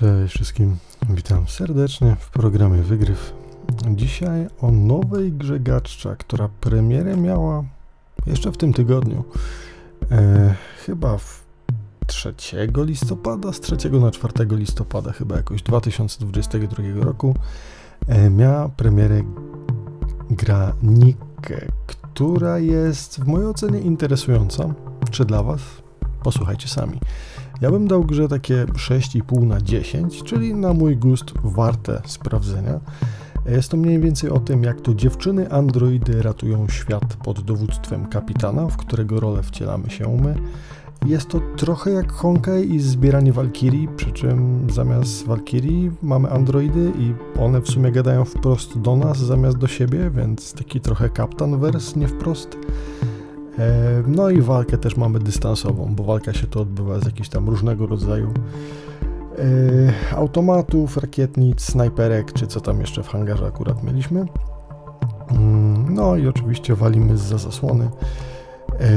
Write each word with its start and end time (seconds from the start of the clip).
Cześć 0.00 0.34
wszystkim, 0.34 0.76
witam 1.10 1.48
serdecznie 1.48 2.16
w 2.20 2.30
programie 2.30 2.82
Wygryw. 2.82 3.32
Dzisiaj 3.90 4.46
o 4.60 4.70
nowej 4.70 5.32
grze 5.32 5.60
Gaczcza, 5.60 6.16
która 6.16 6.48
premierę 6.60 7.16
miała 7.16 7.64
jeszcze 8.26 8.52
w 8.52 8.56
tym 8.56 8.72
tygodniu. 8.72 9.24
E, 10.10 10.54
chyba 10.86 11.18
w 11.18 11.44
3 12.06 12.34
listopada, 12.76 13.52
z 13.52 13.60
3 13.60 13.90
na 13.90 14.10
4 14.10 14.32
listopada, 14.56 15.12
chyba 15.12 15.36
jakoś 15.36 15.62
2022 15.62 17.04
roku, 17.04 17.34
e, 18.08 18.30
miała 18.30 18.68
premierę 18.68 19.22
gra 20.30 20.72
która 21.86 22.58
jest 22.58 23.20
w 23.20 23.26
mojej 23.26 23.48
ocenie 23.48 23.80
interesująca. 23.80 24.74
Czy 25.10 25.24
dla 25.24 25.42
Was? 25.42 25.60
Posłuchajcie 26.22 26.68
sami. 26.68 27.00
Ja 27.60 27.70
bym 27.70 27.88
dał 27.88 28.04
grze 28.04 28.28
takie 28.28 28.64
6,5 28.64 29.46
na 29.46 29.60
10, 29.60 30.22
czyli 30.22 30.54
na 30.54 30.72
mój 30.72 30.96
gust 30.96 31.32
warte 31.44 32.02
sprawdzenia. 32.06 32.80
Jest 33.46 33.70
to 33.70 33.76
mniej 33.76 34.00
więcej 34.00 34.30
o 34.30 34.38
tym, 34.38 34.62
jak 34.62 34.80
to 34.80 34.94
dziewczyny 34.94 35.50
androidy 35.50 36.22
ratują 36.22 36.68
świat 36.68 37.16
pod 37.24 37.40
dowództwem 37.40 38.06
kapitana, 38.06 38.66
w 38.66 38.76
którego 38.76 39.20
rolę 39.20 39.42
wcielamy 39.42 39.90
się 39.90 40.16
my. 40.16 40.34
Jest 41.06 41.28
to 41.28 41.40
trochę 41.56 41.90
jak 41.90 42.12
Honkai 42.12 42.74
i 42.74 42.80
zbieranie 42.80 43.32
Walkirii, 43.32 43.88
przy 43.96 44.12
czym 44.12 44.66
zamiast 44.70 45.26
Walkirii 45.26 45.90
mamy 46.02 46.30
androidy 46.30 46.92
i 46.98 47.14
one 47.40 47.60
w 47.60 47.68
sumie 47.68 47.92
gadają 47.92 48.24
wprost 48.24 48.78
do 48.78 48.96
nas 48.96 49.18
zamiast 49.18 49.58
do 49.58 49.66
siebie, 49.66 50.10
więc 50.10 50.52
taki 50.52 50.80
trochę 50.80 51.10
Captain 51.10 51.60
Verse, 51.60 52.00
nie 52.00 52.08
wprost. 52.08 52.56
E, 53.58 54.02
no 54.06 54.30
i 54.30 54.40
walkę 54.40 54.78
też 54.78 54.96
mamy 54.96 55.18
dystansową, 55.18 55.94
bo 55.94 56.04
walka 56.04 56.32
się 56.32 56.46
to 56.46 56.60
odbywa 56.60 57.00
z 57.00 57.04
jakichś 57.04 57.28
tam 57.28 57.48
różnego 57.48 57.86
rodzaju 57.86 58.32
e, 59.38 60.16
automatów, 60.16 60.96
rakietnic, 60.96 61.60
snajperek, 61.60 62.32
czy 62.32 62.46
co 62.46 62.60
tam 62.60 62.80
jeszcze 62.80 63.02
w 63.02 63.08
hangarze 63.08 63.46
akurat 63.46 63.82
mieliśmy. 63.82 64.26
Mm, 65.30 65.94
no 65.94 66.16
i 66.16 66.28
oczywiście 66.28 66.74
walimy 66.74 67.16
za 67.16 67.38
zasłony. 67.38 67.90
E, 68.80 68.88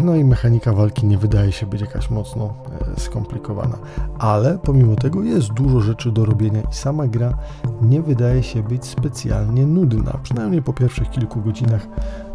no 0.00 0.14
i 0.14 0.24
mechanika 0.24 0.72
walki 0.72 1.06
nie 1.06 1.18
wydaje 1.18 1.52
się 1.52 1.66
być 1.66 1.80
jakaś 1.80 2.10
mocno 2.10 2.54
skomplikowana, 2.96 3.78
ale 4.18 4.58
pomimo 4.58 4.96
tego 4.96 5.22
jest 5.22 5.52
dużo 5.52 5.80
rzeczy 5.80 6.12
do 6.12 6.24
robienia 6.24 6.60
i 6.60 6.74
sama 6.74 7.06
gra 7.06 7.38
nie 7.82 8.02
wydaje 8.02 8.42
się 8.42 8.62
być 8.62 8.84
specjalnie 8.84 9.66
nudna, 9.66 10.18
przynajmniej 10.22 10.62
po 10.62 10.72
pierwszych 10.72 11.10
kilku 11.10 11.40
godzinach 11.40 11.86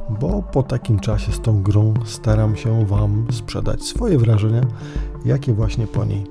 bo 0.09 0.43
po 0.51 0.63
takim 0.63 0.99
czasie 0.99 1.31
z 1.31 1.39
tą 1.39 1.63
grą 1.63 1.93
staram 2.05 2.55
się 2.55 2.85
Wam 2.85 3.25
sprzedać 3.31 3.83
swoje 3.83 4.17
wrażenia, 4.17 4.61
jakie 5.25 5.53
właśnie 5.53 5.87
po 5.87 6.05
niej 6.05 6.23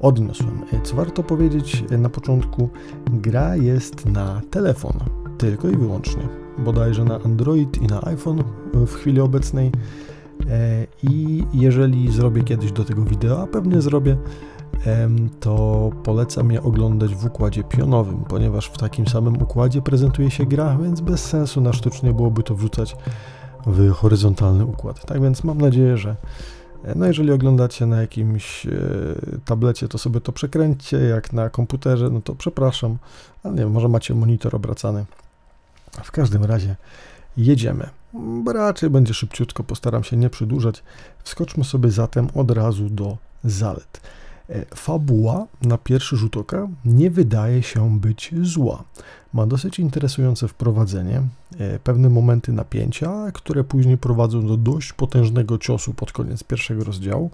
odniosłem. 0.00 0.62
Co 0.82 0.96
warto 0.96 1.22
powiedzieć 1.22 1.84
na 1.90 2.08
początku, 2.08 2.68
gra 3.10 3.56
jest 3.56 4.06
na 4.06 4.40
telefon, 4.50 4.92
tylko 5.38 5.68
i 5.68 5.76
wyłącznie, 5.76 6.22
bodajże 6.58 7.04
na 7.04 7.20
Android 7.20 7.82
i 7.82 7.86
na 7.86 8.02
iPhone 8.02 8.42
w 8.74 8.94
chwili 8.94 9.20
obecnej. 9.20 9.72
E, 10.50 10.86
I 11.02 11.44
jeżeli 11.54 12.12
zrobię 12.12 12.42
kiedyś 12.42 12.72
do 12.72 12.84
tego 12.84 13.02
wideo, 13.02 13.42
a 13.42 13.46
pewnie 13.46 13.80
zrobię, 13.80 14.16
to 15.40 15.90
polecam 16.04 16.52
je 16.52 16.62
oglądać 16.62 17.14
w 17.14 17.24
układzie 17.24 17.64
pionowym, 17.64 18.24
ponieważ 18.28 18.66
w 18.66 18.78
takim 18.78 19.06
samym 19.06 19.42
układzie 19.42 19.82
prezentuje 19.82 20.30
się 20.30 20.46
gra, 20.46 20.78
więc 20.82 21.00
bez 21.00 21.24
sensu 21.24 21.60
na 21.60 21.72
sztucznie 21.72 22.12
byłoby 22.12 22.42
to 22.42 22.54
wrzucać 22.54 22.96
w 23.66 23.90
horyzontalny 23.92 24.64
układ. 24.64 25.06
Tak 25.06 25.22
więc 25.22 25.44
mam 25.44 25.60
nadzieję, 25.60 25.96
że 25.96 26.16
no 26.96 27.06
jeżeli 27.06 27.32
oglądacie 27.32 27.86
na 27.86 28.00
jakimś 28.00 28.66
e, 28.66 28.70
tablecie, 29.44 29.88
to 29.88 29.98
sobie 29.98 30.20
to 30.20 30.32
przekręćcie, 30.32 30.96
jak 30.98 31.32
na 31.32 31.50
komputerze, 31.50 32.10
no 32.10 32.20
to 32.20 32.34
przepraszam, 32.34 32.98
ale 33.44 33.54
nie 33.54 33.60
wiem, 33.60 33.70
może 33.70 33.88
macie 33.88 34.14
monitor 34.14 34.56
obracany. 34.56 35.04
W 36.04 36.12
każdym 36.12 36.44
razie 36.44 36.76
jedziemy. 37.36 37.88
Raczej 38.54 38.90
będzie 38.90 39.14
szybciutko, 39.14 39.64
postaram 39.64 40.04
się 40.04 40.16
nie 40.16 40.30
przedłużać. 40.30 40.82
Wskoczmy 41.24 41.64
sobie 41.64 41.90
zatem 41.90 42.28
od 42.34 42.50
razu 42.50 42.90
do 42.90 43.16
zalet. 43.44 44.00
E, 44.50 44.64
fabuła 44.76 45.46
na 45.62 45.78
pierwszy 45.78 46.16
rzut 46.16 46.36
oka 46.36 46.68
nie 46.84 47.10
wydaje 47.10 47.62
się 47.62 48.00
być 48.00 48.34
zła. 48.42 48.84
Ma 49.32 49.46
dosyć 49.46 49.78
interesujące 49.78 50.48
wprowadzenie, 50.48 51.22
e, 51.58 51.78
pewne 51.78 52.08
momenty 52.08 52.52
napięcia, 52.52 53.32
które 53.32 53.64
później 53.64 53.98
prowadzą 53.98 54.46
do 54.46 54.56
dość 54.56 54.92
potężnego 54.92 55.58
ciosu 55.58 55.94
pod 55.94 56.12
koniec 56.12 56.44
pierwszego 56.44 56.84
rozdziału, 56.84 57.30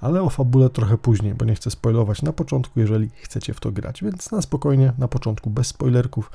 ale 0.00 0.22
o 0.22 0.30
fabule 0.30 0.70
trochę 0.70 0.98
później, 0.98 1.34
bo 1.34 1.44
nie 1.44 1.54
chcę 1.54 1.70
spoilować 1.70 2.22
na 2.22 2.32
początku, 2.32 2.80
jeżeli 2.80 3.10
chcecie 3.14 3.54
w 3.54 3.60
to 3.60 3.72
grać, 3.72 4.02
więc 4.02 4.30
na 4.30 4.42
spokojnie, 4.42 4.92
na 4.98 5.08
początku 5.08 5.50
bez 5.50 5.66
spoilerków. 5.66 6.30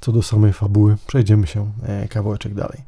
Co 0.00 0.12
do 0.12 0.22
samej 0.22 0.52
fabuły, 0.52 0.96
przejdziemy 1.06 1.46
się 1.46 1.72
e, 1.82 2.08
kawałeczek 2.08 2.54
dalej. 2.54 2.78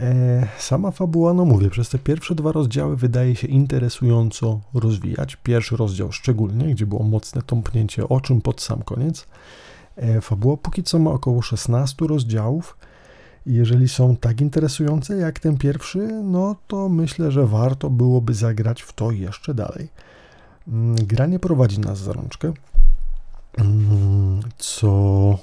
E, 0.00 0.46
sama 0.58 0.90
fabuła, 0.90 1.34
no 1.34 1.44
mówię, 1.44 1.70
przez 1.70 1.88
te 1.88 1.98
pierwsze 1.98 2.34
dwa 2.34 2.52
rozdziały 2.52 2.96
wydaje 2.96 3.36
się 3.36 3.46
interesująco 3.46 4.60
rozwijać. 4.74 5.36
Pierwszy 5.36 5.76
rozdział 5.76 6.12
szczególnie, 6.12 6.74
gdzie 6.74 6.86
było 6.86 7.02
mocne 7.02 7.42
tąpnięcie 7.42 8.08
oczym 8.08 8.40
pod 8.40 8.60
sam 8.60 8.82
koniec. 8.82 9.26
E, 9.96 10.20
fabuła 10.20 10.56
póki 10.56 10.82
co 10.82 10.98
ma 10.98 11.10
około 11.10 11.42
16 11.42 12.06
rozdziałów. 12.06 12.76
Jeżeli 13.46 13.88
są 13.88 14.16
tak 14.16 14.40
interesujące 14.40 15.16
jak 15.16 15.38
ten 15.38 15.58
pierwszy, 15.58 15.98
no 16.22 16.56
to 16.66 16.88
myślę, 16.88 17.30
że 17.30 17.46
warto 17.46 17.90
byłoby 17.90 18.34
zagrać 18.34 18.82
w 18.82 18.92
to 18.92 19.10
jeszcze 19.10 19.54
dalej. 19.54 19.88
Mm, 20.68 20.96
gra 20.96 21.26
nie 21.26 21.38
prowadzi 21.38 21.80
nas 21.80 21.98
za 21.98 22.12
rączkę, 22.12 22.52
mm, 23.58 24.40
co 24.58 25.38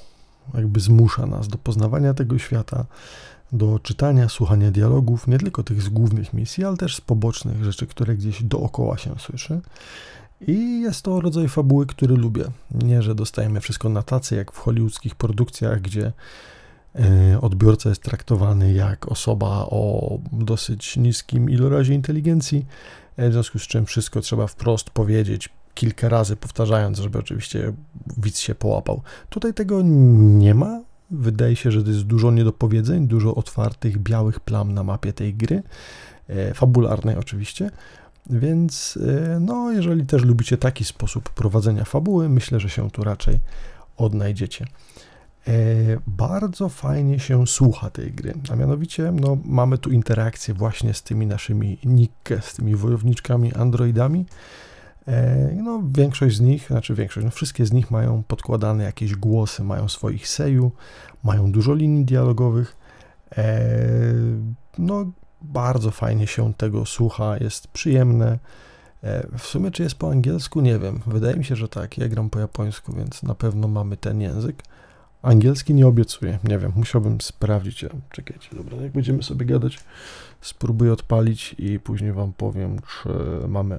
jakby 0.54 0.80
zmusza 0.80 1.26
nas 1.26 1.48
do 1.48 1.58
poznawania 1.58 2.14
tego 2.14 2.38
świata, 2.38 2.86
do 3.52 3.78
czytania, 3.78 4.28
słuchania 4.28 4.70
dialogów, 4.70 5.28
nie 5.28 5.38
tylko 5.38 5.62
tych 5.62 5.82
z 5.82 5.88
głównych 5.88 6.32
misji, 6.32 6.64
ale 6.64 6.76
też 6.76 6.96
z 6.96 7.00
pobocznych 7.00 7.64
rzeczy, 7.64 7.86
które 7.86 8.14
gdzieś 8.14 8.42
dookoła 8.42 8.98
się 8.98 9.14
słyszy. 9.18 9.60
I 10.46 10.80
jest 10.80 11.02
to 11.02 11.20
rodzaj 11.20 11.48
fabuły, 11.48 11.86
który 11.86 12.16
lubię. 12.16 12.44
Nie, 12.70 13.02
że 13.02 13.14
dostajemy 13.14 13.60
wszystko 13.60 13.88
na 13.88 14.02
tacy, 14.02 14.36
jak 14.36 14.52
w 14.52 14.58
hollywoodzkich 14.58 15.14
produkcjach, 15.14 15.80
gdzie 15.80 16.12
e, 16.94 17.40
odbiorca 17.40 17.88
jest 17.88 18.02
traktowany 18.02 18.72
jak 18.72 19.08
osoba 19.12 19.66
o 19.70 20.18
dosyć 20.32 20.96
niskim 20.96 21.50
ilorazie 21.50 21.94
inteligencji, 21.94 22.66
e, 23.16 23.28
w 23.28 23.32
związku 23.32 23.58
z 23.58 23.62
czym 23.62 23.86
wszystko 23.86 24.20
trzeba 24.20 24.46
wprost 24.46 24.90
powiedzieć, 24.90 25.48
kilka 25.74 26.08
razy 26.08 26.36
powtarzając, 26.36 26.98
żeby 26.98 27.18
oczywiście 27.18 27.72
widz 28.16 28.38
się 28.38 28.54
połapał. 28.54 29.02
Tutaj 29.30 29.54
tego 29.54 29.82
nie 29.82 30.54
ma, 30.54 30.80
Wydaje 31.12 31.56
się, 31.56 31.70
że 31.70 31.82
to 31.82 31.90
jest 31.90 32.02
dużo 32.02 32.30
niedopowiedzeń, 32.30 33.06
dużo 33.06 33.34
otwartych 33.34 33.98
białych 33.98 34.40
plam 34.40 34.74
na 34.74 34.82
mapie 34.82 35.12
tej 35.12 35.34
gry, 35.34 35.62
e, 36.28 36.54
fabularnej 36.54 37.16
oczywiście. 37.16 37.70
Więc 38.30 38.98
e, 39.08 39.40
no, 39.40 39.72
jeżeli 39.72 40.06
też 40.06 40.22
lubicie 40.22 40.56
taki 40.56 40.84
sposób 40.84 41.30
prowadzenia 41.30 41.84
fabuły, 41.84 42.28
myślę, 42.28 42.60
że 42.60 42.68
się 42.68 42.90
tu 42.90 43.04
raczej 43.04 43.40
odnajdziecie. 43.96 44.66
E, 45.46 45.52
bardzo 46.06 46.68
fajnie 46.68 47.18
się 47.18 47.46
słucha 47.46 47.90
tej 47.90 48.12
gry, 48.12 48.34
a 48.50 48.56
mianowicie 48.56 49.12
no, 49.12 49.38
mamy 49.44 49.78
tu 49.78 49.90
interakcję 49.90 50.54
właśnie 50.54 50.94
z 50.94 51.02
tymi 51.02 51.26
naszymi 51.26 51.78
Nikke, 51.84 52.42
z 52.42 52.54
tymi 52.54 52.76
wojowniczkami, 52.76 53.54
androidami, 53.54 54.26
no, 55.56 55.82
większość 55.96 56.36
z 56.36 56.40
nich, 56.40 56.66
znaczy 56.66 56.94
większość, 56.94 57.24
no 57.24 57.30
wszystkie 57.30 57.66
z 57.66 57.72
nich 57.72 57.90
mają 57.90 58.22
podkładane 58.22 58.84
jakieś 58.84 59.14
głosy, 59.14 59.64
mają 59.64 59.88
swoich 59.88 60.28
seju, 60.28 60.72
mają 61.24 61.52
dużo 61.52 61.74
linii 61.74 62.04
dialogowych. 62.04 62.76
E, 63.38 63.58
no, 64.78 65.12
bardzo 65.42 65.90
fajnie 65.90 66.26
się 66.26 66.54
tego 66.54 66.86
słucha, 66.86 67.36
jest 67.40 67.68
przyjemne. 67.68 68.38
E, 69.02 69.38
w 69.38 69.42
sumie, 69.42 69.70
czy 69.70 69.82
jest 69.82 69.94
po 69.94 70.10
angielsku, 70.10 70.60
nie 70.60 70.78
wiem. 70.78 71.00
Wydaje 71.06 71.36
mi 71.36 71.44
się, 71.44 71.56
że 71.56 71.68
tak. 71.68 71.98
Ja 71.98 72.08
gram 72.08 72.30
po 72.30 72.38
japońsku, 72.38 72.92
więc 72.92 73.22
na 73.22 73.34
pewno 73.34 73.68
mamy 73.68 73.96
ten 73.96 74.20
język. 74.20 74.62
Angielski 75.22 75.74
nie 75.74 75.86
obiecuję, 75.86 76.38
nie 76.44 76.58
wiem, 76.58 76.72
musiałbym 76.76 77.20
sprawdzić. 77.20 77.84
Czekajcie, 78.10 78.48
dobra, 78.56 78.76
jak 78.76 78.92
będziemy 78.92 79.22
sobie 79.22 79.46
gadać, 79.46 79.78
spróbuję 80.40 80.92
odpalić 80.92 81.54
i 81.58 81.80
później 81.80 82.12
Wam 82.12 82.32
powiem, 82.32 82.78
czy 82.78 83.08
mamy. 83.48 83.78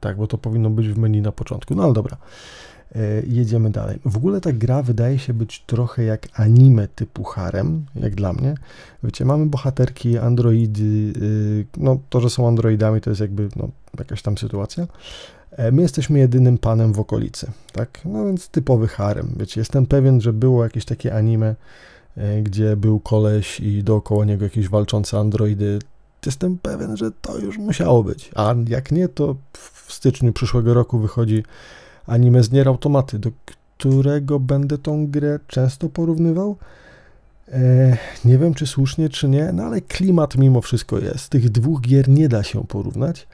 Tak, 0.00 0.16
bo 0.16 0.26
to 0.26 0.38
powinno 0.38 0.70
być 0.70 0.88
w 0.88 0.98
menu 0.98 1.22
na 1.22 1.32
początku. 1.32 1.74
No 1.74 1.82
ale 1.82 1.92
dobra. 1.92 2.16
E, 2.96 3.22
jedziemy 3.26 3.70
dalej. 3.70 3.98
W 4.04 4.16
ogóle 4.16 4.40
ta 4.40 4.52
gra 4.52 4.82
wydaje 4.82 5.18
się 5.18 5.34
być 5.34 5.62
trochę 5.66 6.04
jak 6.04 6.28
anime 6.34 6.88
typu 6.88 7.24
harem, 7.24 7.86
jak 7.94 8.14
dla 8.14 8.32
mnie. 8.32 8.54
Wiecie, 9.02 9.24
mamy 9.24 9.46
bohaterki, 9.46 10.18
androidy, 10.18 11.12
y, 11.22 11.66
no 11.76 11.98
to, 12.08 12.20
że 12.20 12.30
są 12.30 12.48
androidami 12.48 13.00
to 13.00 13.10
jest 13.10 13.20
jakby 13.20 13.48
no, 13.56 13.68
jakaś 13.98 14.22
tam 14.22 14.38
sytuacja. 14.38 14.86
E, 15.50 15.72
my 15.72 15.82
jesteśmy 15.82 16.18
jedynym 16.18 16.58
panem 16.58 16.92
w 16.92 17.00
okolicy, 17.00 17.50
tak? 17.72 18.00
No 18.04 18.24
więc 18.24 18.48
typowy 18.48 18.88
harem. 18.88 19.34
Wiecie, 19.36 19.60
jestem 19.60 19.86
pewien, 19.86 20.20
że 20.20 20.32
było 20.32 20.64
jakieś 20.64 20.84
takie 20.84 21.14
anime, 21.14 21.54
e, 22.16 22.42
gdzie 22.42 22.76
był 22.76 23.00
koleś 23.00 23.60
i 23.60 23.84
dookoła 23.84 24.24
niego 24.24 24.44
jakieś 24.44 24.68
walczące 24.68 25.18
androidy 25.18 25.78
jestem 26.26 26.58
pewien, 26.58 26.96
że 26.96 27.10
to 27.10 27.38
już 27.38 27.58
musiało 27.58 28.04
być. 28.04 28.30
A 28.34 28.54
jak 28.68 28.92
nie, 28.92 29.08
to 29.08 29.36
w 29.86 29.92
styczniu 29.92 30.32
przyszłego 30.32 30.74
roku 30.74 30.98
wychodzi 30.98 31.44
anime 32.06 32.42
z 32.42 32.52
Nier 32.52 32.68
Automaty, 32.68 33.18
do 33.18 33.30
którego 33.76 34.40
będę 34.40 34.78
tą 34.78 35.06
grę 35.06 35.38
często 35.46 35.88
porównywał. 35.88 36.56
E, 37.48 37.96
nie 38.24 38.38
wiem, 38.38 38.54
czy 38.54 38.66
słusznie, 38.66 39.08
czy 39.08 39.28
nie, 39.28 39.52
no 39.52 39.62
ale 39.62 39.80
klimat 39.80 40.36
mimo 40.36 40.60
wszystko 40.60 40.98
jest. 40.98 41.28
Tych 41.28 41.50
dwóch 41.50 41.80
gier 41.80 42.08
nie 42.08 42.28
da 42.28 42.42
się 42.42 42.64
porównać, 42.66 43.26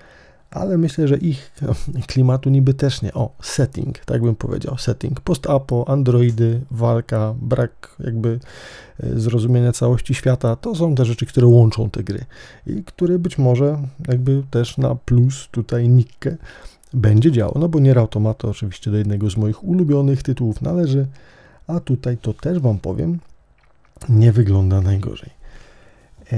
ale 0.50 0.78
myślę, 0.78 1.08
że 1.08 1.16
ich 1.16 1.52
klimatu 2.06 2.50
niby 2.50 2.74
też 2.74 3.02
nie. 3.02 3.14
O, 3.14 3.30
setting, 3.42 3.98
tak 3.98 4.22
bym 4.22 4.36
powiedział, 4.36 4.78
setting. 4.78 5.20
Post-apo, 5.20 5.84
androidy, 5.88 6.60
walka, 6.70 7.34
brak 7.40 7.96
jakby 8.00 8.38
e, 9.00 9.20
zrozumienia 9.20 9.72
całości 9.72 10.14
świata, 10.14 10.56
to 10.56 10.74
są 10.74 10.94
te 10.94 11.04
rzeczy, 11.04 11.26
które 11.26 11.46
łączą 11.46 11.90
te 11.90 12.04
gry 12.04 12.24
i 12.66 12.84
które 12.84 13.18
być 13.18 13.38
może 13.38 13.78
jakby 14.08 14.42
też 14.50 14.78
na 14.78 14.94
plus 14.94 15.48
tutaj 15.50 15.88
Nikke 15.88 16.36
będzie 16.94 17.32
działo, 17.32 17.58
no 17.60 17.68
bo 17.68 17.78
Nier 17.78 17.98
Automata 17.98 18.48
oczywiście 18.48 18.90
do 18.90 18.96
jednego 18.96 19.30
z 19.30 19.36
moich 19.36 19.64
ulubionych 19.64 20.22
tytułów 20.22 20.62
należy, 20.62 21.06
a 21.66 21.80
tutaj 21.80 22.18
to 22.18 22.34
też 22.34 22.58
Wam 22.58 22.78
powiem, 22.78 23.18
nie 24.08 24.32
wygląda 24.32 24.80
najgorzej. 24.80 25.35
E, 26.32 26.36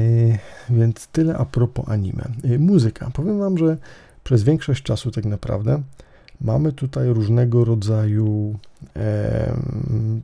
więc 0.70 1.06
tyle 1.06 1.36
a 1.36 1.44
propos 1.44 1.88
anime. 1.88 2.24
E, 2.44 2.58
muzyka. 2.58 3.10
Powiem 3.14 3.38
Wam, 3.38 3.58
że 3.58 3.76
przez 4.24 4.42
większość 4.42 4.82
czasu 4.82 5.10
tak 5.10 5.24
naprawdę 5.24 5.82
mamy 6.40 6.72
tutaj 6.72 7.08
różnego 7.08 7.64
rodzaju 7.64 8.58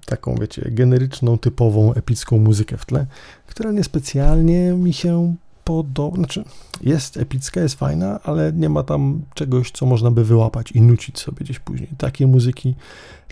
taką, 0.07 0.35
wiecie, 0.35 0.71
generyczną, 0.71 1.39
typową, 1.39 1.95
epicką 1.95 2.39
muzykę 2.39 2.77
w 2.77 2.87
tle, 2.87 3.07
która 3.47 3.73
niespecjalnie 3.73 4.73
mi 4.73 4.93
się 4.93 5.35
podoba, 5.65 6.17
znaczy 6.17 6.45
jest 6.81 7.17
epicka, 7.17 7.61
jest 7.61 7.75
fajna, 7.75 8.21
ale 8.23 8.53
nie 8.53 8.69
ma 8.69 8.83
tam 8.83 9.23
czegoś, 9.35 9.71
co 9.71 9.87
można 9.87 10.11
by 10.11 10.25
wyłapać 10.25 10.73
i 10.73 10.81
nucić 10.81 11.19
sobie 11.19 11.39
gdzieś 11.41 11.59
później. 11.59 11.91
Takie 11.99 12.27
muzyki, 12.27 12.75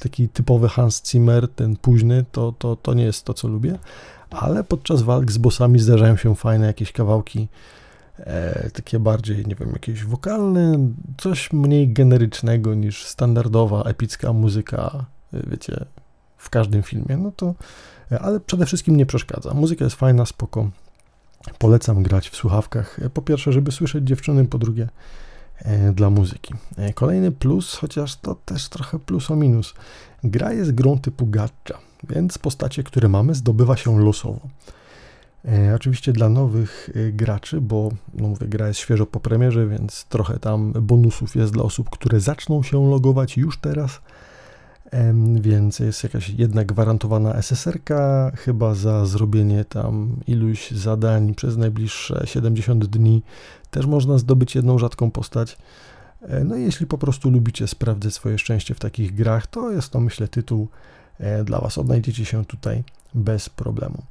taki 0.03 0.29
typowy 0.29 0.69
Hans 0.69 1.03
Zimmer, 1.11 1.49
ten 1.49 1.77
późny, 1.77 2.25
to, 2.33 2.55
to, 2.59 2.77
to 2.77 2.95
nie 2.95 3.05
jest 3.05 3.25
to, 3.25 3.35
co 3.35 3.49
lubię, 3.49 3.79
ale 4.33 4.65
podczas 4.65 5.03
walk 5.03 5.33
z 5.33 5.39
bossami 5.39 5.79
zdarzają 5.79 6.17
się 6.17 6.35
fajne 6.35 6.67
jakieś 6.67 6.93
kawałki, 6.93 7.49
e, 8.19 8.71
takie 8.71 8.99
bardziej, 8.99 9.47
nie 9.47 9.55
wiem, 9.55 9.71
jakieś 9.73 10.05
wokalne, 10.05 10.89
coś 11.19 11.53
mniej 11.53 11.93
generycznego 11.93 12.75
niż 12.75 13.07
standardowa, 13.07 13.83
epicka 13.83 14.33
muzyka, 14.33 15.05
e, 15.33 15.51
wiecie, 15.51 15.85
w 16.37 16.51
każdym 16.51 16.83
filmie, 16.83 17.17
no 17.17 17.33
to, 17.37 17.55
e, 18.13 18.21
ale 18.21 18.41
przede 18.41 18.67
wszystkim 18.67 18.97
nie 18.97 19.07
przeszkadza. 19.07 19.55
Muzyka 19.55 19.85
jest 19.85 19.97
fajna, 19.97 20.27
spoko. 20.27 20.71
Polecam 21.59 22.03
grać 22.03 22.31
w 22.31 22.37
słuchawkach. 22.37 22.99
E, 23.03 23.11
po 23.11 23.23
pierwsze, 23.23 23.53
żeby 23.53 23.73
słyszeć 23.73 24.05
dziewczyny, 24.05 24.45
po 24.45 24.59
drugie, 24.59 24.89
dla 25.93 26.11
muzyki. 26.11 26.55
Kolejny 26.95 27.33
plus, 27.33 27.75
chociaż 27.75 28.17
to 28.17 28.35
też 28.35 28.69
trochę 28.69 28.99
plus 28.99 29.31
o 29.31 29.37
minus. 29.37 29.75
Gra 30.25 30.53
jest 30.53 30.73
grą 30.73 30.99
typu 30.99 31.27
gacha, 31.27 31.79
więc 32.09 32.39
postacie, 32.39 32.83
które 32.83 33.09
mamy, 33.09 33.35
zdobywa 33.35 33.77
się 33.77 34.01
losowo. 34.01 34.41
E, 35.45 35.75
oczywiście 35.75 36.13
dla 36.13 36.29
nowych 36.29 36.91
e, 36.95 37.13
graczy, 37.13 37.61
bo 37.61 37.91
no 38.15 38.29
mówię, 38.29 38.47
gra 38.47 38.69
jest 38.69 38.81
świeżo 38.81 39.07
po 39.07 39.21
premierze, 39.21 39.67
więc 39.67 40.05
trochę 40.05 40.39
tam 40.39 40.73
bonusów 40.73 41.37
jest 41.37 41.53
dla 41.53 41.63
osób, 41.63 41.91
które 41.91 42.21
zaczną 42.21 42.63
się 42.63 42.91
logować 42.91 43.37
już 43.37 43.59
teraz. 43.59 44.01
E, 44.93 45.15
więc 45.41 45.79
jest 45.79 46.03
jakaś 46.03 46.29
jedna 46.29 46.65
gwarantowana 46.65 47.35
SSR-ka, 47.35 48.33
chyba 48.37 48.75
za 48.75 49.07
zrobienie 49.07 49.65
tam 49.65 50.17
iluś 50.27 50.71
zadań 50.71 51.35
przez 51.35 51.57
najbliższe 51.57 52.23
70 52.25 52.87
dni 52.87 53.23
też 53.71 53.87
można 53.87 54.19
zdobyć 54.19 54.55
jedną 54.55 54.79
rzadką 54.79 55.11
postać. 55.11 55.59
E, 56.23 56.45
no 56.45 56.57
i 56.57 56.63
jeśli 56.63 56.87
po 56.87 56.99
prostu 56.99 57.31
lubicie 57.31 57.67
sprawdzać 57.67 58.15
swoje 58.15 58.39
szczęście 58.39 58.75
w 58.75 58.79
takich 58.79 59.15
grach, 59.15 59.47
to 59.47 59.71
jest 59.71 59.91
to 59.91 60.01
myślę 60.01 60.29
tytuł 60.29 60.69
dla 61.45 61.61
Was. 61.61 61.79
Odnajdziecie 61.79 62.25
się 62.25 62.45
tutaj 62.45 62.85
bez 63.15 63.49
problemu. 63.49 64.03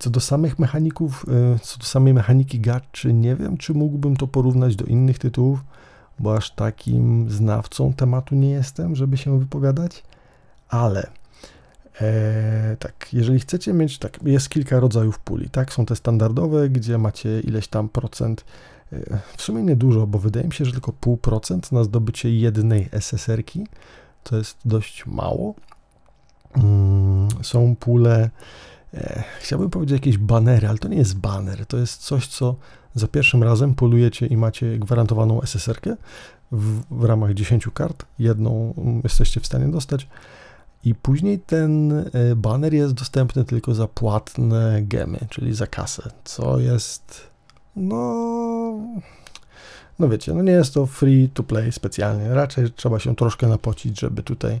Co 0.00 0.10
do 0.10 0.20
samych 0.20 0.58
mechaników, 0.58 1.26
e, 1.54 1.58
co 1.58 1.78
do 1.78 1.84
samej 1.84 2.14
mechaniki 2.14 2.60
gaczy, 2.60 3.12
nie 3.12 3.36
wiem, 3.36 3.56
czy 3.56 3.74
mógłbym 3.74 4.16
to 4.16 4.26
porównać 4.26 4.76
do 4.76 4.84
innych 4.84 5.18
tytułów, 5.18 5.64
bo 6.18 6.36
aż 6.36 6.50
takim 6.50 7.30
znawcą 7.30 7.92
tematu 7.92 8.34
nie 8.34 8.50
jestem, 8.50 8.96
żeby 8.96 9.16
się 9.16 9.38
wypowiadać, 9.38 10.02
ale 10.68 11.10
e, 12.00 12.76
tak, 12.78 13.08
jeżeli 13.12 13.40
chcecie 13.40 13.72
mieć, 13.72 13.98
tak, 13.98 14.18
jest 14.22 14.48
kilka 14.48 14.80
rodzajów 14.80 15.18
puli, 15.18 15.50
tak, 15.50 15.72
są 15.72 15.86
te 15.86 15.96
standardowe, 15.96 16.68
gdzie 16.68 16.98
macie 16.98 17.40
ileś 17.40 17.68
tam 17.68 17.88
procent, 17.88 18.44
e, 18.92 19.18
w 19.36 19.42
sumie 19.42 19.62
niedużo, 19.62 20.06
bo 20.06 20.18
wydaje 20.18 20.46
mi 20.46 20.52
się, 20.52 20.64
że 20.64 20.72
tylko 20.72 20.92
pół 20.92 21.16
procent 21.16 21.72
na 21.72 21.84
zdobycie 21.84 22.36
jednej 22.36 22.88
SSR-ki, 22.92 23.66
to 24.24 24.36
jest 24.36 24.58
dość 24.64 25.06
mało, 25.06 25.54
są 27.42 27.76
pule, 27.76 28.30
e, 28.94 29.24
chciałbym 29.40 29.70
powiedzieć 29.70 29.92
jakieś 29.92 30.18
banery, 30.18 30.68
ale 30.68 30.78
to 30.78 30.88
nie 30.88 30.96
jest 30.96 31.18
baner, 31.18 31.66
to 31.66 31.76
jest 31.76 32.02
coś, 32.02 32.26
co 32.26 32.56
za 32.94 33.08
pierwszym 33.08 33.42
razem 33.42 33.74
polujecie 33.74 34.26
i 34.26 34.36
macie 34.36 34.78
gwarantowaną 34.78 35.42
SSR-kę 35.42 35.96
w, 36.52 36.80
w 36.90 37.04
ramach 37.04 37.34
10 37.34 37.68
kart, 37.74 38.04
jedną 38.18 38.74
jesteście 39.04 39.40
w 39.40 39.46
stanie 39.46 39.68
dostać. 39.68 40.08
I 40.84 40.94
później 40.94 41.38
ten 41.38 41.92
e, 41.92 42.04
baner 42.36 42.74
jest 42.74 42.94
dostępny 42.94 43.44
tylko 43.44 43.74
za 43.74 43.88
płatne 43.88 44.82
gemy, 44.82 45.18
czyli 45.30 45.54
za 45.54 45.66
kasę, 45.66 46.10
co 46.24 46.58
jest 46.58 47.30
no 47.76 48.20
no 49.98 50.08
wiecie, 50.08 50.34
no 50.34 50.42
nie 50.42 50.52
jest 50.52 50.74
to 50.74 50.86
free 50.86 51.28
to 51.28 51.42
play 51.42 51.72
specjalnie, 51.72 52.34
raczej 52.34 52.72
trzeba 52.72 52.98
się 52.98 53.16
troszkę 53.16 53.46
napocić, 53.46 54.00
żeby 54.00 54.22
tutaj 54.22 54.60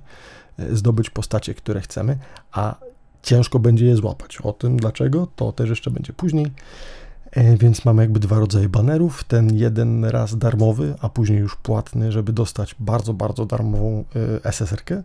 zdobyć 0.72 1.10
postacie, 1.10 1.54
które 1.54 1.80
chcemy, 1.80 2.18
a 2.52 2.74
ciężko 3.22 3.58
będzie 3.58 3.86
je 3.86 3.96
złapać. 3.96 4.38
O 4.40 4.52
tym 4.52 4.76
dlaczego, 4.76 5.26
to 5.36 5.52
też 5.52 5.70
jeszcze 5.70 5.90
będzie 5.90 6.12
później. 6.12 6.52
E, 7.30 7.56
więc 7.56 7.84
mamy 7.84 8.02
jakby 8.02 8.20
dwa 8.20 8.38
rodzaje 8.38 8.68
banerów. 8.68 9.24
Ten 9.24 9.56
jeden 9.56 10.04
raz 10.04 10.38
darmowy, 10.38 10.94
a 11.00 11.08
później 11.08 11.38
już 11.38 11.56
płatny, 11.56 12.12
żeby 12.12 12.32
dostać 12.32 12.74
bardzo, 12.78 13.14
bardzo 13.14 13.46
darmową 13.46 14.04
e, 14.44 14.52
SSR-kę. 14.52 15.02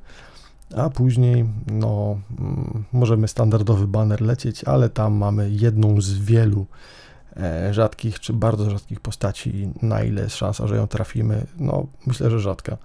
A 0.75 0.90
później, 0.90 1.46
no, 1.68 2.18
mm, 2.40 2.84
możemy 2.94 3.28
standardowy 3.28 3.88
baner 3.88 4.22
lecieć, 4.22 4.63
ale 4.63 4.90
tam 4.90 5.13
mamy 5.13 5.50
jedną 5.50 6.02
z 6.02 6.13
wielu 6.13 6.66
rzadkich 7.72 8.19
czy 8.19 8.34
bardzo 8.34 8.69
rzadkich 8.69 9.00
postaci. 9.00 9.69
Na 9.81 10.04
ile 10.04 10.22
jest 10.22 10.36
szansa, 10.36 10.68
że 10.68 10.75
ją 10.75 10.88
trafimy? 10.88 11.46
No, 11.60 11.86
myślę, 12.06 12.30
że 12.30 12.40
rzadka 12.40 12.78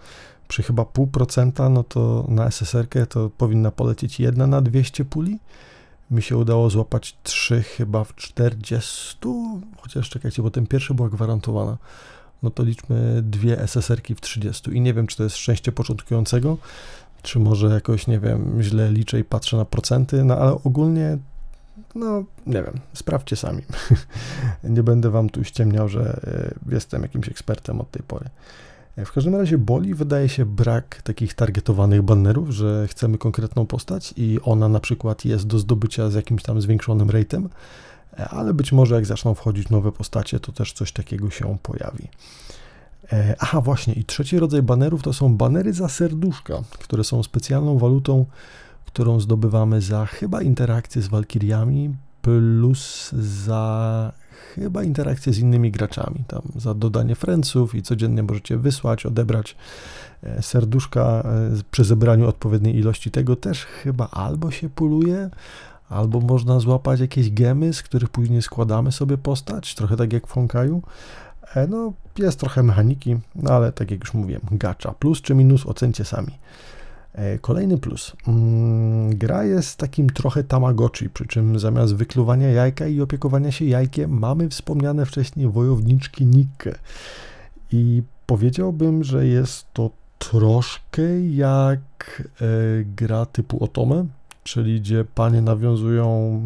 przy 0.50 0.62
chyba 0.62 0.84
pół 0.84 1.06
procenta, 1.06 1.68
no 1.68 1.84
to 1.84 2.24
na 2.28 2.46
SSR-kę 2.46 3.06
to 3.06 3.30
powinna 3.38 3.70
polecieć 3.70 4.20
jedna 4.20 4.46
na 4.46 4.60
200 4.60 5.04
puli. 5.04 5.38
Mi 6.10 6.22
się 6.22 6.36
udało 6.36 6.70
złapać 6.70 7.16
3 7.22 7.62
chyba 7.62 8.04
w 8.04 8.14
40, 8.14 9.18
chociaż 9.80 10.10
czekajcie, 10.10 10.42
bo 10.42 10.50
ten 10.50 10.66
pierwszy 10.66 10.94
była 10.94 11.08
gwarantowana. 11.08 11.76
No 12.42 12.50
to 12.50 12.62
liczmy 12.62 13.22
dwie 13.22 13.60
SSR-ki 13.60 14.14
w 14.14 14.20
30 14.20 14.70
i 14.70 14.80
nie 14.80 14.94
wiem, 14.94 15.06
czy 15.06 15.16
to 15.16 15.22
jest 15.22 15.36
szczęście 15.36 15.72
początkującego, 15.72 16.58
czy 17.22 17.38
może 17.38 17.66
jakoś, 17.66 18.06
nie 18.06 18.18
wiem, 18.20 18.62
źle 18.62 18.92
liczę 18.92 19.20
i 19.20 19.24
patrzę 19.24 19.56
na 19.56 19.64
procenty, 19.64 20.24
no 20.24 20.36
ale 20.36 20.52
ogólnie 20.64 21.18
no, 21.94 22.24
nie 22.46 22.62
wiem, 22.62 22.80
sprawdźcie 22.94 23.36
sami. 23.36 23.62
nie 24.64 24.82
będę 24.82 25.10
wam 25.10 25.30
tu 25.30 25.44
ściemniał, 25.44 25.88
że 25.88 26.20
e, 26.68 26.74
jestem 26.74 27.02
jakimś 27.02 27.28
ekspertem 27.28 27.80
od 27.80 27.90
tej 27.90 28.02
pory. 28.02 28.26
W 29.04 29.12
każdym 29.12 29.36
razie 29.36 29.58
boli 29.58 29.94
wydaje 29.94 30.28
się 30.28 30.46
brak 30.46 31.02
takich 31.02 31.34
targetowanych 31.34 32.02
bannerów, 32.02 32.50
że 32.50 32.86
chcemy 32.88 33.18
konkretną 33.18 33.66
postać 33.66 34.14
i 34.16 34.38
ona 34.42 34.68
na 34.68 34.80
przykład 34.80 35.24
jest 35.24 35.46
do 35.46 35.58
zdobycia 35.58 36.10
z 36.10 36.14
jakimś 36.14 36.42
tam 36.42 36.60
zwiększonym 36.60 37.10
ratem, 37.10 37.48
ale 38.16 38.54
być 38.54 38.72
może 38.72 38.94
jak 38.94 39.06
zaczną 39.06 39.34
wchodzić 39.34 39.68
nowe 39.68 39.92
postacie, 39.92 40.40
to 40.40 40.52
też 40.52 40.72
coś 40.72 40.92
takiego 40.92 41.30
się 41.30 41.58
pojawi. 41.62 42.08
E, 43.12 43.34
aha, 43.38 43.60
właśnie, 43.60 43.94
i 43.94 44.04
trzeci 44.04 44.38
rodzaj 44.38 44.62
banerów 44.62 45.02
to 45.02 45.12
są 45.12 45.36
banery 45.36 45.72
za 45.72 45.88
serduszka, 45.88 46.62
które 46.78 47.04
są 47.04 47.22
specjalną 47.22 47.78
walutą, 47.78 48.26
którą 48.86 49.20
zdobywamy 49.20 49.80
za 49.80 50.06
chyba 50.06 50.42
interakcję 50.42 51.02
z 51.02 51.08
walkiriami, 51.08 51.94
plus 52.22 53.10
za 53.12 54.12
chyba 54.54 54.82
interakcje 54.82 55.32
z 55.32 55.38
innymi 55.38 55.70
graczami. 55.70 56.24
Tam 56.26 56.42
za 56.56 56.74
dodanie 56.74 57.14
friendsów 57.14 57.74
i 57.74 57.82
codziennie 57.82 58.22
możecie 58.22 58.56
wysłać, 58.56 59.06
odebrać 59.06 59.56
e, 60.22 60.42
serduszka 60.42 61.00
e, 61.00 61.22
przy 61.70 61.84
zebraniu 61.84 62.28
odpowiedniej 62.28 62.76
ilości 62.76 63.10
tego 63.10 63.36
też 63.36 63.64
chyba 63.64 64.08
albo 64.10 64.50
się 64.50 64.68
puluje, 64.68 65.30
albo 65.88 66.20
można 66.20 66.60
złapać 66.60 67.00
jakieś 67.00 67.30
gemy, 67.30 67.72
z 67.72 67.82
których 67.82 68.08
później 68.08 68.42
składamy 68.42 68.92
sobie 68.92 69.18
postać, 69.18 69.74
trochę 69.74 69.96
tak 69.96 70.12
jak 70.12 70.26
w 70.26 70.32
Honkaju. 70.32 70.82
E, 71.54 71.66
no, 71.66 71.92
jest 72.18 72.40
trochę 72.40 72.62
mechaniki, 72.62 73.16
no 73.34 73.50
ale 73.50 73.72
tak 73.72 73.90
jak 73.90 74.00
już 74.00 74.14
mówiłem, 74.14 74.42
gacza. 74.52 74.92
Plus 74.92 75.22
czy 75.22 75.34
minus 75.34 75.66
ocencie 75.66 76.04
sami. 76.04 76.38
E, 77.14 77.38
kolejny 77.38 77.78
plus. 77.78 78.16
Mm, 78.28 79.18
gra 79.18 79.44
jest 79.44 79.76
takim 79.76 80.10
trochę 80.10 80.44
tamagotchi, 80.44 81.10
przy 81.10 81.26
czym 81.26 81.58
zamiast 81.58 81.94
wykluwania 81.94 82.48
jajka 82.48 82.86
i 82.86 83.00
opiekowania 83.00 83.52
się 83.52 83.64
jajkiem 83.64 84.18
mamy 84.18 84.48
wspomniane 84.48 85.06
wcześniej 85.06 85.48
wojowniczki 85.48 86.26
Nikke. 86.26 86.78
I 87.72 88.02
powiedziałbym, 88.26 89.04
że 89.04 89.26
jest 89.26 89.66
to 89.72 89.90
troszkę 90.18 91.20
jak 91.20 92.22
e, 92.40 92.44
gra 92.84 93.26
typu 93.26 93.64
Otome, 93.64 94.06
czyli 94.44 94.80
gdzie 94.80 95.04
panie 95.14 95.42
nawiązują 95.42 96.40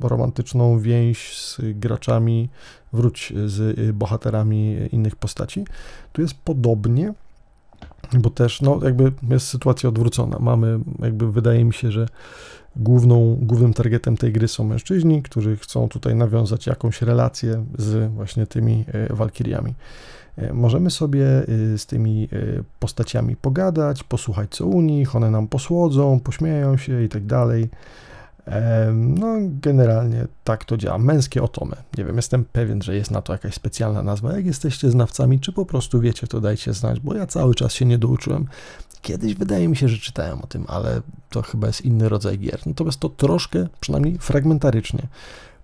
romantyczną 0.00 0.78
więź 0.78 1.38
z 1.38 1.60
graczami, 1.60 2.48
wróć 2.92 3.32
z 3.46 3.96
bohaterami 3.96 4.76
innych 4.92 5.16
postaci. 5.16 5.64
Tu 6.12 6.22
jest 6.22 6.34
podobnie, 6.34 7.14
bo 8.18 8.30
też 8.30 8.62
no, 8.62 8.80
jakby 8.82 9.12
jest 9.30 9.46
sytuacja 9.46 9.88
odwrócona. 9.88 10.38
Mamy, 10.40 10.80
jakby 10.98 11.32
wydaje 11.32 11.64
mi 11.64 11.72
się, 11.72 11.92
że 11.92 12.06
główną, 12.76 13.38
głównym 13.42 13.74
targetem 13.74 14.16
tej 14.16 14.32
gry 14.32 14.48
są 14.48 14.64
mężczyźni, 14.64 15.22
którzy 15.22 15.56
chcą 15.56 15.88
tutaj 15.88 16.14
nawiązać 16.14 16.66
jakąś 16.66 17.02
relację 17.02 17.64
z 17.78 18.12
właśnie 18.12 18.46
tymi 18.46 18.84
e, 18.88 19.14
walkiriami. 19.14 19.74
E, 20.36 20.52
możemy 20.52 20.90
sobie 20.90 21.26
e, 21.26 21.78
z 21.78 21.86
tymi 21.86 22.28
postaciami 22.78 23.36
pogadać, 23.36 24.02
posłuchać 24.02 24.50
co 24.50 24.66
u 24.66 24.80
nich, 24.80 25.16
one 25.16 25.30
nam 25.30 25.48
posłodzą, 25.48 26.20
pośmieją 26.20 26.76
się 26.76 27.02
i 27.02 27.08
tak 27.08 27.26
dalej. 27.26 27.68
No, 28.92 29.36
generalnie 29.40 30.26
tak 30.44 30.64
to 30.64 30.76
działa. 30.76 30.98
Męskie 30.98 31.42
otomy. 31.42 31.76
Nie 31.98 32.04
wiem, 32.04 32.16
jestem 32.16 32.44
pewien, 32.44 32.82
że 32.82 32.96
jest 32.96 33.10
na 33.10 33.22
to 33.22 33.32
jakaś 33.32 33.54
specjalna 33.54 34.02
nazwa. 34.02 34.36
Jak 34.36 34.46
jesteście 34.46 34.90
znawcami, 34.90 35.40
czy 35.40 35.52
po 35.52 35.66
prostu 35.66 36.00
wiecie, 36.00 36.26
to 36.26 36.40
dajcie 36.40 36.72
znać, 36.72 37.00
bo 37.00 37.14
ja 37.14 37.26
cały 37.26 37.54
czas 37.54 37.72
się 37.72 37.84
nie 37.84 37.98
douczyłem. 37.98 38.46
Kiedyś 39.02 39.34
wydaje 39.34 39.68
mi 39.68 39.76
się, 39.76 39.88
że 39.88 39.98
czytałem 39.98 40.42
o 40.42 40.46
tym, 40.46 40.64
ale 40.68 41.00
to 41.30 41.42
chyba 41.42 41.66
jest 41.66 41.80
inny 41.80 42.08
rodzaj 42.08 42.38
gier. 42.38 42.60
Natomiast 42.66 43.00
to 43.00 43.08
troszkę, 43.08 43.66
przynajmniej 43.80 44.18
fragmentarycznie, 44.18 45.06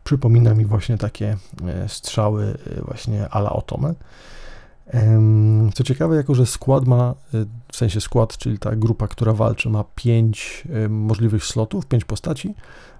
przypomina 0.05 0.55
mi 0.55 0.65
właśnie 0.65 0.99
takie 0.99 1.37
e, 1.67 1.89
strzały 1.89 2.59
e, 2.77 2.81
właśnie 2.81 3.29
ala 3.29 3.53
otome. 3.53 3.95
Co 5.75 5.85
ciekawe, 5.85 6.17
jako 6.17 6.35
że 6.35 6.47
skład 6.47 6.87
ma, 6.87 7.15
e, 7.35 7.45
w 7.73 7.77
sensie 7.77 8.01
skład, 8.01 8.39
czyli 8.39 8.59
ta 8.59 8.77
grupa, 8.77 9.09
która 9.09 9.33
walczy, 9.33 9.71
ma 9.71 9.85
pięć 9.95 10.65
możliwych 10.89 11.45
slotów, 11.45 11.87
pięć 11.87 12.05
postaci, 12.05 12.55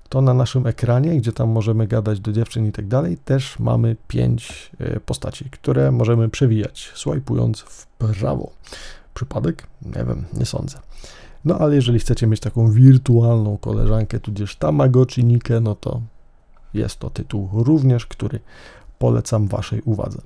to 0.09 0.21
na 0.21 0.35
naszym 0.35 0.67
ekranie, 0.67 1.17
gdzie 1.17 1.33
tam 1.33 1.49
możemy 1.49 1.87
gadać 1.87 2.21
do 2.21 2.33
dziewczyn 2.33 2.67
i 2.67 2.73
tak 2.73 2.89
dalej, 2.89 3.17
też 3.17 3.59
mamy 3.59 3.97
pięć 4.09 4.71
postaci, 5.07 5.51
które 5.51 5.93
możemy 5.93 6.29
przewijać, 6.29 6.93
swajpując 6.95 7.61
w 7.61 7.87
prawo. 7.87 8.51
Przypadek? 9.15 9.67
Nie 9.83 10.05
wiem, 10.05 10.25
nie 10.33 10.47
sądzę. 10.47 10.79
No 11.45 11.59
ale 11.59 11.75
jeżeli 11.75 11.99
chcecie 11.99 12.27
mieć 12.27 12.41
taką 12.41 12.71
wirtualną 12.71 13.59
koleżankę, 13.59 14.21
tudzież 14.21 14.57
Tamagotchi 14.57 15.25
Nikę, 15.25 15.61
no 15.61 15.75
to 15.75 16.01
jest 16.75 16.99
to 16.99 17.11
tytuł 17.11 17.49
również, 17.53 18.07
który 18.07 18.41
polecam 18.99 19.49
Waszej 19.49 19.83
uwadze. 19.83 20.19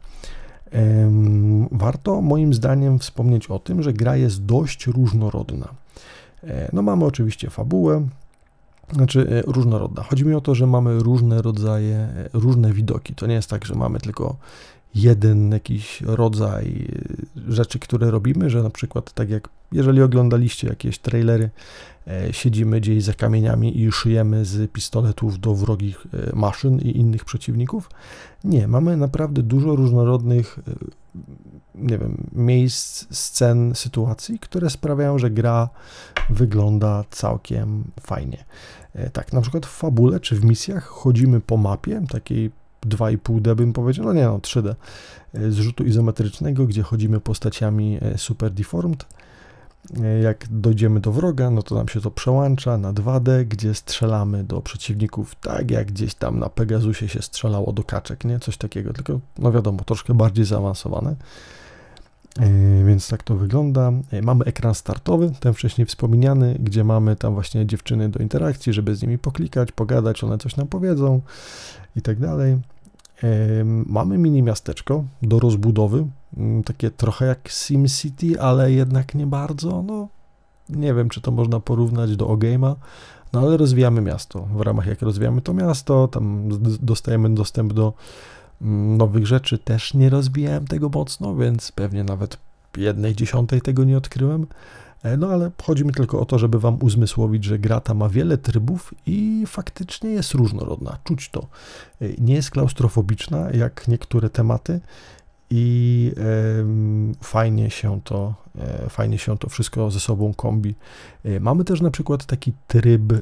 Warto 1.71 2.21
moim 2.21 2.55
zdaniem 2.55 2.99
wspomnieć 2.99 3.47
o 3.47 3.59
tym, 3.59 3.83
że 3.83 3.93
gra 3.93 4.17
jest 4.17 4.45
dość 4.45 4.87
różnorodna. 4.87 5.69
E, 6.45 6.71
no 6.73 6.83
mamy 6.83 7.05
oczywiście 7.05 7.51
fabułę, 7.51 8.09
znaczy 8.93 9.27
e, 9.31 9.53
różnorodna. 9.53 10.03
Chodzi 10.03 10.25
mi 10.25 10.35
o 10.35 10.41
to, 10.41 10.55
że 10.55 10.67
mamy 10.67 10.99
różne 10.99 11.43
rodzaje, 11.43 11.97
e, 11.97 12.29
różne 12.33 12.73
widoki. 12.73 13.15
To 13.15 13.27
nie 13.27 13.35
jest 13.35 13.51
tak, 13.51 13.65
że 13.65 13.75
mamy 13.75 14.01
tylko 14.01 14.37
jeden 14.95 15.53
jakiś 15.53 16.01
rodzaj 16.01 16.89
rzeczy, 17.49 17.79
które 17.79 18.11
robimy, 18.11 18.51
że 18.51 18.63
na 18.63 18.71
przykład 18.71 19.13
tak 19.13 19.31
jak 19.31 19.49
jeżeli 19.73 20.03
oglądaliście 20.03 20.69
jakieś 20.69 20.99
trailery, 20.99 21.51
e, 22.07 22.33
siedzimy 22.33 22.81
gdzieś 22.81 23.05
za 23.05 23.13
kamieniami 23.13 23.81
i 23.81 23.93
szyjemy 23.93 24.45
z 24.45 24.71
pistoletów 24.71 25.41
do 25.41 25.55
wrogich 25.55 26.07
e, 26.13 26.37
maszyn 26.37 26.79
i 26.79 26.97
innych 26.97 27.25
przeciwników. 27.25 27.91
Nie, 28.45 28.69
mamy 28.69 28.97
naprawdę 28.97 29.43
dużo 29.43 29.77
różnorodnych 29.77 30.59
e, 30.59 30.73
nie 31.75 31.99
wiem, 31.99 32.29
miejsc, 32.33 33.07
scen, 33.11 33.75
sytuacji, 33.75 34.39
które 34.39 34.71
sprawiają, 34.71 35.19
że 35.19 35.31
gra 35.31 35.69
wygląda 36.31 37.05
całkiem 37.11 37.85
fajnie. 38.01 38.45
Tak, 39.13 39.33
na 39.33 39.41
przykład 39.41 39.67
w 39.67 39.71
fabule 39.71 40.21
czy 40.21 40.37
w 40.37 40.45
misjach 40.45 40.85
chodzimy 40.85 41.41
po 41.41 41.57
mapie, 41.57 42.03
takiej 42.09 42.51
2,5D 42.87 43.55
bym 43.55 43.73
powiedział, 43.73 44.05
no 44.05 44.13
nie 44.13 44.25
no, 44.25 44.39
3D, 44.39 44.75
z 45.35 45.55
rzutu 45.55 45.85
izometrycznego, 45.85 46.67
gdzie 46.67 46.83
chodzimy 46.83 47.21
postaciami 47.21 47.99
super 48.17 48.51
deformed 48.51 49.07
jak 50.23 50.47
dojdziemy 50.51 51.01
do 51.01 51.13
wroga, 51.13 51.51
no 51.51 51.63
to 51.63 51.75
nam 51.75 51.89
się 51.89 52.01
to 52.01 52.11
przełącza 52.11 52.79
na 52.79 52.93
2D, 52.93 53.45
gdzie 53.45 53.75
strzelamy 53.75 54.45
do 54.45 54.61
przeciwników, 54.61 55.35
tak 55.35 55.71
jak 55.71 55.87
gdzieś 55.87 56.15
tam 56.15 56.39
na 56.39 56.49
Pegasusie 56.49 57.09
się 57.09 57.23
strzelało 57.23 57.73
do 57.73 57.85
kaczek, 57.85 58.25
nie? 58.25 58.39
Coś 58.39 58.57
takiego, 58.57 58.93
tylko 58.93 59.21
no 59.39 59.53
wiadomo, 59.53 59.85
troszkę 59.85 60.15
bardziej 60.15 60.45
zaawansowane. 60.45 61.17
E, 62.39 62.85
więc 62.85 63.09
tak 63.09 63.23
to 63.23 63.37
wygląda. 63.37 63.93
E, 64.11 64.23
mamy 64.23 64.45
ekran 64.45 64.75
startowy, 64.75 65.33
ten 65.41 65.55
wcześniej 65.55 65.87
wspomniany, 65.87 66.57
gdzie 66.61 66.85
mamy 66.85 67.17
tam 67.17 67.35
właśnie 67.35 67.67
dziewczyny 67.67 68.09
do 68.09 68.19
interakcji, 68.19 68.73
żeby 68.73 68.97
z 68.97 69.03
nimi 69.03 69.19
poklikać, 69.19 69.73
pogadać, 69.73 70.25
one 70.25 70.39
coś 70.39 70.57
nam 70.57 70.67
powiedzą 70.67 71.21
i 71.97 72.03
tak 72.03 72.19
dalej. 72.19 72.57
Mamy 73.87 74.19
mini 74.19 74.43
miasteczko 74.43 75.05
do 75.23 75.39
rozbudowy, 75.39 76.07
mm, 76.37 76.63
takie 76.63 76.91
trochę 76.91 77.27
jak 77.27 77.49
SimCity, 77.49 78.41
ale 78.41 78.73
jednak 78.73 79.15
nie 79.15 79.27
bardzo. 79.27 79.83
No, 79.83 80.09
nie 80.69 80.95
wiem, 80.95 81.09
czy 81.09 81.21
to 81.21 81.31
można 81.31 81.61
porównać 81.61 82.17
do 82.17 82.27
Ogame'a, 82.27 82.75
no 83.33 83.41
ale 83.41 83.57
rozwijamy 83.57 84.01
miasto. 84.01 84.49
W 84.57 84.61
ramach 84.61 84.87
jak 84.87 85.03
rozwijamy 85.03 85.41
to 85.41 85.55
miasto, 85.55 86.09
tam 86.09 86.49
dostajemy 86.83 87.35
dostęp 87.35 87.73
do 87.73 87.93
nowych 88.97 89.27
rzeczy. 89.27 89.59
Też 89.59 89.95
nie 89.95 90.11
rozwijałem 90.11 90.67
tego 90.67 90.89
mocno, 90.89 91.37
więc 91.37 91.73
pewnie 91.73 92.05
nawet 92.05 92.39
jednej 92.77 93.15
dziesiątej 93.15 93.61
tego 93.61 93.85
nie 93.85 93.97
odkryłem. 93.97 94.47
E, 95.03 95.17
no 95.17 95.29
ale 95.29 95.51
chodzi 95.63 95.85
mi 95.85 95.93
tylko 95.93 96.21
o 96.21 96.25
to, 96.25 96.39
żeby 96.39 96.61
wam 96.61 96.79
uzmysłowić, 96.81 97.45
że 97.45 97.59
gra 97.59 97.81
ta 97.81 97.95
ma 97.95 98.09
wiele 98.09 98.39
trybów 98.39 98.95
i 99.07 99.45
faktycznie 99.47 100.11
jest 100.11 100.35
różnorodna. 100.35 100.99
Czuć 101.05 101.29
to. 101.29 101.47
E, 102.01 102.09
nie 102.19 102.35
jest 102.35 102.51
klaustrofobiczna 102.51 103.51
jak 103.51 103.89
niektóre 103.89 104.31
tematy 104.31 104.81
i 105.51 106.13
e, 106.17 106.23
fajnie 107.23 107.71
się 107.71 108.01
to 108.05 108.35
e, 108.59 108.89
fajnie 108.89 109.19
się 109.19 109.39
to 109.39 109.49
wszystko 109.49 109.91
ze 109.91 110.01
sobą 110.01 110.35
kombi. 110.35 110.75
E, 111.25 111.41
mamy 111.41 111.65
też 111.65 111.81
na 111.81 111.91
przykład 111.91 112.27
taki 112.27 112.53
tryb, 112.69 113.13
e, 113.13 113.19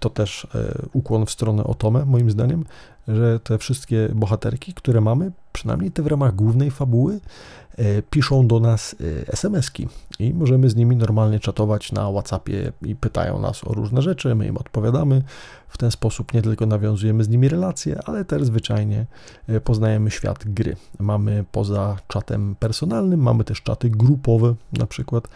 to 0.00 0.10
też 0.10 0.46
ukłon 0.92 1.26
w 1.26 1.30
stronę 1.30 1.64
Otome, 1.64 2.04
moim 2.04 2.30
zdaniem, 2.30 2.64
że 3.08 3.40
te 3.40 3.58
wszystkie 3.58 4.08
bohaterki, 4.14 4.74
które 4.74 5.00
mamy, 5.00 5.32
przynajmniej 5.52 5.90
te 5.90 6.02
w 6.02 6.06
ramach 6.06 6.34
głównej 6.34 6.70
fabuły, 6.70 7.20
E, 7.78 8.02
piszą 8.02 8.46
do 8.46 8.60
nas 8.60 8.96
e, 9.00 9.32
SMS-ki 9.32 9.88
i 10.18 10.34
możemy 10.34 10.70
z 10.70 10.76
nimi 10.76 10.96
normalnie 10.96 11.40
czatować 11.40 11.92
na 11.92 12.10
WhatsAppie 12.10 12.72
i 12.82 12.96
pytają 12.96 13.40
nas 13.40 13.64
o 13.64 13.74
różne 13.74 14.02
rzeczy, 14.02 14.34
my 14.34 14.46
im 14.46 14.56
odpowiadamy. 14.56 15.22
W 15.68 15.78
ten 15.78 15.90
sposób 15.90 16.34
nie 16.34 16.42
tylko 16.42 16.66
nawiązujemy 16.66 17.24
z 17.24 17.28
nimi 17.28 17.48
relacje, 17.48 18.00
ale 18.04 18.24
też 18.24 18.44
zwyczajnie 18.44 19.06
e, 19.48 19.60
poznajemy 19.60 20.10
świat 20.10 20.44
gry. 20.46 20.76
Mamy 20.98 21.44
poza 21.52 21.96
czatem 22.08 22.56
personalnym, 22.58 23.20
mamy 23.20 23.44
też 23.44 23.62
czaty 23.62 23.90
grupowe 23.90 24.54
na 24.72 24.86
przykład, 24.86 25.28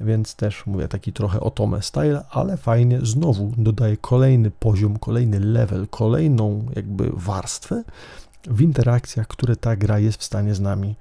więc 0.00 0.36
też 0.36 0.66
mówię 0.66 0.88
taki 0.88 1.12
trochę 1.12 1.40
otome 1.40 1.82
style, 1.82 2.24
ale 2.30 2.56
fajnie 2.56 2.98
znowu 3.02 3.52
dodaje 3.56 3.96
kolejny 3.96 4.50
poziom, 4.50 4.98
kolejny 4.98 5.40
level, 5.40 5.88
kolejną 5.88 6.66
jakby 6.76 7.10
warstwę 7.12 7.84
w 8.46 8.60
interakcjach, 8.60 9.26
które 9.26 9.56
ta 9.56 9.76
gra 9.76 9.98
jest 9.98 10.20
w 10.20 10.24
stanie 10.24 10.54
z 10.54 10.60
nami 10.60 10.94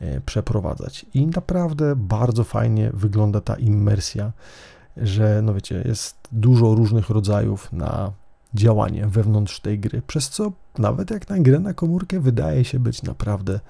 E, 0.00 0.20
przeprowadzać. 0.20 1.06
I 1.14 1.26
naprawdę 1.26 1.96
bardzo 1.96 2.44
fajnie 2.44 2.90
wygląda 2.94 3.40
ta 3.40 3.54
immersja, 3.54 4.32
że 4.96 5.42
no 5.42 5.54
wiecie, 5.54 5.82
jest 5.84 6.16
dużo 6.32 6.74
różnych 6.74 7.10
rodzajów 7.10 7.72
na 7.72 8.12
działanie 8.54 9.06
wewnątrz 9.06 9.60
tej 9.60 9.78
gry, 9.78 10.02
przez 10.06 10.28
co 10.28 10.52
nawet 10.78 11.10
jak 11.10 11.28
na 11.28 11.38
grę 11.38 11.58
na 11.58 11.74
komórkę 11.74 12.20
wydaje 12.20 12.64
się 12.64 12.78
być 12.78 13.02
naprawdę 13.02 13.60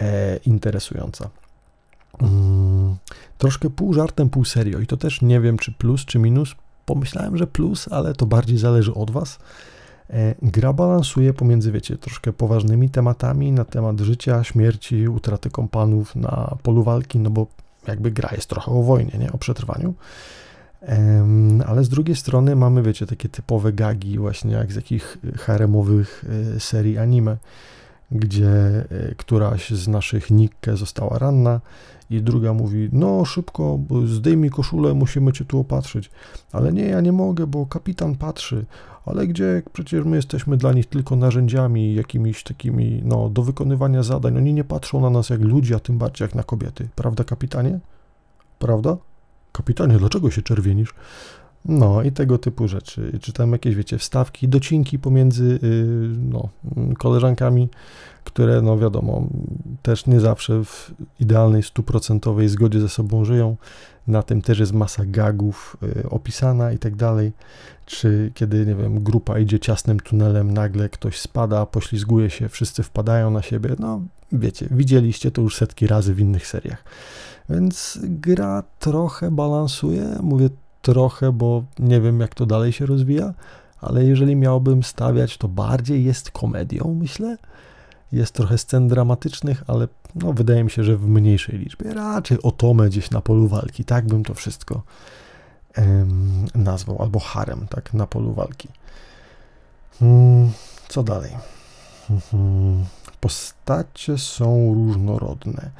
e, 0.00 0.36
interesująca. 0.36 1.30
Mm, 2.20 2.96
troszkę 3.38 3.70
pół 3.70 3.94
żartem, 3.94 4.30
pół 4.30 4.44
serio 4.44 4.78
i 4.78 4.86
to 4.86 4.96
też 4.96 5.22
nie 5.22 5.40
wiem 5.40 5.58
czy 5.58 5.72
plus, 5.72 6.04
czy 6.04 6.18
minus. 6.18 6.54
Pomyślałem, 6.86 7.36
że 7.36 7.46
plus, 7.46 7.88
ale 7.92 8.14
to 8.14 8.26
bardziej 8.26 8.58
zależy 8.58 8.94
od 8.94 9.10
Was. 9.10 9.38
E, 10.10 10.34
gra 10.42 10.72
balansuje 10.72 11.34
pomiędzy, 11.34 11.72
wiecie, 11.72 11.98
troszkę 11.98 12.32
poważnymi 12.32 12.90
tematami 12.90 13.52
na 13.52 13.64
temat 13.64 14.00
życia, 14.00 14.44
śmierci, 14.44 15.08
utraty 15.08 15.50
kompanów 15.50 16.16
na 16.16 16.56
polu 16.62 16.82
walki, 16.82 17.18
no 17.18 17.30
bo 17.30 17.46
jakby 17.86 18.10
gra 18.10 18.28
jest 18.32 18.48
trochę 18.48 18.72
o 18.72 18.82
wojnie, 18.82 19.18
nie? 19.18 19.32
O 19.32 19.38
przetrwaniu. 19.38 19.94
Ale 21.66 21.84
z 21.84 21.88
drugiej 21.88 22.16
strony 22.16 22.56
mamy, 22.56 22.82
wiecie, 22.82 23.06
takie 23.06 23.28
typowe 23.28 23.72
gagi 23.72 24.18
właśnie 24.18 24.52
jak 24.52 24.72
z 24.72 24.76
jakich 24.76 25.18
haremowych 25.38 26.24
e, 26.56 26.60
serii 26.60 26.98
anime, 26.98 27.36
gdzie 28.12 28.48
e, 28.48 29.14
któraś 29.16 29.70
z 29.70 29.88
naszych 29.88 30.30
Nikke 30.30 30.76
została 30.76 31.18
ranna 31.18 31.60
i 32.10 32.22
druga 32.22 32.52
mówi, 32.52 32.88
no 32.92 33.24
szybko, 33.24 33.78
zdejmij 34.06 34.50
koszulę, 34.50 34.94
musimy 34.94 35.32
cię 35.32 35.44
tu 35.44 35.60
opatrzyć. 35.60 36.10
Ale 36.52 36.72
nie, 36.72 36.84
ja 36.84 37.00
nie 37.00 37.12
mogę, 37.12 37.46
bo 37.46 37.66
kapitan 37.66 38.14
patrzy. 38.14 38.64
Ale 39.06 39.26
gdzie? 39.26 39.62
Przecież 39.72 40.04
my 40.04 40.16
jesteśmy 40.16 40.56
dla 40.56 40.72
nich 40.72 40.86
tylko 40.86 41.16
narzędziami, 41.16 41.94
jakimiś 41.94 42.42
takimi, 42.42 43.02
no, 43.04 43.28
do 43.28 43.42
wykonywania 43.42 44.02
zadań. 44.02 44.36
Oni 44.36 44.54
nie 44.54 44.64
patrzą 44.64 45.00
na 45.00 45.10
nas 45.10 45.30
jak 45.30 45.40
ludzi, 45.40 45.74
a 45.74 45.78
tym 45.78 45.98
bardziej 45.98 46.24
jak 46.24 46.34
na 46.34 46.42
kobiety. 46.42 46.88
Prawda, 46.96 47.24
kapitanie? 47.24 47.80
prawda? 48.62 48.96
Kapitanie, 49.52 49.98
dlaczego 49.98 50.30
się 50.30 50.42
czerwienisz? 50.42 50.94
No 51.64 52.02
i 52.02 52.12
tego 52.12 52.38
typu 52.38 52.68
rzeczy. 52.68 53.18
Czy 53.20 53.32
tam 53.32 53.52
jakieś, 53.52 53.74
wiecie, 53.74 53.98
wstawki, 53.98 54.48
docinki 54.48 54.98
pomiędzy 54.98 55.58
yy, 55.62 56.08
no, 56.30 56.48
koleżankami, 56.98 57.68
które, 58.24 58.62
no 58.62 58.78
wiadomo, 58.78 59.26
też 59.82 60.06
nie 60.06 60.20
zawsze 60.20 60.64
w 60.64 60.94
idealnej, 61.20 61.62
stuprocentowej 61.62 62.48
zgodzie 62.48 62.80
ze 62.80 62.88
sobą 62.88 63.24
żyją. 63.24 63.56
Na 64.06 64.22
tym 64.22 64.42
też 64.42 64.58
jest 64.58 64.72
masa 64.72 65.04
gagów 65.06 65.76
yy, 65.82 66.10
opisana 66.10 66.72
i 66.72 66.78
tak 66.78 66.96
dalej. 66.96 67.32
Czy 67.86 68.32
kiedy, 68.34 68.66
nie 68.66 68.74
wiem, 68.74 69.02
grupa 69.02 69.38
idzie 69.38 69.60
ciasnym 69.60 70.00
tunelem, 70.00 70.50
nagle 70.50 70.88
ktoś 70.88 71.18
spada, 71.18 71.66
poślizguje 71.66 72.30
się, 72.30 72.48
wszyscy 72.48 72.82
wpadają 72.82 73.30
na 73.30 73.42
siebie. 73.42 73.76
No, 73.78 74.00
wiecie, 74.32 74.66
widzieliście 74.70 75.30
to 75.30 75.42
już 75.42 75.56
setki 75.56 75.86
razy 75.86 76.14
w 76.14 76.20
innych 76.20 76.46
seriach. 76.46 76.84
Więc 77.50 77.98
gra 78.02 78.62
trochę 78.78 79.30
balansuje, 79.30 80.18
mówię 80.22 80.48
trochę, 80.82 81.32
bo 81.32 81.64
nie 81.78 82.00
wiem 82.00 82.20
jak 82.20 82.34
to 82.34 82.46
dalej 82.46 82.72
się 82.72 82.86
rozwija, 82.86 83.34
ale 83.80 84.04
jeżeli 84.04 84.36
miałbym 84.36 84.82
stawiać, 84.82 85.38
to 85.38 85.48
bardziej 85.48 86.04
jest 86.04 86.30
komedią, 86.30 86.96
myślę. 87.00 87.36
Jest 88.12 88.32
trochę 88.34 88.58
scen 88.58 88.88
dramatycznych, 88.88 89.64
ale 89.66 89.88
no, 90.14 90.32
wydaje 90.32 90.64
mi 90.64 90.70
się, 90.70 90.84
że 90.84 90.96
w 90.96 91.06
mniejszej 91.08 91.58
liczbie. 91.58 91.94
Raczej 91.94 92.42
otomę 92.42 92.88
gdzieś 92.88 93.10
na 93.10 93.20
polu 93.20 93.48
walki. 93.48 93.84
Tak 93.84 94.06
bym 94.06 94.24
to 94.24 94.34
wszystko 94.34 94.82
em, 95.74 96.46
nazwał. 96.54 97.02
Albo 97.02 97.18
harem, 97.18 97.66
tak, 97.70 97.94
na 97.94 98.06
polu 98.06 98.32
walki. 98.32 98.68
Hmm, 99.98 100.50
co 100.88 101.02
dalej? 101.02 101.30
Hmm 102.30 102.84
postacie 103.22 104.18
są 104.18 104.74
różnorodne. 104.74 105.70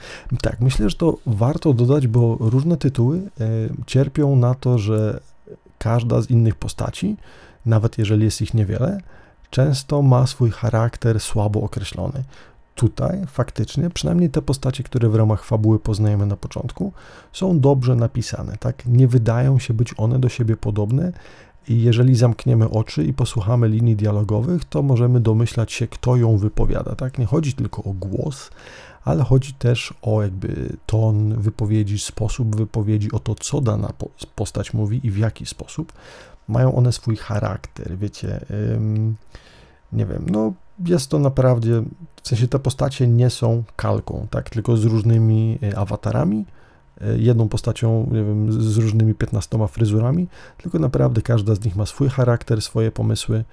Tak, 0.42 0.60
myślę, 0.60 0.90
że 0.90 0.96
to 0.96 1.18
warto 1.26 1.72
dodać, 1.72 2.06
bo 2.06 2.36
różne 2.40 2.76
tytuły 2.76 3.18
e, 3.18 3.44
cierpią 3.86 4.36
na 4.36 4.54
to, 4.54 4.78
że 4.78 5.20
każda 5.78 6.20
z 6.20 6.30
innych 6.30 6.54
postaci, 6.54 7.16
nawet 7.66 7.98
jeżeli 7.98 8.24
jest 8.24 8.42
ich 8.42 8.54
niewiele, 8.54 9.00
często 9.50 10.02
ma 10.02 10.26
swój 10.26 10.50
charakter 10.50 11.20
słabo 11.20 11.62
określony. 11.62 12.24
Tutaj 12.74 13.26
faktycznie, 13.26 13.90
przynajmniej 13.90 14.30
te 14.30 14.42
postacie, 14.42 14.82
które 14.82 15.08
w 15.08 15.14
ramach 15.14 15.44
fabuły 15.44 15.78
poznajemy 15.78 16.26
na 16.26 16.36
początku, 16.36 16.92
są 17.32 17.60
dobrze 17.60 17.94
napisane, 17.96 18.56
tak? 18.56 18.86
Nie 18.86 19.08
wydają 19.08 19.58
się 19.58 19.74
być 19.74 19.94
one 19.96 20.18
do 20.18 20.28
siebie 20.28 20.56
podobne, 20.56 21.12
i 21.68 21.82
jeżeli 21.82 22.16
zamkniemy 22.16 22.70
oczy 22.70 23.04
i 23.04 23.12
posłuchamy 23.12 23.68
linii 23.68 23.96
dialogowych, 23.96 24.64
to 24.64 24.82
możemy 24.82 25.20
domyślać 25.20 25.72
się, 25.72 25.86
kto 25.86 26.16
ją 26.16 26.38
wypowiada. 26.38 26.94
Tak? 26.94 27.18
Nie 27.18 27.26
chodzi 27.26 27.52
tylko 27.52 27.82
o 27.84 27.92
głos, 27.92 28.50
ale 29.04 29.24
chodzi 29.24 29.54
też 29.54 29.94
o 30.02 30.22
jakby 30.22 30.76
ton 30.86 31.40
wypowiedzi, 31.40 31.98
sposób 31.98 32.56
wypowiedzi, 32.56 33.12
o 33.12 33.18
to, 33.18 33.34
co 33.34 33.60
dana 33.60 33.92
postać 34.36 34.74
mówi 34.74 35.00
i 35.06 35.10
w 35.10 35.18
jaki 35.18 35.46
sposób. 35.46 35.92
Mają 36.48 36.74
one 36.74 36.92
swój 36.92 37.16
charakter, 37.16 37.98
wiecie. 37.98 38.44
Ym, 38.50 39.16
nie 39.92 40.06
wiem, 40.06 40.26
no 40.30 40.52
jest 40.86 41.10
to 41.10 41.18
naprawdę, 41.18 41.84
w 42.22 42.28
sensie 42.28 42.48
te 42.48 42.58
postacie 42.58 43.08
nie 43.08 43.30
są 43.30 43.62
kalką, 43.76 44.26
tak, 44.30 44.50
tylko 44.50 44.76
z 44.76 44.84
różnymi 44.84 45.58
y, 45.62 45.76
awatarami, 45.76 46.44
jedną 47.16 47.48
postacią, 47.48 48.08
nie 48.12 48.24
wiem, 48.24 48.52
z 48.52 48.76
różnymi 48.76 49.14
15 49.14 49.68
fryzurami, 49.68 50.28
tylko 50.58 50.78
naprawdę 50.78 51.22
każda 51.22 51.54
z 51.54 51.64
nich 51.64 51.76
ma 51.76 51.86
swój 51.86 52.08
charakter, 52.08 52.62
swoje 52.62 52.90
pomysły 52.90 53.44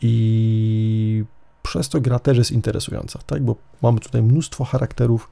i 0.00 1.24
przez 1.62 1.88
to 1.88 2.00
gra 2.00 2.18
też 2.18 2.38
jest 2.38 2.50
interesująca, 2.50 3.18
tak? 3.26 3.42
Bo 3.42 3.56
mamy 3.82 4.00
tutaj 4.00 4.22
mnóstwo 4.22 4.64
charakterów, 4.64 5.30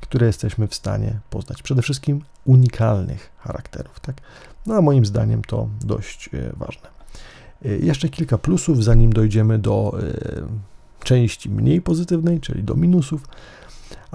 które 0.00 0.26
jesteśmy 0.26 0.68
w 0.68 0.74
stanie 0.74 1.20
poznać. 1.30 1.62
Przede 1.62 1.82
wszystkim 1.82 2.20
unikalnych 2.44 3.32
charakterów, 3.38 4.00
tak? 4.00 4.16
No 4.66 4.74
a 4.74 4.80
moim 4.80 5.06
zdaniem 5.06 5.42
to 5.42 5.68
dość 5.84 6.30
e, 6.34 6.52
ważne. 6.56 6.88
E, 7.64 7.76
jeszcze 7.76 8.08
kilka 8.08 8.38
plusów, 8.38 8.84
zanim 8.84 9.12
dojdziemy 9.12 9.58
do 9.58 9.98
części 11.06 11.50
mniej 11.50 11.82
pozytywnej, 11.82 12.40
czyli 12.40 12.64
do 12.64 12.74
minusów. 12.74 13.28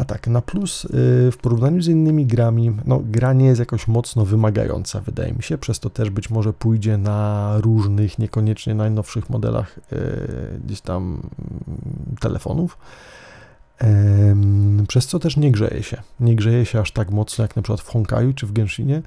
A 0.01 0.05
tak, 0.05 0.27
na 0.27 0.41
plus 0.41 0.85
y, 0.85 0.87
w 1.31 1.37
porównaniu 1.41 1.81
z 1.81 1.87
innymi 1.87 2.25
grami, 2.25 2.71
no 2.85 3.01
gra 3.05 3.33
nie 3.33 3.45
jest 3.45 3.59
jakoś 3.59 3.87
mocno 3.87 4.25
wymagająca, 4.25 4.99
wydaje 4.99 5.33
mi 5.33 5.43
się, 5.43 5.57
przez 5.57 5.79
to 5.79 5.89
też 5.89 6.09
być 6.09 6.29
może 6.29 6.53
pójdzie 6.53 6.97
na 6.97 7.53
różnych, 7.57 8.19
niekoniecznie 8.19 8.75
najnowszych 8.75 9.29
modelach 9.29 9.77
y, 9.77 10.59
gdzieś 10.65 10.81
tam 10.81 11.03
mm, 11.03 12.15
telefonów. 12.19 12.77
Przez 14.87 15.07
co 15.07 15.19
też 15.19 15.37
nie 15.37 15.51
grzeje 15.51 15.83
się. 15.83 16.01
Nie 16.19 16.35
grzeje 16.35 16.65
się 16.65 16.79
aż 16.79 16.91
tak 16.91 17.11
mocno 17.11 17.41
jak 17.41 17.55
na 17.55 17.61
przykład 17.61 17.81
w 17.81 17.89
Honkaju 17.89 18.33
czy 18.33 18.47
w 18.47 18.51
Genshinie. 18.51 19.01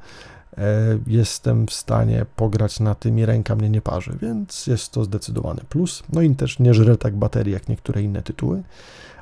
E, 0.59 0.99
jestem 1.07 1.67
w 1.67 1.73
stanie 1.73 2.27
pograć 2.37 2.81
na 2.81 2.95
tym 2.95 3.19
i 3.19 3.27
ręka 3.27 3.57
mnie 3.57 3.71
nie 3.71 3.81
parzy, 3.81 4.19
więc 4.23 4.67
jest 4.67 4.93
to 4.93 5.05
zdecydowany 5.05 5.61
plus. 5.69 6.03
No 6.13 6.23
i 6.23 6.35
też 6.35 6.59
nie 6.59 6.75
żre 6.75 6.97
tak 6.97 7.17
baterii 7.17 7.53
jak 7.53 7.69
niektóre 7.69 8.03
inne 8.03 8.23
tytuły 8.23 8.63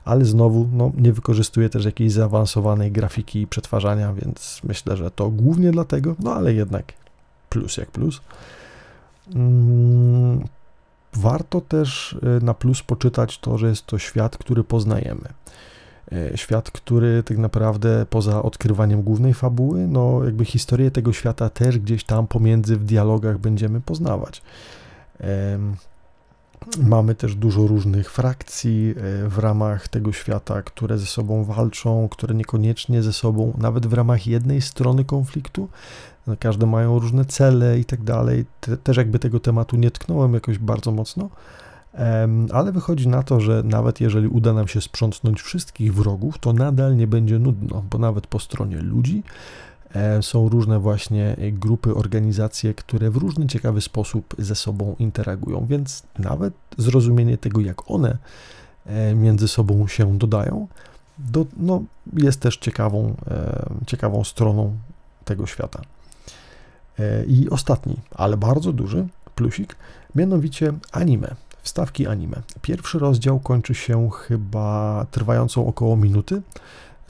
ale 0.05 0.25
znowu 0.25 0.69
no, 0.73 0.93
nie 0.97 1.12
wykorzystuje 1.12 1.69
też 1.69 1.85
jakiejś 1.85 2.12
zaawansowanej 2.12 2.93
grafiki 2.93 3.41
i 3.41 3.47
przetwarzania, 3.47 4.12
więc 4.12 4.61
myślę, 4.65 4.97
że 4.97 5.11
to 5.11 5.31
głównie 5.31 5.71
dlatego, 5.71 6.15
no 6.19 6.35
ale 6.35 6.55
jednak 6.55 6.93
plus 7.49 7.77
jak 7.77 7.91
plus. 7.91 8.21
Mm, 9.35 10.45
warto 11.15 11.61
też 11.61 12.12
y, 12.12 12.45
na 12.45 12.55
plus 12.55 12.83
poczytać 12.83 13.38
to, 13.38 13.59
że 13.59 13.69
jest 13.69 13.87
to 13.87 13.99
świat, 13.99 14.38
który 14.38 14.65
poznajemy. 14.65 15.29
Y, 16.12 16.33
świat, 16.35 16.71
który 16.71 17.23
tak 17.23 17.38
naprawdę 17.38 18.07
poza 18.11 18.43
odkrywaniem 18.43 19.03
głównej 19.03 19.35
fabuły, 19.35 19.87
no 19.87 20.25
jakby 20.25 20.45
historię 20.45 20.91
tego 20.91 21.12
świata 21.12 21.51
też 21.51 21.79
gdzieś 21.79 22.05
tam 22.05 22.27
pomiędzy 22.27 22.77
w 22.77 22.85
dialogach 22.85 23.38
będziemy 23.38 23.81
poznawać. 23.81 24.43
Mamy 26.83 27.14
też 27.14 27.35
dużo 27.35 27.66
różnych 27.66 28.11
frakcji 28.11 28.94
e, 28.96 29.29
w 29.29 29.38
ramach 29.38 29.88
tego 29.88 30.12
świata, 30.12 30.62
które 30.62 30.98
ze 30.98 31.07
sobą 31.07 31.44
walczą, 31.44 32.09
które 32.09 32.35
niekoniecznie 32.35 33.03
ze 33.03 33.12
sobą, 33.12 33.53
nawet 33.59 33.87
w 33.87 33.92
ramach 33.92 34.27
jednej 34.27 34.61
strony 34.61 35.05
konfliktu, 35.05 35.68
no, 36.27 36.37
każde 36.40 36.66
mają 36.66 36.98
różne 36.98 37.25
cele 37.25 37.79
i 37.79 37.85
tak 37.85 38.05
dalej. 38.05 38.44
Też 38.85 38.96
jakby 38.96 39.18
tego 39.18 39.40
tematu 39.40 39.77
nie 39.77 39.90
tknąłem 39.90 40.35
jakoś 40.35 40.59
bardzo 40.59 40.92
mocno, 40.92 41.31
ale 42.53 42.72
wychodzi 42.72 43.09
na 43.09 43.22
to, 43.22 43.40
że 43.40 43.62
nawet 43.62 44.01
jeżeli 44.01 44.29
uda 44.29 44.53
nam 44.53 44.68
się 44.68 44.81
sprzątnąć 44.81 45.42
wszystkich 45.42 45.94
wrogów, 45.94 46.38
to 46.38 46.53
nadal 46.53 46.96
nie 46.96 47.07
będzie 47.07 47.38
nudno, 47.38 47.85
bo 47.90 47.98
nawet 47.98 48.27
po 48.27 48.38
stronie 48.38 48.77
ludzi 48.77 49.22
są 50.21 50.49
różne 50.49 50.79
właśnie 50.79 51.37
grupy, 51.53 51.95
organizacje, 51.95 52.75
które 52.75 53.11
w 53.11 53.17
różny 53.17 53.47
ciekawy 53.47 53.81
sposób 53.81 54.35
ze 54.39 54.55
sobą 54.55 54.97
interagują, 54.99 55.67
więc 55.67 56.03
nawet 56.19 56.55
zrozumienie 56.79 57.39
tego, 57.39 57.61
jak 57.61 57.91
one 57.91 58.19
e, 58.87 59.15
między 59.15 59.49
sobą 59.49 59.87
się 59.87 60.19
dodają, 60.19 60.69
do, 61.19 61.47
no, 61.57 61.83
jest 62.13 62.41
też 62.41 62.57
ciekawą, 62.57 63.15
e, 63.31 63.67
ciekawą 63.87 64.25
stroną 64.25 64.77
tego 65.25 65.47
świata. 65.47 65.83
I 67.27 67.51
ostatni, 67.51 67.97
ale 68.15 68.37
bardzo 68.37 68.73
duży 68.73 69.09
plusik, 69.35 69.77
mianowicie 70.15 70.73
anime, 70.93 71.35
wstawki 71.63 72.07
anime. 72.07 72.43
Pierwszy 72.63 72.99
rozdział 72.99 73.41
kończy 73.41 73.75
się 73.75 74.11
chyba 74.11 75.07
trwającą 75.11 75.67
około 75.67 75.97
minuty 75.97 76.43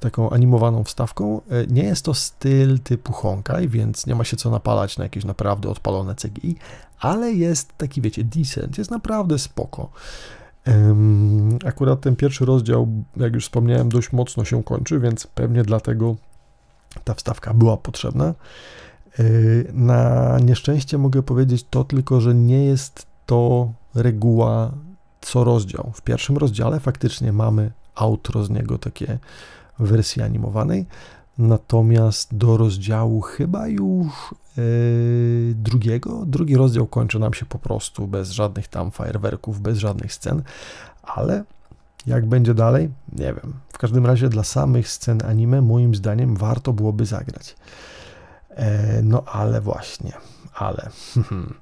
taką 0.02 0.30
animowaną 0.30 0.84
wstawką. 0.84 1.40
E, 1.50 1.66
nie 1.66 1.84
jest 1.84 2.04
to 2.04 2.14
styl 2.14 2.80
typu 2.80 3.12
Honkai, 3.12 3.68
więc 3.68 4.06
nie 4.06 4.14
ma 4.14 4.24
się 4.24 4.36
co 4.36 4.50
napalać 4.50 4.98
na 4.98 5.04
jakieś 5.04 5.24
naprawdę 5.24 5.68
odpalone 5.68 6.14
CGI, 6.14 6.56
ale 7.00 7.32
jest 7.32 7.78
taki, 7.78 8.00
wiecie, 8.00 8.24
decent, 8.24 8.78
jest 8.78 8.90
naprawdę 8.90 9.38
spoko. 9.38 9.90
Akurat 11.66 12.00
ten 12.00 12.16
pierwszy 12.16 12.44
rozdział, 12.44 12.88
jak 13.16 13.34
już 13.34 13.44
wspomniałem, 13.44 13.88
dość 13.88 14.12
mocno 14.12 14.44
się 14.44 14.62
kończy, 14.62 15.00
więc 15.00 15.26
pewnie 15.26 15.62
dlatego 15.62 16.16
ta 17.04 17.14
wstawka 17.14 17.54
była 17.54 17.76
potrzebna. 17.76 18.24
E, 18.24 18.34
na 19.72 20.38
nieszczęście 20.38 20.98
mogę 20.98 21.22
powiedzieć 21.22 21.66
to 21.70 21.84
tylko, 21.84 22.20
że 22.20 22.34
nie 22.34 22.64
jest 22.64 23.06
to 23.26 23.72
reguła 23.94 24.72
co 25.20 25.44
rozdział. 25.44 25.92
W 25.94 26.02
pierwszym 26.02 26.36
rozdziale 26.36 26.80
faktycznie 26.80 27.32
mamy 27.32 27.70
outro 27.94 28.44
z 28.44 28.50
niego 28.50 28.78
takie 28.78 29.18
w 29.78 29.88
wersji 29.88 30.22
animowanej. 30.22 30.86
Natomiast 31.38 32.34
do 32.36 32.56
rozdziału 32.56 33.20
chyba 33.20 33.68
już 33.68 34.34
yy, 34.56 35.54
drugiego, 35.54 36.24
drugi 36.26 36.56
rozdział 36.56 36.86
kończy 36.86 37.18
nam 37.18 37.34
się 37.34 37.46
po 37.46 37.58
prostu 37.58 38.06
bez 38.06 38.30
żadnych 38.30 38.68
tam 38.68 38.90
fajerwerków, 38.90 39.60
bez 39.60 39.78
żadnych 39.78 40.14
scen, 40.14 40.42
ale 41.02 41.44
jak 42.06 42.26
będzie 42.26 42.54
dalej, 42.54 42.90
nie 43.12 43.34
wiem. 43.34 43.52
W 43.72 43.78
każdym 43.78 44.06
razie 44.06 44.28
dla 44.28 44.44
samych 44.44 44.88
scen 44.88 45.18
anime 45.26 45.62
moim 45.62 45.94
zdaniem 45.94 46.36
warto 46.36 46.72
byłoby 46.72 47.06
zagrać. 47.06 47.56
E, 48.50 49.02
no 49.02 49.24
ale 49.24 49.60
właśnie, 49.60 50.12
ale. 50.54 50.90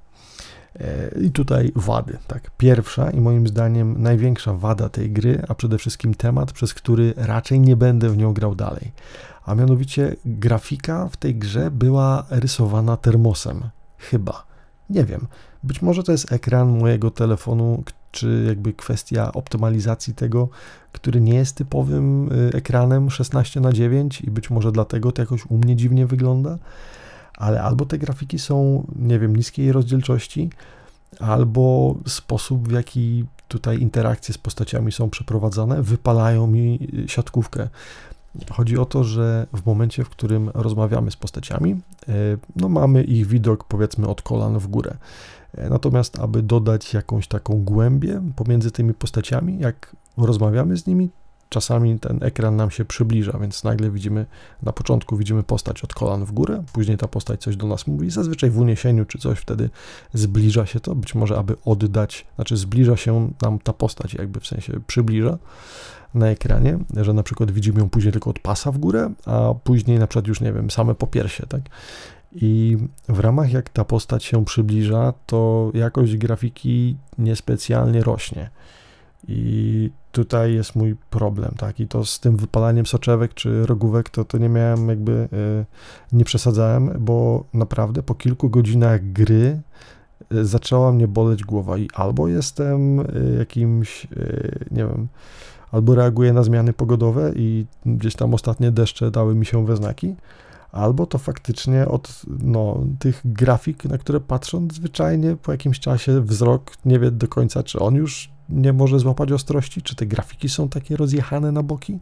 I 1.23 1.31
tutaj 1.31 1.73
wady, 1.77 2.19
tak. 2.27 2.51
Pierwsza 2.57 3.11
i 3.11 3.21
moim 3.21 3.49
zdaniem 3.49 4.03
największa 4.03 4.53
wada 4.53 4.88
tej 4.88 5.11
gry, 5.11 5.43
a 5.49 5.55
przede 5.55 5.79
wszystkim 5.79 6.14
temat, 6.14 6.53
przez 6.53 6.75
który 6.75 7.14
raczej 7.16 7.61
nie 7.61 7.77
będę 7.77 8.11
w 8.11 8.16
nią 8.16 8.33
grał 8.33 8.55
dalej. 8.55 8.93
A 9.45 9.55
mianowicie 9.55 10.16
grafika 10.25 11.09
w 11.09 11.16
tej 11.16 11.35
grze 11.35 11.71
była 11.71 12.27
rysowana 12.31 12.97
termosem. 12.97 13.62
Chyba. 13.99 14.47
Nie 14.90 15.05
wiem. 15.05 15.27
Być 15.62 15.83
może 15.83 16.03
to 16.03 16.12
jest 16.12 16.33
ekran 16.33 16.79
mojego 16.79 17.11
telefonu, 17.11 17.83
czy 18.12 18.45
jakby 18.49 18.73
kwestia 18.73 19.33
optymalizacji 19.33 20.14
tego, 20.14 20.49
który 20.93 21.21
nie 21.21 21.35
jest 21.35 21.57
typowym 21.57 22.33
y, 22.33 22.51
ekranem 22.55 23.11
16 23.11 23.61
na 23.61 23.73
9 23.73 24.21
i 24.21 24.31
być 24.31 24.51
może 24.51 24.73
dlatego 24.73 25.12
to 25.12 25.23
jakoś 25.23 25.47
u 25.47 25.59
mnie 25.59 25.77
dziwnie 25.77 26.07
wygląda, 26.07 26.59
ale 27.40 27.62
albo 27.62 27.87
te 27.87 27.98
grafiki 27.98 28.38
są, 28.38 28.87
nie 28.96 29.18
wiem, 29.18 29.37
niskiej 29.37 29.72
rozdzielczości, 29.72 30.50
albo 31.20 31.94
sposób, 32.07 32.68
w 32.68 32.72
jaki 32.72 33.24
tutaj 33.48 33.81
interakcje 33.81 34.35
z 34.35 34.38
postaciami 34.38 34.92
są 34.92 35.11
przeprowadzane, 35.11 35.83
wypalają 35.83 36.46
mi 36.46 36.88
siatkówkę. 37.07 37.68
Chodzi 38.50 38.79
o 38.79 38.85
to, 38.85 39.05
że 39.05 39.46
w 39.53 39.66
momencie, 39.66 40.05
w 40.05 40.09
którym 40.09 40.50
rozmawiamy 40.55 41.11
z 41.11 41.16
postaciami, 41.16 41.72
y, 41.72 42.38
no 42.57 42.68
mamy 42.68 43.05
ich 43.05 43.26
widok 43.26 43.64
powiedzmy 43.64 44.09
od 44.09 44.22
kolan 44.22 44.59
w 44.59 44.66
górę. 44.66 44.96
E, 45.55 45.70
natomiast, 45.70 46.18
aby 46.18 46.42
dodać 46.42 46.94
jakąś 46.94 47.29
taką 47.29 47.64
głębię 47.64 48.22
pomiędzy 48.37 48.70
tymi 48.70 48.94
postaciami, 48.94 49.59
jak 49.59 49.96
rozmawiamy 50.16 50.76
z 50.76 50.87
nimi, 50.87 51.11
czasami 51.51 51.99
ten 51.99 52.19
ekran 52.23 52.57
nam 52.57 52.71
się 52.71 52.85
przybliża, 52.85 53.39
więc 53.39 53.65
nagle 53.65 53.91
widzimy, 53.91 54.27
na 54.63 54.73
początku 54.73 55.17
widzimy 55.17 55.43
postać 55.43 55.85
od 55.85 55.95
kolan 55.95 56.25
w 56.25 56.33
górę, 56.33 56.63
później 56.73 56.97
ta 56.97 57.09
postać 57.09 57.43
coś 57.43 57.57
do 57.57 57.67
nas 57.67 57.87
mówi, 57.87 58.11
zazwyczaj 58.11 58.51
w 58.51 58.59
uniesieniu 58.59 59.05
czy 59.05 59.19
coś 59.19 59.39
wtedy 59.39 59.71
zbliża 60.15 60.67
się 60.67 60.81
to, 60.81 60.95
być 60.95 61.15
może 61.15 61.39
aby 61.39 61.57
oddać, 61.65 62.27
znaczy 62.35 62.57
zbliża 62.57 62.97
się 62.97 63.31
nam 63.43 63.59
ta 63.59 63.73
postać, 63.73 64.15
jakby 64.15 64.41
w 64.41 64.47
sensie 64.47 64.81
przybliża 64.87 65.39
na 66.15 66.27
ekranie, 66.27 66.79
że 66.97 67.13
na 67.13 67.23
przykład 67.23 67.51
widzimy 67.51 67.81
ją 67.81 67.91
później 67.91 68.13
tylko 68.13 68.31
od 68.31 68.39
pasa 68.39 68.73
w 68.73 68.79
górę, 68.79 69.11
a 69.27 69.55
później 69.65 69.99
na 69.99 70.07
przykład 70.07 70.27
już, 70.27 70.41
nie 70.41 70.53
wiem, 70.53 70.71
same 70.71 70.95
popiersie, 70.95 71.47
tak? 71.47 71.63
I 72.33 72.77
w 73.09 73.19
ramach 73.19 73.53
jak 73.53 73.69
ta 73.69 73.85
postać 73.85 74.25
się 74.25 74.45
przybliża, 74.45 75.13
to 75.27 75.71
jakość 75.75 76.17
grafiki 76.17 76.97
niespecjalnie 77.19 78.03
rośnie. 78.03 78.51
I 79.29 79.91
tutaj 80.12 80.55
jest 80.55 80.77
mój 80.77 80.96
problem, 81.11 81.55
tak? 81.59 81.81
I 81.81 81.88
to 81.88 82.05
z 82.05 82.20
tym 82.20 82.37
wypalaniem 82.37 82.87
soczewek 82.87 83.35
czy 83.35 83.66
rogówek, 83.66 84.11
to, 84.11 84.25
to 84.25 84.38
nie 84.38 84.49
miałem 84.49 84.88
jakby, 84.88 85.29
yy, 85.33 85.64
nie 86.12 86.25
przesadzałem, 86.25 86.90
bo 86.99 87.44
naprawdę 87.55 88.03
po 88.03 88.14
kilku 88.14 88.51
godzinach 88.51 89.12
gry 89.12 89.61
yy, 90.31 90.44
zaczęła 90.46 90.92
mnie 90.92 91.09
boleć 91.09 91.44
głowa 91.44 91.79
i 91.79 91.88
albo 91.94 92.29
jestem 92.29 92.96
yy, 92.96 93.37
jakimś, 93.38 94.07
nie 94.70 94.87
wiem, 94.87 95.09
albo 95.73 95.94
reaguję 95.94 96.33
na 96.33 96.42
zmiany 96.42 96.73
pogodowe 96.73 97.33
i 97.37 97.66
gdzieś 97.87 98.14
tam 98.14 98.35
ostatnie 98.35 98.70
deszcze 98.70 99.11
dały 99.11 99.35
mi 99.35 99.46
się 99.46 99.66
we 99.66 99.77
znaki, 99.77 100.14
albo 100.73 101.07
to 101.07 101.19
faktycznie 101.19 101.89
od 101.89 102.23
no, 102.43 102.85
tych 102.99 103.21
grafik, 103.25 103.85
na 103.85 103.99
które 103.99 104.21
patrząc 104.21 104.75
zwyczajnie 104.75 105.37
po 105.37 105.53
jakimś 105.53 105.81
czasie 105.81 106.21
wzrok 106.21 106.73
nie 106.85 106.99
wie 106.99 107.11
do 107.11 107.29
końca, 107.29 107.63
czy 107.63 107.79
on 107.79 107.95
już 107.95 108.31
nie 108.49 108.73
może 108.73 108.99
złapać 108.99 109.33
ostrości, 109.33 109.83
czy 109.83 109.97
te 109.97 110.07
grafiki 110.07 110.49
są 110.49 110.69
takie 110.69 110.97
rozjechane 110.97 111.53
na 111.53 111.63
boki. 111.63 111.99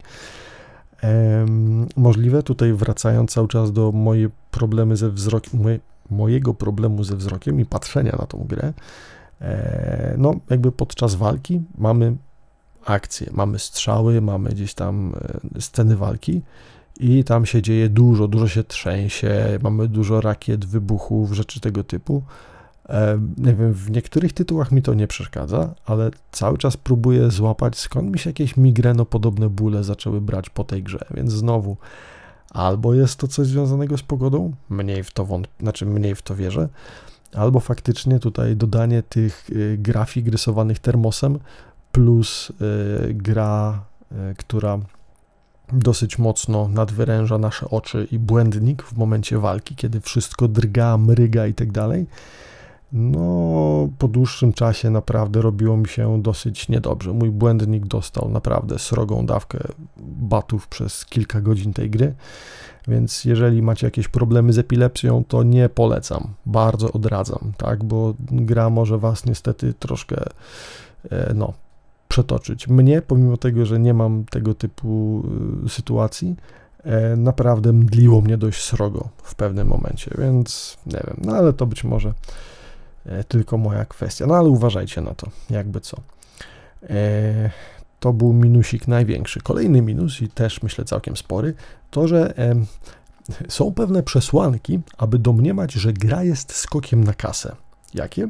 Ehm, 1.01 1.87
możliwe, 1.95 2.43
tutaj 2.43 2.73
wracając 2.73 3.31
cały 3.31 3.47
czas 3.47 3.71
do 3.71 3.91
moje 3.91 4.29
problemy 4.51 4.97
ze 4.97 5.09
wzrokiem, 5.09 5.61
moje, 5.61 5.79
mojego 6.09 6.53
problemu 6.53 7.03
ze 7.03 7.15
wzrokiem 7.15 7.59
i 7.59 7.65
patrzenia 7.65 8.15
na 8.19 8.25
tą 8.25 8.45
grę, 8.47 8.73
e, 9.41 10.15
no 10.17 10.35
jakby 10.49 10.71
podczas 10.71 11.15
walki 11.15 11.61
mamy 11.77 12.15
akcje, 12.85 13.29
mamy 13.33 13.59
strzały, 13.59 14.21
mamy 14.21 14.49
gdzieś 14.49 14.73
tam 14.73 15.13
e, 15.55 15.61
sceny 15.61 15.95
walki 15.95 16.41
i 16.99 17.23
tam 17.23 17.45
się 17.45 17.61
dzieje 17.61 17.89
dużo, 17.89 18.27
dużo 18.27 18.47
się 18.47 18.63
trzęsie, 18.63 19.59
mamy 19.63 19.87
dużo 19.87 20.21
rakiet, 20.21 20.65
wybuchów, 20.65 21.33
rzeczy 21.33 21.59
tego 21.59 21.83
typu. 21.83 22.23
Nie 23.37 23.53
wiem, 23.53 23.73
w 23.73 23.91
niektórych 23.91 24.33
tytułach 24.33 24.71
mi 24.71 24.81
to 24.81 24.93
nie 24.93 25.07
przeszkadza, 25.07 25.75
ale 25.85 26.11
cały 26.31 26.57
czas 26.57 26.77
próbuję 26.77 27.31
złapać, 27.31 27.77
skąd 27.77 28.11
mi 28.11 28.19
się 28.19 28.29
jakieś 28.29 28.57
migrenopodobne 28.57 29.49
bóle 29.49 29.83
zaczęły 29.83 30.21
brać 30.21 30.49
po 30.49 30.63
tej 30.63 30.83
grze, 30.83 30.99
więc 31.11 31.31
znowu 31.31 31.77
albo 32.51 32.93
jest 32.93 33.15
to 33.15 33.27
coś 33.27 33.47
związanego 33.47 33.97
z 33.97 34.03
pogodą, 34.03 34.53
mniej 34.69 35.03
w 35.03 35.11
to 35.11 35.25
wątpię, 35.25 35.53
znaczy 35.59 35.85
mniej 35.85 36.15
w 36.15 36.21
to 36.21 36.35
wierzę, 36.35 36.69
albo 37.33 37.59
faktycznie 37.59 38.19
tutaj 38.19 38.55
dodanie 38.55 39.03
tych 39.03 39.49
y, 39.49 39.77
grafik 39.77 40.27
rysowanych 40.27 40.79
termosem 40.79 41.39
plus 41.91 42.49
y, 42.49 43.13
gra, 43.13 43.85
y, 44.11 44.35
która 44.35 44.79
dosyć 45.71 46.17
mocno 46.17 46.67
nadwyręża 46.67 47.37
nasze 47.37 47.69
oczy 47.69 48.07
i 48.11 48.19
błędnik 48.19 48.83
w 48.83 48.97
momencie 48.97 49.37
walki, 49.37 49.75
kiedy 49.75 50.01
wszystko 50.01 50.47
drga, 50.47 50.97
mryga 50.97 51.47
i 51.47 51.53
tak 51.53 51.71
dalej. 51.71 52.07
No, 52.93 53.89
po 53.97 54.07
dłuższym 54.07 54.53
czasie 54.53 54.89
naprawdę 54.89 55.41
robiło 55.41 55.77
mi 55.77 55.87
się 55.87 56.21
dosyć 56.21 56.69
niedobrze. 56.69 57.13
Mój 57.13 57.29
błędnik 57.29 57.87
dostał 57.87 58.29
naprawdę 58.29 58.79
srogą 58.79 59.25
dawkę 59.25 59.59
batów 59.97 60.67
przez 60.67 61.05
kilka 61.05 61.41
godzin 61.41 61.73
tej 61.73 61.89
gry, 61.89 62.13
więc 62.87 63.25
jeżeli 63.25 63.61
macie 63.61 63.87
jakieś 63.87 64.07
problemy 64.07 64.53
z 64.53 64.57
epilepsją, 64.57 65.23
to 65.27 65.43
nie 65.43 65.69
polecam. 65.69 66.27
Bardzo 66.45 66.91
odradzam, 66.91 67.51
tak, 67.57 67.83
bo 67.83 68.13
gra 68.19 68.69
może 68.69 68.97
was 68.97 69.25
niestety 69.25 69.73
troszkę, 69.73 70.23
e, 71.11 71.33
no, 71.33 71.53
przetoczyć. 72.09 72.67
Mnie, 72.67 73.01
pomimo 73.01 73.37
tego, 73.37 73.65
że 73.65 73.79
nie 73.79 73.93
mam 73.93 74.25
tego 74.25 74.53
typu 74.53 75.23
y, 75.65 75.69
sytuacji, 75.69 76.35
e, 76.83 77.15
naprawdę 77.15 77.73
mdliło 77.73 78.21
mnie 78.21 78.37
dość 78.37 78.63
srogo 78.63 79.09
w 79.23 79.35
pewnym 79.35 79.67
momencie, 79.67 80.11
więc 80.17 80.77
nie 80.85 81.01
wiem, 81.07 81.17
no 81.21 81.35
ale 81.35 81.53
to 81.53 81.65
być 81.65 81.83
może 81.83 82.13
e, 83.05 83.23
tylko 83.23 83.57
moja 83.57 83.85
kwestia. 83.85 84.27
No 84.27 84.35
ale 84.35 84.49
uważajcie 84.49 85.01
na 85.01 85.13
to, 85.13 85.27
jakby 85.49 85.79
co. 85.81 85.97
E, 86.89 87.49
to 87.99 88.13
był 88.13 88.33
minusik 88.33 88.87
największy. 88.87 89.41
Kolejny 89.41 89.81
minus, 89.81 90.21
i 90.21 90.29
też 90.29 90.63
myślę 90.63 90.85
całkiem 90.85 91.17
spory, 91.17 91.53
to 91.91 92.07
że 92.07 92.33
są 93.47 93.73
pewne 93.73 94.03
przesłanki, 94.03 94.79
aby 94.97 95.19
domniemać, 95.19 95.73
że 95.73 95.93
gra 95.93 96.23
jest 96.23 96.55
skokiem 96.55 97.03
na 97.03 97.13
kasę. 97.13 97.55
Jakie? 97.93 98.27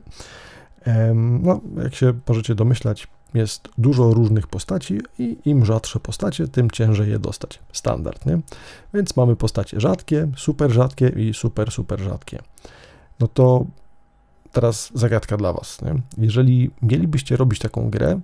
No, 1.43 1.61
jak 1.83 1.95
się 1.95 2.13
możecie 2.27 2.55
domyślać, 2.55 3.07
jest 3.33 3.69
dużo 3.77 4.13
różnych 4.13 4.47
postaci 4.47 4.99
i 5.19 5.37
im 5.45 5.65
rzadsze 5.65 5.99
postacie, 5.99 6.47
tym 6.47 6.71
ciężej 6.71 7.09
je 7.09 7.19
dostać. 7.19 7.59
Standard, 7.73 8.25
nie? 8.25 8.39
Więc 8.93 9.15
mamy 9.15 9.35
postacie 9.35 9.79
rzadkie, 9.79 10.27
super 10.37 10.71
rzadkie 10.71 11.07
i 11.09 11.33
super, 11.33 11.71
super 11.71 11.99
rzadkie. 11.99 12.39
No 13.19 13.27
to 13.27 13.65
teraz 14.51 14.91
zagadka 14.93 15.37
dla 15.37 15.53
Was. 15.53 15.81
Nie? 15.81 16.01
Jeżeli 16.17 16.71
mielibyście 16.81 17.37
robić 17.37 17.59
taką 17.59 17.89
grę, 17.89 18.19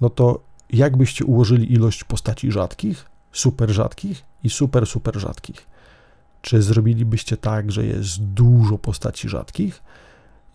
no 0.00 0.10
to 0.10 0.40
jak 0.70 0.96
byście 0.96 1.24
ułożyli 1.24 1.72
ilość 1.72 2.04
postaci 2.04 2.52
rzadkich, 2.52 3.06
super 3.32 3.70
rzadkich 3.70 4.22
i 4.44 4.50
super, 4.50 4.86
super 4.86 5.18
rzadkich? 5.18 5.66
Czy 6.42 6.62
zrobilibyście 6.62 7.36
tak, 7.36 7.72
że 7.72 7.86
jest 7.86 8.22
dużo 8.24 8.78
postaci 8.78 9.28
rzadkich, 9.28 9.82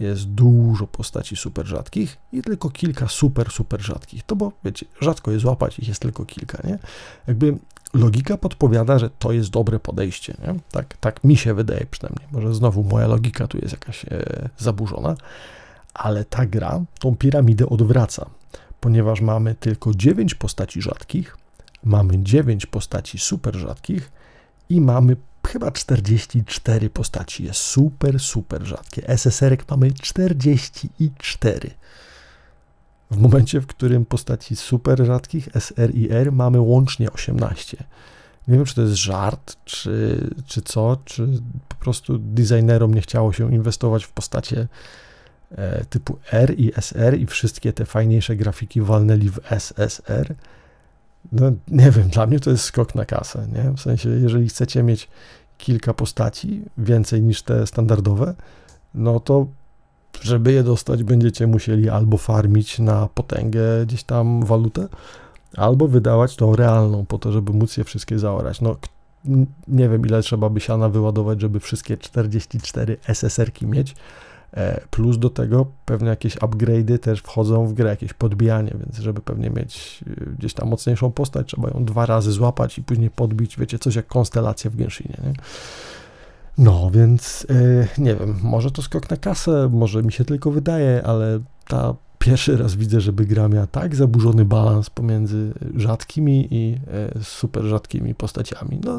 jest 0.04 0.26
dużo 0.26 0.88
postaci 0.88 1.36
super 1.36 1.66
rzadkich 1.66 2.18
i 2.32 2.42
tylko 2.42 2.70
kilka 2.70 3.08
super, 3.08 3.52
super 3.52 3.82
rzadkich. 3.82 4.24
To 4.24 4.36
bo, 4.36 4.52
wiecie, 4.64 4.86
rzadko 5.02 5.32
je 5.32 5.40
złapać, 5.40 5.80
ich 5.80 5.88
jest 5.88 6.02
tylko 6.02 6.26
kilka, 6.26 6.68
nie? 6.68 6.80
Jakby 7.28 7.58
logika 7.94 8.38
podpowiada, 8.38 9.00
że 9.00 9.10
to 9.10 9.32
jest 9.32 9.50
dobre 9.50 9.80
podejście, 9.80 10.34
nie? 10.48 10.56
Tak, 10.72 10.98
tak 10.98 11.24
mi 11.24 11.38
się 11.38 11.54
wydaje 11.54 11.86
przynajmniej. 11.92 12.28
Może 12.32 12.56
znowu 12.56 12.84
moja 12.84 13.08
logika 13.08 13.48
tu 13.48 13.58
jest 13.58 13.72
jakaś 13.72 14.06
e, 14.06 14.50
zaburzona, 14.58 15.16
ale 15.94 16.26
ta 16.26 16.46
gra 16.46 16.82
tą 17.00 17.16
piramidę 17.16 17.70
odwraca, 17.70 18.30
ponieważ 18.80 19.22
mamy 19.22 19.56
tylko 19.56 19.92
9 19.94 20.36
postaci 20.36 20.82
rzadkich, 20.82 21.38
mamy 21.84 22.24
9 22.24 22.66
postaci 22.66 23.20
super 23.20 23.56
rzadkich 23.56 24.12
i 24.70 24.82
mamy 24.82 25.16
chyba 25.48 25.72
44 25.72 26.90
postaci. 26.90 27.44
Jest 27.44 27.60
super, 27.60 28.20
super 28.20 28.64
rzadkie. 28.66 29.08
SSR-ek 29.08 29.66
mamy 29.70 29.92
44. 29.92 31.72
W 33.12 33.18
momencie, 33.18 33.62
w 33.62 33.68
którym 33.68 34.06
postaci 34.06 34.56
super 34.56 35.06
rzadkich 35.06 35.50
SR 35.56 35.96
i 35.96 36.12
R 36.12 36.32
mamy 36.32 36.60
łącznie 36.60 37.12
18. 37.12 37.78
Nie 38.48 38.56
wiem, 38.56 38.66
czy 38.66 38.76
to 38.76 38.82
jest 38.82 38.94
żart, 38.94 39.58
czy, 39.66 40.18
czy 40.46 40.62
co, 40.62 40.98
czy 41.06 41.28
po 41.70 41.76
prostu 41.76 42.18
designerom 42.18 42.94
nie 42.94 43.02
chciało 43.02 43.34
się 43.34 43.54
inwestować 43.54 44.04
w 44.04 44.12
postacie 44.12 44.68
e, 45.52 45.86
typu 45.86 46.20
R 46.32 46.60
i 46.60 46.72
SR 46.76 47.20
i 47.20 47.26
wszystkie 47.26 47.74
te 47.74 47.86
fajniejsze 47.86 48.36
grafiki 48.36 48.82
walnęli 48.82 49.30
w 49.30 49.40
SSR. 49.50 50.36
No 51.32 51.52
nie 51.68 51.92
wiem, 51.92 52.10
dla 52.10 52.28
mnie 52.28 52.40
to 52.40 52.50
jest 52.50 52.64
skok 52.64 52.96
na 52.96 53.06
kasę, 53.06 53.48
nie? 53.56 53.72
W 53.72 53.82
sensie, 53.82 54.10
jeżeli 54.10 54.50
chcecie 54.50 54.84
mieć 54.84 55.10
kilka 55.58 55.94
postaci, 55.94 56.62
więcej 56.78 57.22
niż 57.22 57.42
te 57.42 57.68
standardowe, 57.68 58.34
no 58.96 59.20
to 59.20 59.48
żeby 60.22 60.52
je 60.52 60.64
dostać, 60.64 61.04
będziecie 61.04 61.48
musieli 61.48 61.90
albo 61.90 62.18
farmić 62.18 62.80
na 62.80 63.10
potęgę 63.14 63.62
gdzieś 63.86 64.04
tam 64.04 64.46
walutę, 64.46 64.88
albo 65.58 65.88
wydawać 65.88 66.36
tą 66.36 66.56
realną 66.56 67.06
po 67.06 67.18
to, 67.18 67.32
żeby 67.32 67.54
móc 67.54 67.78
je 67.78 67.84
wszystkie 67.84 68.20
zaorać. 68.20 68.62
No, 68.62 68.76
nie 69.68 69.90
wiem, 69.90 70.06
ile 70.06 70.22
trzeba 70.22 70.50
by 70.50 70.60
siana 70.60 70.90
wyładować, 70.90 71.42
żeby 71.42 71.60
wszystkie 71.60 71.98
44 71.98 72.98
SSR-ki 73.08 73.68
mieć. 73.68 73.96
E, 74.54 74.82
plus 74.90 75.18
do 75.18 75.30
tego 75.30 75.66
pewnie 75.86 76.10
jakieś 76.10 76.38
upgrade'y 76.38 77.00
też 77.00 77.20
wchodzą 77.20 77.68
w 77.68 77.74
grę, 77.74 77.90
jakieś 77.90 78.14
podbijanie, 78.14 78.76
więc 78.80 78.98
żeby 78.98 79.22
pewnie 79.22 79.50
mieć 79.50 80.04
y, 80.08 80.36
gdzieś 80.40 80.54
tam 80.54 80.70
mocniejszą 80.70 81.12
postać, 81.12 81.48
trzeba 81.48 81.70
ją 81.70 81.86
dwa 81.86 82.06
razy 82.06 82.32
złapać 82.32 82.78
i 82.78 82.84
później 82.84 83.10
podbić, 83.10 83.58
wiecie, 83.58 83.80
coś 83.80 83.96
jak 83.96 84.08
konstelacja 84.08 84.72
w 84.72 84.76
Genshinie, 84.76 85.18
nie? 85.24 85.34
No, 86.58 86.92
więc 86.92 87.48
yy, 87.50 87.88
nie 87.98 88.16
wiem, 88.16 88.36
może 88.44 88.72
to 88.72 88.82
skok 88.82 89.10
na 89.10 89.18
kasę, 89.18 89.70
może 89.72 90.04
mi 90.04 90.12
się 90.12 90.26
tylko 90.26 90.52
wydaje, 90.52 91.02
ale 91.06 91.40
ta 91.68 91.96
pierwszy 92.20 92.58
raz 92.58 92.76
widzę, 92.76 93.02
żeby 93.02 93.26
gra 93.26 93.48
miała 93.48 93.68
tak 93.68 93.96
zaburzony 93.96 94.46
balans 94.46 94.90
pomiędzy 94.90 95.54
rzadkimi 95.76 96.48
i 96.52 96.80
super 97.22 97.64
rzadkimi 97.64 98.16
postaciami. 98.16 98.80
No, 98.84 98.94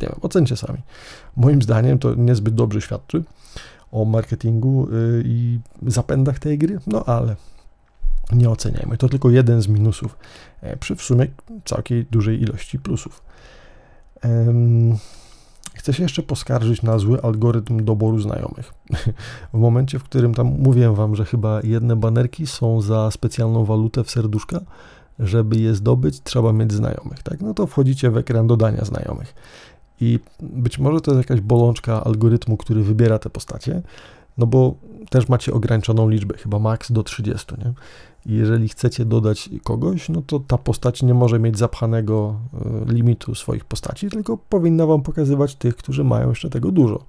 nie 0.00 0.08
wiem, 0.08 0.16
ocencie 0.22 0.56
sami. 0.56 0.78
Moim 1.36 1.62
zdaniem 1.62 1.98
to 1.98 2.14
niezbyt 2.14 2.54
dobrze 2.54 2.80
świadczy 2.80 3.24
o 3.92 4.04
marketingu 4.04 4.88
yy, 4.90 5.22
i 5.24 5.60
zapędach 5.86 6.38
tej 6.38 6.58
gry, 6.58 6.78
no 6.86 7.04
ale 7.04 7.36
nie 8.32 8.50
oceniajmy. 8.50 8.96
To 8.96 9.08
tylko 9.08 9.30
jeden 9.30 9.62
z 9.62 9.68
minusów 9.68 10.16
e, 10.60 10.76
przy 10.76 10.96
w 10.96 11.02
sumie 11.02 11.26
całkiem 11.64 12.04
dużej 12.10 12.42
ilości 12.42 12.78
plusów. 12.78 13.22
Chcę 15.74 15.92
się 15.92 16.02
jeszcze 16.02 16.22
poskarżyć 16.22 16.82
na 16.82 16.98
zły 16.98 17.22
algorytm 17.22 17.84
doboru 17.84 18.20
znajomych. 18.20 18.74
w 19.54 19.58
momencie, 19.58 19.98
w 19.98 20.04
którym 20.04 20.34
tam 20.34 20.46
mówiłem 20.46 20.94
wam, 20.94 21.16
że 21.16 21.24
chyba 21.24 21.60
jedne 21.64 21.96
banerki 21.96 22.46
są 22.46 22.80
za 22.80 23.10
specjalną 23.10 23.64
walutę 23.64 24.04
w 24.04 24.10
serduszka, 24.10 24.60
żeby 25.18 25.56
je 25.56 25.74
zdobyć, 25.74 26.22
trzeba 26.22 26.52
mieć 26.52 26.72
znajomych, 26.72 27.22
tak? 27.22 27.40
No 27.40 27.54
to 27.54 27.66
wchodzicie 27.66 28.10
w 28.10 28.16
ekran 28.16 28.46
dodania 28.46 28.84
znajomych. 28.84 29.34
I 30.00 30.18
być 30.40 30.78
może 30.78 31.00
to 31.00 31.10
jest 31.10 31.30
jakaś 31.30 31.40
bolączka 31.40 32.04
algorytmu, 32.04 32.56
który 32.56 32.82
wybiera 32.82 33.18
te 33.18 33.30
postacie, 33.30 33.82
no 34.38 34.46
bo 34.46 34.74
też 35.10 35.28
macie 35.28 35.52
ograniczoną 35.52 36.08
liczbę, 36.08 36.38
chyba 36.38 36.58
maks 36.58 36.92
do 36.92 37.02
30, 37.02 37.46
nie? 37.58 37.72
jeżeli 38.26 38.68
chcecie 38.68 39.04
dodać 39.04 39.50
kogoś, 39.64 40.08
no 40.08 40.22
to 40.26 40.40
ta 40.40 40.58
postać 40.58 41.02
nie 41.02 41.14
może 41.14 41.38
mieć 41.38 41.58
zapchanego 41.58 42.36
e, 42.88 42.92
limitu 42.92 43.34
swoich 43.34 43.64
postaci, 43.64 44.08
tylko 44.08 44.36
powinna 44.36 44.86
wam 44.86 45.02
pokazywać 45.02 45.54
tych, 45.54 45.76
którzy 45.76 46.04
mają 46.04 46.28
jeszcze 46.28 46.50
tego 46.50 46.70
dużo. 46.70 47.04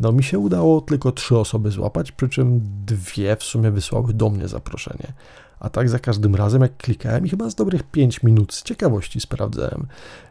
No 0.00 0.12
mi 0.12 0.22
się 0.22 0.38
udało 0.38 0.80
tylko 0.80 1.12
trzy 1.12 1.38
osoby 1.38 1.70
złapać, 1.70 2.12
przy 2.12 2.28
czym 2.28 2.60
dwie 2.86 3.36
w 3.36 3.42
sumie 3.42 3.70
wysłały 3.70 4.14
do 4.14 4.30
mnie 4.30 4.48
zaproszenie. 4.48 5.12
A 5.60 5.70
tak 5.70 5.88
za 5.88 5.98
każdym 5.98 6.34
razem, 6.34 6.62
jak 6.62 6.76
klikałem 6.76 7.26
i 7.26 7.28
chyba 7.28 7.50
z 7.50 7.54
dobrych 7.54 7.82
5 7.82 8.22
minut 8.22 8.54
z 8.54 8.62
ciekawości 8.62 9.20
sprawdzałem, 9.20 9.86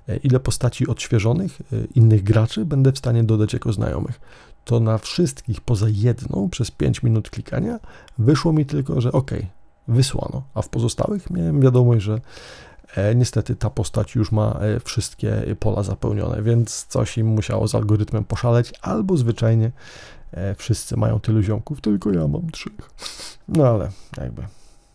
e, 0.08 0.18
ile 0.18 0.40
postaci 0.40 0.88
odświeżonych 0.88 1.62
e, 1.62 1.86
innych 1.96 2.24
graczy 2.24 2.66
będę 2.66 2.92
w 2.92 2.98
stanie 2.98 3.24
dodać 3.24 3.54
jako 3.54 3.74
znajomych. 3.74 4.20
To 4.66 4.80
na 4.80 4.98
wszystkich 4.98 5.62
poza 5.62 5.86
jedną 5.90 6.50
przez 6.50 6.72
5 6.72 7.04
minut 7.04 7.30
klikania 7.30 7.80
wyszło 8.18 8.54
mi 8.54 8.66
tylko, 8.66 9.02
że 9.02 9.12
ok, 9.12 9.32
wysłano, 9.88 10.44
a 10.54 10.62
w 10.62 10.70
pozostałych 10.70 11.30
miałem 11.30 11.62
wiadomość, 11.62 12.06
że 12.06 12.22
niestety 13.16 13.56
ta 13.56 13.70
postać 13.70 14.16
już 14.16 14.32
ma 14.32 14.60
e, 14.62 14.80
wszystkie 14.80 15.56
pola 15.60 15.84
zapełnione, 15.84 16.42
więc 16.42 16.86
coś 16.86 17.18
im 17.18 17.28
musiało 17.28 17.68
z 17.68 17.76
algorytmem 17.76 18.24
poszaleć, 18.24 18.74
albo 18.82 19.18
zwyczajnie 19.18 19.72
e, 20.32 20.56
wszyscy 20.56 20.98
mają 20.98 21.20
tylu 21.20 21.42
ziomków, 21.42 21.82
tylko 21.82 22.12
ja 22.12 22.28
mam 22.28 22.52
trzech. 22.52 22.90
No 23.48 23.68
ale 23.68 23.90
jakby 24.18 24.42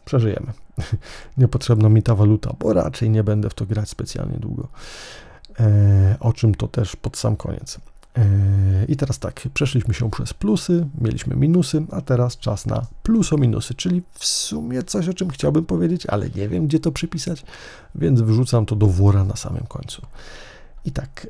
przeżyjemy. 0.04 0.52
Niepotrzebna 1.38 1.88
mi 1.88 2.02
ta 2.02 2.14
waluta, 2.14 2.54
bo 2.58 2.72
raczej 2.72 3.10
nie 3.10 3.24
będę 3.24 3.50
w 3.50 3.54
to 3.54 3.66
grać 3.66 3.88
specjalnie 3.88 4.38
długo. 4.38 4.68
o 6.20 6.32
czym 6.32 6.54
to 6.54 6.68
też 6.68 6.96
pod 6.96 7.16
sam 7.16 7.36
koniec. 7.36 7.80
I 8.88 8.96
teraz 8.96 9.18
tak, 9.18 9.48
przeszliśmy 9.54 9.94
się 9.94 10.10
przez 10.10 10.34
plusy, 10.34 10.86
mieliśmy 11.00 11.36
minusy, 11.36 11.82
a 11.90 12.00
teraz 12.00 12.38
czas 12.38 12.66
na 12.66 12.86
pluso-minusy, 13.02 13.74
czyli 13.74 14.02
w 14.12 14.24
sumie 14.24 14.82
coś, 14.82 15.08
o 15.08 15.14
czym 15.14 15.30
chciałbym 15.30 15.64
powiedzieć, 15.64 16.06
ale 16.06 16.30
nie 16.30 16.48
wiem, 16.48 16.66
gdzie 16.66 16.80
to 16.80 16.92
przypisać, 16.92 17.44
więc 17.94 18.20
wrzucam 18.20 18.66
to 18.66 18.76
do 18.76 18.86
wora 18.86 19.24
na 19.24 19.36
samym 19.36 19.64
końcu. 19.68 20.02
I 20.84 20.92
tak, 20.92 21.26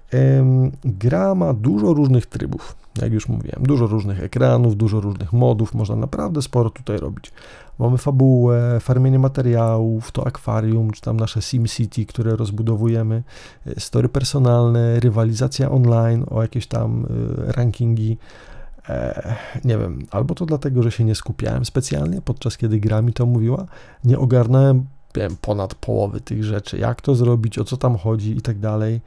gra 0.85 1.35
ma 1.35 1.53
dużo 1.53 1.95
różnych 1.95 2.27
trybów, 2.27 2.77
jak 3.03 3.13
już 3.13 3.29
mówiłem, 3.29 3.63
dużo 3.63 3.87
różnych 3.87 4.23
ekranów, 4.23 4.77
dużo 4.77 5.01
różnych 5.01 5.33
modów, 5.33 5.75
można 5.75 5.97
naprawdę 5.97 6.43
sporo 6.43 6.71
tutaj 6.71 6.99
robić. 6.99 7.33
Mamy 7.79 7.99
fabułę, 7.99 8.79
farmienie 8.81 9.19
materiałów, 9.19 10.13
to 10.13 10.27
akwarium, 10.27 10.91
czy 10.91 11.01
tam 11.01 11.17
nasze 11.17 11.43
SimCity, 11.43 12.07
które 12.07 12.37
rozbudowujemy, 12.37 13.23
e, 13.67 13.81
story 13.81 14.09
personalne, 14.09 15.01
rywalizacja 15.01 15.71
online 15.71 16.25
o 16.31 16.43
jakieś 16.43 16.67
tam 16.67 17.07
e, 17.49 17.53
rankingi. 17.53 18.19
E, 18.89 19.35
nie 19.65 19.79
wiem, 19.79 19.99
albo 20.11 20.35
to 20.35 20.47
dlatego, 20.47 20.83
że 20.83 20.91
się 20.91 21.05
nie 21.05 21.15
skupiałem 21.15 21.65
specjalnie, 21.65 22.23
podczas 22.23 22.57
kiedy 22.57 22.81
gra 22.81 23.03
mi 23.03 23.13
to 23.13 23.27
mówiła, 23.27 23.67
nie 24.05 24.19
ogarnąłem 24.19 24.87
wiem, 25.15 25.37
ponad 25.41 25.75
połowy 25.75 26.21
tych 26.21 26.45
rzeczy, 26.45 26.79
jak 26.79 27.01
to 27.01 27.15
zrobić, 27.15 27.59
o 27.59 27.65
co 27.65 27.77
tam 27.77 27.97
chodzi 27.97 28.37
i 28.37 28.41
tak 28.41 28.59
dalej. 28.59 29.01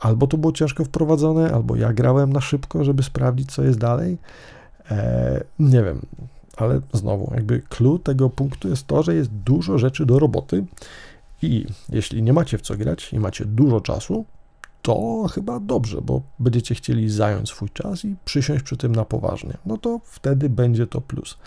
Albo 0.00 0.26
to 0.26 0.38
było 0.38 0.52
ciężko 0.52 0.84
wprowadzone, 0.84 1.52
albo 1.52 1.76
ja 1.76 1.92
grałem 1.92 2.32
na 2.32 2.40
szybko, 2.40 2.84
żeby 2.84 3.02
sprawdzić, 3.02 3.52
co 3.52 3.62
jest 3.62 3.78
dalej. 3.78 4.18
Nie 5.58 5.82
wiem, 5.82 6.00
ale 6.56 6.80
znowu, 6.92 7.32
jakby 7.34 7.62
clue 7.68 7.98
tego 7.98 8.30
punktu 8.30 8.68
jest 8.68 8.86
to, 8.86 9.02
że 9.02 9.14
jest 9.14 9.30
dużo 9.30 9.78
rzeczy 9.78 10.06
do 10.06 10.18
roboty 10.18 10.64
i 11.42 11.66
jeśli 11.88 12.22
nie 12.22 12.32
macie 12.32 12.58
w 12.58 12.62
co 12.62 12.76
grać 12.76 13.12
i 13.12 13.18
macie 13.18 13.44
dużo 13.44 13.80
czasu, 13.80 14.24
to 14.82 15.26
chyba 15.32 15.60
dobrze, 15.60 16.00
bo 16.02 16.22
będziecie 16.38 16.74
chcieli 16.74 17.10
zająć 17.10 17.48
swój 17.48 17.70
czas 17.70 18.04
i 18.04 18.16
przysiąść 18.24 18.62
przy 18.62 18.76
tym 18.76 18.94
na 18.94 19.04
poważnie. 19.04 19.56
No 19.66 19.78
to 19.78 20.00
wtedy 20.04 20.48
będzie 20.48 20.86
to 20.86 21.00
plus. 21.00 21.38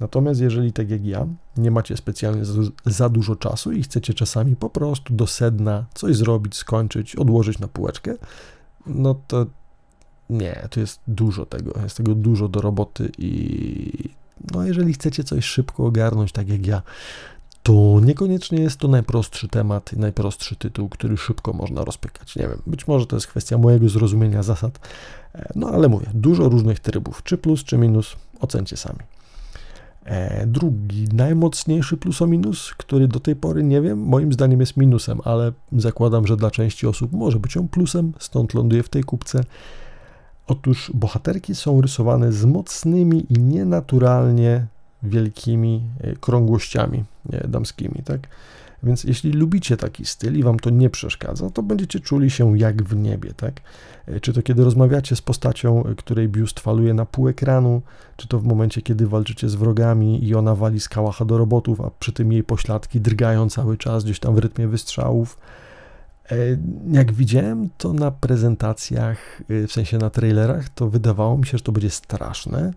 Natomiast 0.00 0.40
jeżeli 0.40 0.72
tak 0.72 0.90
jak 0.90 1.06
ja, 1.06 1.26
nie 1.56 1.70
macie 1.70 1.96
specjalnie 1.96 2.44
za, 2.44 2.62
za 2.86 3.08
dużo 3.08 3.36
czasu 3.36 3.72
i 3.72 3.82
chcecie 3.82 4.14
czasami 4.14 4.56
po 4.56 4.70
prostu 4.70 5.14
do 5.14 5.26
sedna 5.26 5.84
coś 5.94 6.16
zrobić, 6.16 6.56
skończyć, 6.56 7.16
odłożyć 7.16 7.58
na 7.58 7.68
półeczkę, 7.68 8.14
no 8.86 9.14
to 9.26 9.46
nie, 10.30 10.68
to 10.70 10.80
jest 10.80 11.00
dużo 11.08 11.46
tego, 11.46 11.80
jest 11.82 11.96
tego 11.96 12.14
dużo 12.14 12.48
do 12.48 12.60
roboty 12.60 13.12
i 13.18 14.10
no, 14.54 14.64
jeżeli 14.64 14.92
chcecie 14.92 15.24
coś 15.24 15.44
szybko 15.44 15.86
ogarnąć, 15.86 16.32
tak 16.32 16.48
jak 16.48 16.66
ja, 16.66 16.82
to 17.62 18.00
niekoniecznie 18.02 18.60
jest 18.60 18.78
to 18.78 18.88
najprostszy 18.88 19.48
temat 19.48 19.92
i 19.92 19.98
najprostszy 19.98 20.56
tytuł, 20.56 20.88
który 20.88 21.16
szybko 21.16 21.52
można 21.52 21.84
rozpykać. 21.84 22.36
Nie 22.36 22.48
wiem, 22.48 22.62
być 22.66 22.88
może 22.88 23.06
to 23.06 23.16
jest 23.16 23.26
kwestia 23.26 23.58
mojego 23.58 23.88
zrozumienia 23.88 24.42
zasad, 24.42 24.88
e, 25.34 25.52
no 25.54 25.68
ale 25.68 25.88
mówię, 25.88 26.06
dużo 26.14 26.48
różnych 26.48 26.80
trybów, 26.80 27.22
czy 27.22 27.38
plus, 27.38 27.64
czy 27.64 27.78
minus, 27.78 28.16
ocencie 28.40 28.76
sami. 28.76 28.98
E, 30.04 30.46
drugi, 30.46 31.08
najmocniejszy 31.12 31.96
plus 31.96 32.22
o 32.22 32.26
minus, 32.26 32.74
który 32.74 33.08
do 33.08 33.20
tej 33.20 33.36
pory 33.36 33.62
nie 33.62 33.80
wiem, 33.80 33.98
moim 33.98 34.32
zdaniem 34.32 34.60
jest 34.60 34.76
minusem, 34.76 35.20
ale 35.24 35.52
zakładam, 35.72 36.26
że 36.26 36.36
dla 36.36 36.50
części 36.50 36.86
osób 36.86 37.12
może 37.12 37.38
być 37.38 37.56
on 37.56 37.68
plusem, 37.68 38.12
stąd 38.18 38.54
ląduje 38.54 38.82
w 38.82 38.88
tej 38.88 39.04
kupce. 39.04 39.44
Otóż 40.46 40.90
bohaterki 40.94 41.54
są 41.54 41.80
rysowane 41.80 42.32
z 42.32 42.44
mocnymi 42.44 43.26
i 43.32 43.38
nienaturalnie 43.38 44.66
wielkimi 45.02 45.82
e, 46.00 46.16
krągłościami 46.16 47.04
damskimi, 47.48 48.02
tak? 48.04 48.28
Więc 48.82 49.04
jeśli 49.04 49.32
lubicie 49.32 49.76
taki 49.76 50.04
styl 50.04 50.38
i 50.38 50.42
wam 50.42 50.58
to 50.58 50.70
nie 50.70 50.90
przeszkadza, 50.90 51.50
to 51.50 51.62
będziecie 51.62 52.00
czuli 52.00 52.30
się 52.30 52.58
jak 52.58 52.82
w 52.82 52.96
niebie, 52.96 53.32
tak? 53.36 53.60
E, 54.06 54.20
czy 54.20 54.32
to 54.32 54.42
kiedy 54.42 54.64
rozmawiacie 54.64 55.16
z 55.16 55.22
postacią, 55.22 55.84
e, 55.84 55.94
której 55.94 56.28
biust 56.28 56.60
faluje 56.60 56.94
na 56.94 57.06
pół 57.06 57.28
ekranu, 57.28 57.82
czy 58.16 58.28
to 58.28 58.38
w 58.38 58.44
momencie, 58.44 58.82
kiedy 58.82 59.06
walczycie 59.06 59.48
z 59.48 59.54
wrogami 59.54 60.24
i 60.24 60.34
ona 60.34 60.54
wali 60.54 60.80
z 60.80 60.88
kałacha 60.88 61.24
do 61.24 61.38
robotów, 61.38 61.80
a 61.80 61.90
przy 61.98 62.12
tym 62.12 62.32
jej 62.32 62.44
pośladki 62.44 63.00
drgają 63.00 63.48
cały 63.48 63.76
czas 63.76 64.04
gdzieś 64.04 64.20
tam 64.20 64.34
w 64.34 64.38
rytmie 64.38 64.68
wystrzałów 64.68 65.38
E, 66.30 66.36
jak 66.92 67.12
widziałem 67.12 67.68
to 67.78 67.92
na 67.92 68.10
prezentacjach, 68.10 69.42
w 69.48 69.72
sensie 69.72 69.98
na 69.98 70.10
trailerach, 70.10 70.68
to 70.68 70.88
wydawało 70.88 71.38
mi 71.38 71.46
się, 71.46 71.58
że 71.58 71.64
to 71.64 71.72
będzie 71.72 71.90
straszne. 71.90 72.72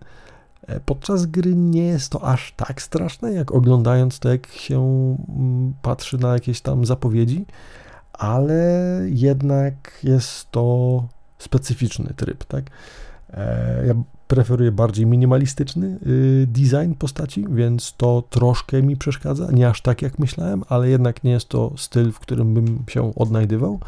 E, 0.66 0.80
podczas 0.80 1.26
gry 1.26 1.54
nie 1.54 1.86
jest 1.86 2.12
to 2.12 2.24
aż 2.24 2.52
tak 2.56 2.82
straszne, 2.82 3.32
jak 3.32 3.52
oglądając 3.52 4.18
to, 4.18 4.28
jak 4.28 4.46
się 4.46 4.80
mm, 5.28 5.74
patrzy 5.82 6.18
na 6.18 6.32
jakieś 6.32 6.60
tam 6.60 6.86
zapowiedzi, 6.86 7.46
ale 8.12 9.00
jednak 9.04 9.98
jest 10.02 10.50
to 10.50 11.04
specyficzny 11.38 12.14
tryb, 12.16 12.44
tak? 12.44 12.64
Ja 13.86 13.94
preferuję 14.28 14.72
bardziej 14.72 15.06
minimalistyczny 15.06 15.98
y, 16.06 16.46
design 16.46 16.94
postaci, 16.98 17.44
więc 17.50 17.94
to 17.96 18.22
troszkę 18.30 18.82
mi 18.82 18.96
przeszkadza. 18.96 19.50
Nie 19.52 19.68
aż 19.68 19.82
tak 19.82 20.02
jak 20.02 20.18
myślałem, 20.18 20.64
ale 20.68 20.88
jednak 20.88 21.24
nie 21.24 21.30
jest 21.30 21.48
to 21.48 21.72
styl, 21.76 22.12
w 22.12 22.18
którym 22.18 22.54
bym 22.54 22.84
się 22.88 23.14
odnajdywał. 23.14 23.80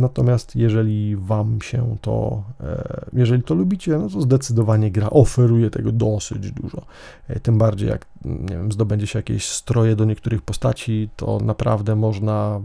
Natomiast 0.00 0.56
jeżeli 0.56 1.16
Wam 1.16 1.62
się 1.62 1.96
to, 2.00 2.42
e, 2.60 3.06
jeżeli 3.12 3.42
to 3.42 3.54
lubicie, 3.54 3.98
no 3.98 4.08
to 4.08 4.20
zdecydowanie 4.20 4.90
gra 4.90 5.10
oferuje 5.10 5.70
tego 5.70 5.92
dosyć 5.92 6.52
dużo. 6.52 6.82
E, 7.28 7.40
tym 7.40 7.58
bardziej 7.58 7.88
jak, 7.88 8.06
nie 8.24 8.56
wiem, 8.56 8.72
zdobędzie 8.72 9.06
się 9.06 9.18
jakieś 9.18 9.48
stroje 9.48 9.96
do 9.96 10.04
niektórych 10.04 10.42
postaci, 10.42 11.08
to 11.16 11.38
naprawdę 11.38 11.96
można 11.96 12.60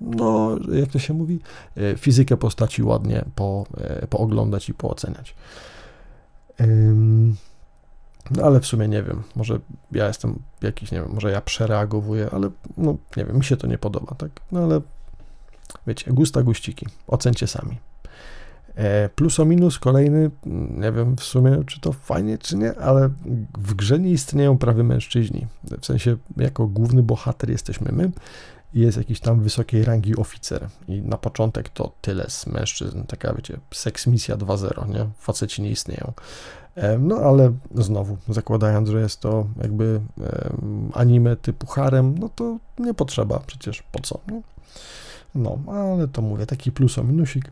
no, 0.00 0.56
jak 0.72 0.90
to 0.90 0.98
się 0.98 1.14
mówi, 1.14 1.40
e, 1.76 1.96
fizykę 1.96 2.36
postaci 2.36 2.82
ładnie 2.82 3.24
po, 3.34 3.66
pooglądać 4.10 4.68
i 4.68 4.74
pooceniać. 4.74 5.34
No 8.30 8.42
ale 8.44 8.60
w 8.60 8.66
sumie 8.66 8.88
nie 8.88 9.02
wiem, 9.02 9.22
może 9.36 9.58
ja 9.92 10.06
jestem 10.06 10.38
jakiś, 10.62 10.92
nie 10.92 11.00
wiem, 11.00 11.10
może 11.14 11.30
ja 11.30 11.40
przereagowuję, 11.40 12.28
ale 12.32 12.50
no 12.76 12.96
nie 13.16 13.24
wiem, 13.24 13.36
mi 13.36 13.44
się 13.44 13.56
to 13.56 13.66
nie 13.66 13.78
podoba, 13.78 14.14
tak? 14.14 14.30
No 14.52 14.60
ale 14.60 14.80
wiecie, 15.86 16.12
gusta 16.12 16.42
guściki, 16.42 16.86
ocencie 17.06 17.46
sami. 17.46 17.78
E, 18.74 19.08
plus 19.08 19.40
o 19.40 19.44
minus 19.44 19.78
kolejny, 19.78 20.30
nie 20.70 20.92
wiem 20.92 21.16
w 21.16 21.24
sumie, 21.24 21.64
czy 21.66 21.80
to 21.80 21.92
fajnie, 21.92 22.38
czy 22.38 22.56
nie, 22.56 22.78
ale 22.78 23.10
w 23.58 23.74
grze 23.74 23.98
nie 23.98 24.10
istnieją 24.10 24.58
prawie 24.58 24.82
mężczyźni. 24.82 25.46
W 25.80 25.86
sensie, 25.86 26.16
jako 26.36 26.66
główny 26.66 27.02
bohater 27.02 27.50
jesteśmy 27.50 27.92
my 27.92 28.10
jest 28.74 28.98
jakiś 28.98 29.20
tam 29.20 29.40
wysokiej 29.40 29.84
rangi 29.84 30.16
oficer. 30.16 30.68
I 30.88 31.02
na 31.02 31.16
początek 31.16 31.68
to 31.68 31.92
tyle 32.00 32.24
z 32.28 32.46
mężczyzn, 32.46 33.02
taka 33.02 33.34
wiecie, 33.34 33.58
seks 33.74 34.06
misja 34.06 34.36
2.0, 34.36 34.88
nie? 34.88 35.06
Faceci 35.18 35.62
nie 35.62 35.70
istnieją. 35.70 36.12
No 36.98 37.16
ale 37.16 37.52
znowu, 37.74 38.16
zakładając, 38.28 38.88
że 38.88 39.00
jest 39.00 39.20
to 39.20 39.46
jakby 39.62 40.00
anime 40.92 41.36
typu 41.36 41.66
harem, 41.66 42.18
no 42.18 42.28
to 42.28 42.58
nie 42.78 42.94
potrzeba 42.94 43.38
przecież, 43.46 43.82
po 43.82 44.00
co, 44.00 44.20
nie? 44.32 44.42
No, 45.36 45.58
ale 45.72 46.08
to 46.08 46.22
mówię, 46.22 46.46
taki 46.46 46.72
plus 46.72 46.98
o 46.98 47.04
minusik. 47.04 47.50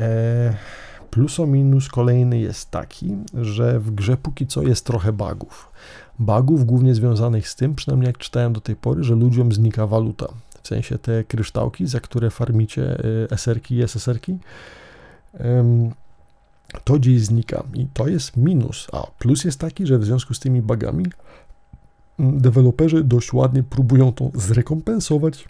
E, 0.00 0.54
plus 1.10 1.40
o 1.40 1.46
minus 1.46 1.88
kolejny 1.88 2.38
jest 2.38 2.70
taki, 2.70 3.16
że 3.34 3.80
w 3.80 3.90
grze 3.90 4.16
póki 4.16 4.46
co 4.46 4.62
jest 4.62 4.86
trochę 4.86 5.12
bugów. 5.12 5.72
Bugów 6.18 6.64
głównie 6.66 6.94
związanych 6.94 7.48
z 7.48 7.56
tym, 7.56 7.74
przynajmniej 7.74 8.06
jak 8.06 8.18
czytałem 8.18 8.52
do 8.52 8.60
tej 8.60 8.76
pory, 8.76 9.04
że 9.04 9.14
ludziom 9.14 9.52
znika 9.52 9.86
waluta. 9.86 10.26
W 10.62 10.68
sensie 10.68 10.98
te 10.98 11.24
kryształki, 11.24 11.86
za 11.86 12.00
które 12.00 12.30
farmicie 12.30 12.98
e, 13.30 13.30
SR-ki 13.30 13.74
i 13.74 13.82
SSR-ki, 13.82 14.38
to 16.84 16.94
gdzieś 16.94 17.24
znika 17.24 17.62
i 17.74 17.86
to 17.86 18.08
jest 18.08 18.36
minus. 18.36 18.86
A 18.92 19.06
plus 19.18 19.44
jest 19.44 19.60
taki, 19.60 19.86
że 19.86 19.98
w 19.98 20.04
związku 20.04 20.34
z 20.34 20.40
tymi 20.40 20.62
bugami 20.62 21.06
mm, 22.18 22.40
deweloperzy 22.40 23.04
dość 23.04 23.32
ładnie 23.32 23.62
próbują 23.62 24.12
to 24.12 24.30
zrekompensować 24.34 25.48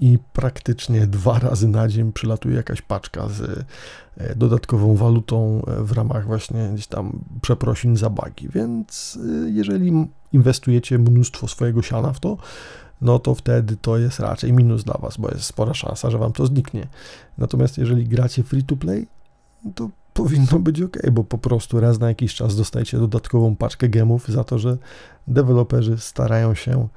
i 0.00 0.18
praktycznie 0.32 1.06
dwa 1.06 1.38
razy 1.38 1.68
na 1.68 1.88
dzień 1.88 2.12
przylatuje 2.12 2.56
jakaś 2.56 2.82
paczka 2.82 3.28
z 3.28 3.64
e, 4.16 4.36
dodatkową 4.36 4.96
walutą 4.96 5.62
e, 5.66 5.84
w 5.84 5.92
ramach 5.92 6.26
właśnie 6.26 6.70
gdzieś 6.74 6.86
tam 6.86 7.20
przeprosin 7.42 7.96
za 7.96 8.10
bugi. 8.10 8.48
Więc 8.48 9.18
e, 9.46 9.50
jeżeli 9.50 10.08
inwestujecie 10.32 10.98
mnóstwo 10.98 11.48
swojego 11.48 11.82
siana 11.82 12.12
w 12.12 12.20
to, 12.20 12.36
no 13.00 13.18
to 13.18 13.34
wtedy 13.34 13.76
to 13.76 13.98
jest 13.98 14.20
raczej 14.20 14.52
minus 14.52 14.84
dla 14.84 14.94
Was, 14.94 15.16
bo 15.16 15.28
jest 15.28 15.44
spora 15.44 15.74
szansa, 15.74 16.10
że 16.10 16.18
Wam 16.18 16.32
to 16.32 16.46
zniknie. 16.46 16.86
Natomiast 17.38 17.78
jeżeli 17.78 18.08
gracie 18.08 18.42
free 18.42 18.64
to 18.64 18.76
play, 18.76 19.06
to 19.74 19.90
powinno 20.14 20.58
być 20.58 20.82
ok, 20.82 20.96
bo 21.12 21.24
po 21.24 21.38
prostu 21.38 21.80
raz 21.80 21.98
na 21.98 22.08
jakiś 22.08 22.34
czas 22.34 22.56
dostajecie 22.56 22.98
dodatkową 22.98 23.56
paczkę 23.56 23.88
gemów 23.88 24.28
za 24.28 24.44
to, 24.44 24.58
że 24.58 24.78
deweloperzy 25.28 25.98
starają 25.98 26.54
się 26.54 26.88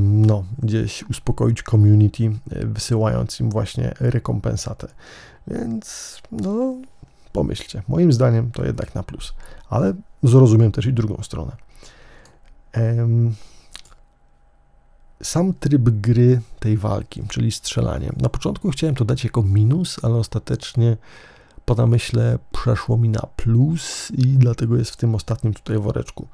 no, 0.00 0.44
gdzieś 0.58 1.02
uspokoić 1.02 1.62
community, 1.62 2.32
e, 2.50 2.66
wysyłając 2.66 3.40
im 3.40 3.50
właśnie 3.50 3.94
rekompensatę. 4.00 4.88
Więc 5.46 6.18
no, 6.32 6.74
pomyślcie. 7.32 7.82
Moim 7.88 8.12
zdaniem 8.12 8.50
to 8.50 8.64
jednak 8.64 8.94
na 8.94 9.02
plus, 9.02 9.34
ale 9.70 9.94
zrozumiem 10.22 10.72
też 10.72 10.86
i 10.86 10.92
drugą 10.92 11.22
stronę. 11.22 11.56
Sam 15.22 15.54
tryb 15.54 15.82
gry 15.82 16.40
tej 16.60 16.76
walki, 16.76 17.22
czyli 17.28 17.52
strzelanie. 17.52 18.12
Na 18.16 18.28
początku 18.28 18.70
chciałem 18.70 18.94
to 18.94 19.04
dać 19.04 19.24
jako 19.24 19.42
minus, 19.42 20.04
ale 20.04 20.14
ostatecznie 20.14 20.96
po 21.64 21.74
namyśle 21.74 22.38
przeszło 22.52 22.96
mi 22.96 23.08
na 23.08 23.26
plus 23.36 24.10
i 24.10 24.22
dlatego 24.22 24.76
jest 24.76 24.90
w 24.90 24.96
tym 24.96 25.14
ostatnim 25.14 25.54
tutaj 25.54 25.78
woreczku. 25.78 26.28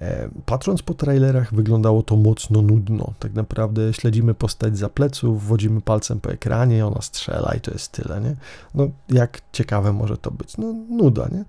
E, 0.00 0.28
patrząc 0.46 0.82
po 0.82 0.94
trailerach, 0.94 1.54
wyglądało 1.54 2.02
to 2.02 2.16
mocno 2.16 2.62
nudno. 2.62 3.12
Tak 3.18 3.34
naprawdę 3.34 3.92
śledzimy 3.92 4.34
postać 4.34 4.78
za 4.78 4.88
pleców, 4.88 5.46
wodzimy 5.46 5.80
palcem 5.80 6.20
po 6.20 6.32
ekranie, 6.32 6.86
ona 6.86 7.00
strzela 7.00 7.54
i 7.54 7.60
to 7.60 7.70
jest 7.70 7.92
tyle, 7.92 8.20
nie? 8.20 8.36
No, 8.74 8.88
jak 9.08 9.40
ciekawe 9.52 9.92
może 9.92 10.16
to 10.16 10.30
być? 10.30 10.56
No, 10.58 10.74
nuda, 10.90 11.28
nie? 11.32 11.44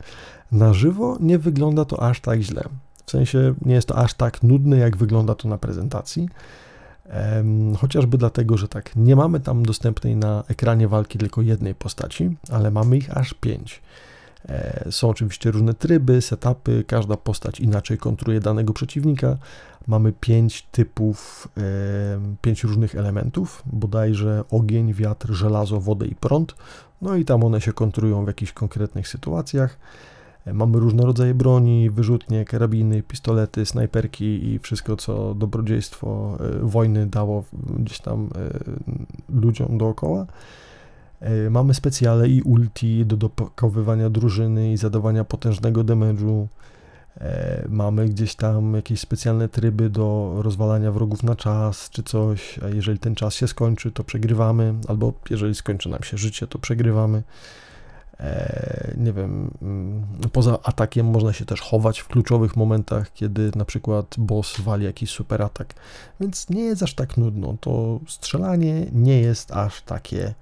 Na 0.52 0.74
żywo 0.74 1.18
nie 1.20 1.40
wygląda 1.40 1.86
to 1.86 2.04
aż 2.04 2.22
tak 2.22 2.42
źle. 2.42 2.64
W 3.06 3.12
sensie 3.12 3.54
nie 3.66 3.76
jest 3.76 3.88
to 3.88 3.98
aż 3.98 4.14
tak 4.14 4.44
nudne, 4.44 4.78
jak 4.78 4.98
wygląda 4.98 5.36
to 5.36 5.48
na 5.48 5.58
prezentacji. 5.58 6.30
Chociażby 7.78 8.18
dlatego, 8.18 8.58
że 8.58 8.68
tak, 8.68 8.96
nie 8.96 9.16
mamy 9.16 9.40
tam 9.40 9.66
dostępnej 9.66 10.16
na 10.16 10.44
ekranie 10.48 10.88
walki 10.88 11.18
tylko 11.18 11.42
jednej 11.42 11.76
postaci, 11.76 12.38
ale 12.52 12.72
mamy 12.72 12.98
ich 12.98 13.18
aż 13.18 13.34
pięć. 13.34 13.82
E, 14.50 14.92
są 14.92 15.10
oczywiście 15.10 15.52
różne 15.52 15.74
tryby, 15.74 16.22
setupy, 16.22 16.84
każda 16.88 17.18
postać 17.18 17.60
inaczej 17.60 17.98
kontruje 17.98 18.40
danego 18.40 18.74
przeciwnika. 18.74 19.38
Mamy 19.88 20.14
pięć 20.20 20.68
typów, 20.72 21.48
pięć 22.42 22.64
różnych 22.64 22.96
elementów, 22.96 23.64
bodajże 23.66 24.44
ogień, 24.52 24.94
wiatr, 24.94 25.34
żelazo, 25.34 25.80
wodę 25.80 26.08
i 26.08 26.16
prąd. 26.16 26.56
No 27.02 27.16
i 27.16 27.26
tam 27.26 27.44
one 27.44 27.62
się 27.62 27.74
kontrują 27.74 28.24
w 28.26 28.28
jakichś 28.28 28.52
konkretnych 28.52 29.08
sytuacjach. 29.08 29.78
E, 30.46 30.54
mamy 30.54 30.80
różne 30.80 31.04
rodzaje 31.04 31.34
broni, 31.34 31.90
wyrzutnie, 31.90 32.46
karabiny, 32.46 33.04
pistolety, 33.04 33.66
snajperki 33.66 34.54
i 34.54 34.60
wszystko, 34.60 34.96
co 34.96 35.34
dobrodziejstwo 35.36 36.38
e, 36.40 36.60
wojny 36.60 37.06
dało 37.08 37.44
gdzieś 37.80 38.00
tam 38.00 38.30
ludziom 39.30 39.78
dookoła. 39.78 40.26
E, 41.24 41.50
mamy 41.50 41.74
specjale 41.74 42.30
i 42.30 42.42
ulti 42.42 43.06
do 43.06 43.18
dopakowywania 43.18 44.10
drużyny 44.10 44.74
i 44.74 44.78
zadawania 44.78 45.24
potężnego 45.24 45.84
damage'u. 45.84 46.48
E, 47.22 47.66
mamy 47.70 48.10
gdzieś 48.10 48.36
tam 48.36 48.74
jakieś 48.74 49.00
specjalne 49.00 49.50
tryby 49.50 49.90
do 49.90 50.34
rozwalania 50.38 50.92
wrogów 50.92 51.24
na 51.24 51.36
czas 51.36 51.90
czy 51.90 52.04
coś, 52.04 52.60
a 52.60 52.68
jeżeli 52.68 53.00
ten 53.00 53.16
czas 53.16 53.36
się 53.36 53.48
skończy, 53.48 53.92
to 53.92 54.04
przegrywamy, 54.04 54.74
albo 54.88 55.14
jeżeli 55.30 55.56
skończy 55.56 55.90
nam 55.90 56.04
się 56.04 56.18
życie, 56.18 56.48
to 56.48 56.60
przegrywamy. 56.60 57.24
E, 58.20 58.94
nie 58.98 59.14
wiem, 59.14 59.52
mm, 59.62 60.04
poza 60.32 60.58
atakiem 60.64 61.06
można 61.06 61.34
się 61.34 61.46
też 61.46 61.62
chować 61.62 62.00
w 62.00 62.08
kluczowych 62.08 62.56
momentach, 62.56 63.14
kiedy 63.14 63.52
na 63.56 63.66
przykład 63.66 64.16
boss 64.18 64.62
wali 64.62 64.86
jakiś 64.86 65.10
super 65.10 65.42
atak, 65.42 65.74
więc 66.20 66.50
nie 66.50 66.64
jest 66.64 66.84
aż 66.84 66.94
tak 66.94 67.18
nudno. 67.18 67.56
To 67.60 68.00
strzelanie 68.08 68.86
nie 68.92 69.22
jest 69.22 69.52
aż 69.52 69.82
takie 69.82 70.34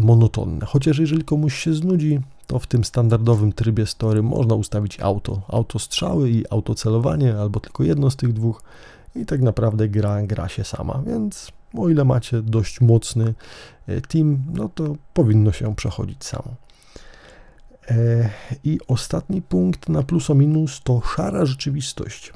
monotonne. 0.00 0.66
Chociaż 0.66 0.98
jeżeli 0.98 1.24
komuś 1.24 1.54
się 1.54 1.74
znudzi, 1.74 2.20
to 2.46 2.58
w 2.58 2.66
tym 2.66 2.84
standardowym 2.84 3.52
trybie 3.52 3.86
story 3.86 4.22
można 4.22 4.54
ustawić 4.54 5.00
auto, 5.00 5.42
autostrzały 5.48 6.30
i 6.30 6.44
autocelowanie, 6.50 7.34
albo 7.38 7.60
tylko 7.60 7.84
jedno 7.84 8.10
z 8.10 8.16
tych 8.16 8.32
dwóch 8.32 8.62
i 9.16 9.26
tak 9.26 9.42
naprawdę 9.42 9.88
gra 9.88 10.22
gra 10.22 10.48
się 10.48 10.64
sama, 10.64 11.02
więc 11.06 11.52
o 11.78 11.88
ile 11.88 12.04
macie 12.04 12.42
dość 12.42 12.80
mocny 12.80 13.34
e, 13.86 14.00
team, 14.00 14.42
no 14.52 14.68
to 14.68 14.96
powinno 15.14 15.52
się 15.52 15.74
przechodzić 15.74 16.24
samo. 16.24 16.54
E, 17.90 18.30
I 18.64 18.78
ostatni 18.88 19.42
punkt 19.42 19.88
na 19.88 20.02
plus 20.02 20.30
o 20.30 20.34
minus 20.34 20.80
to 20.84 21.00
szara 21.16 21.46
rzeczywistość. 21.46 22.32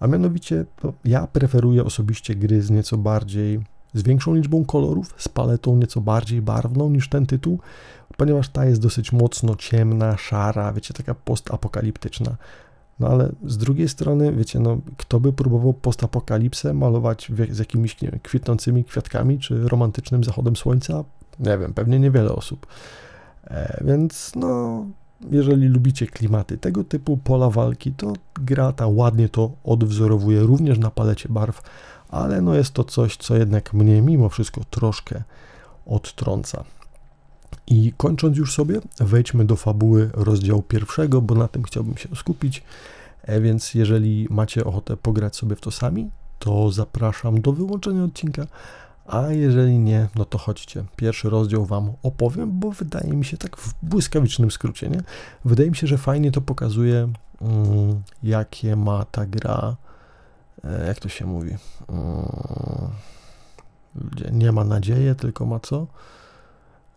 A 0.00 0.06
mianowicie 0.06 0.64
ja 1.04 1.26
preferuję 1.26 1.84
osobiście 1.84 2.34
gry 2.34 2.62
z 2.62 2.70
nieco 2.70 2.96
bardziej 2.96 3.60
z 3.94 4.02
większą 4.02 4.34
liczbą 4.34 4.64
kolorów, 4.64 5.14
z 5.16 5.28
paletą 5.28 5.76
nieco 5.76 6.00
bardziej 6.00 6.42
barwną 6.42 6.90
niż 6.90 7.08
ten 7.08 7.26
tytuł, 7.26 7.58
ponieważ 8.16 8.48
ta 8.48 8.64
jest 8.64 8.80
dosyć 8.80 9.12
mocno 9.12 9.56
ciemna, 9.56 10.16
szara, 10.16 10.72
wiecie, 10.72 10.94
taka 10.94 11.14
postapokaliptyczna. 11.14 12.36
No 13.00 13.08
ale 13.08 13.32
z 13.46 13.58
drugiej 13.58 13.88
strony, 13.88 14.32
wiecie, 14.32 14.60
no, 14.60 14.78
kto 14.96 15.20
by 15.20 15.32
próbował 15.32 15.74
postapokalipsę 15.74 16.74
malować 16.74 17.32
z 17.50 17.58
jakimiś 17.58 17.96
wiem, 18.02 18.18
kwitnącymi 18.22 18.84
kwiatkami 18.84 19.38
czy 19.38 19.68
romantycznym 19.68 20.24
zachodem 20.24 20.56
słońca? 20.56 21.04
Nie 21.40 21.58
wiem, 21.58 21.74
pewnie 21.74 21.98
niewiele 21.98 22.32
osób. 22.32 22.66
E, 23.44 23.84
więc 23.84 24.32
no, 24.36 24.84
jeżeli 25.30 25.68
lubicie 25.68 26.06
klimaty 26.06 26.58
tego 26.58 26.84
typu 26.84 27.16
pola 27.16 27.50
walki, 27.50 27.92
to 27.92 28.12
gra 28.34 28.72
ta 28.72 28.86
ładnie 28.86 29.28
to 29.28 29.50
odwzorowuje 29.64 30.40
również 30.40 30.78
na 30.78 30.90
palecie 30.90 31.28
barw, 31.28 31.62
ale 32.12 32.42
no 32.42 32.54
jest 32.54 32.72
to 32.72 32.84
coś, 32.84 33.16
co 33.16 33.36
jednak 33.36 33.72
mnie 33.72 34.02
mimo 34.02 34.28
wszystko 34.28 34.60
troszkę 34.70 35.22
odtrąca. 35.86 36.64
I 37.66 37.92
kończąc 37.96 38.36
już 38.36 38.54
sobie, 38.54 38.80
wejdźmy 39.00 39.44
do 39.44 39.56
fabuły 39.56 40.10
rozdziału 40.14 40.62
pierwszego, 40.62 41.22
bo 41.22 41.34
na 41.34 41.48
tym 41.48 41.62
chciałbym 41.62 41.96
się 41.96 42.08
skupić. 42.16 42.62
E, 43.22 43.40
więc 43.40 43.74
jeżeli 43.74 44.26
macie 44.30 44.64
ochotę 44.64 44.96
pograć 44.96 45.36
sobie 45.36 45.56
w 45.56 45.60
to 45.60 45.70
sami, 45.70 46.10
to 46.38 46.72
zapraszam 46.72 47.40
do 47.40 47.52
wyłączenia 47.52 48.04
odcinka, 48.04 48.46
A 49.06 49.32
jeżeli 49.32 49.78
nie, 49.78 50.08
no 50.14 50.24
to 50.24 50.38
chodźcie. 50.38 50.84
Pierwszy 50.96 51.30
rozdział 51.30 51.66
Wam 51.66 51.92
opowiem, 52.02 52.60
bo 52.60 52.70
wydaje 52.70 53.12
mi 53.12 53.24
się 53.24 53.36
tak 53.36 53.56
w 53.56 53.74
błyskawicznym 53.82 54.50
skrócie, 54.50 54.88
nie? 54.88 55.02
Wydaje 55.44 55.70
mi 55.70 55.76
się, 55.76 55.86
że 55.86 55.98
fajnie 55.98 56.32
to 56.32 56.40
pokazuje, 56.40 57.08
mm, 57.40 58.02
jakie 58.22 58.76
ma 58.76 59.04
ta 59.04 59.26
gra, 59.26 59.76
jak 60.86 61.00
to 61.00 61.08
się 61.08 61.26
mówi. 61.26 61.56
Mm, 61.88 62.90
nie 64.32 64.52
ma 64.52 64.64
nadziei, 64.64 65.14
tylko 65.14 65.46
ma 65.46 65.60
co? 65.60 65.86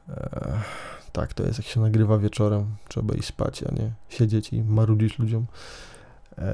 E, 0.10 0.62
tak, 1.12 1.34
to 1.34 1.44
jest 1.44 1.60
jak 1.60 1.68
się 1.68 1.80
nagrywa 1.80 2.18
wieczorem, 2.18 2.66
trzeba 2.88 3.16
iść 3.16 3.28
spać, 3.28 3.64
a 3.64 3.76
nie 3.76 3.92
siedzieć 4.10 4.54
i 4.54 4.64
marudzić 4.64 5.20
ludziom. 5.20 5.46
Eee, 6.38 6.46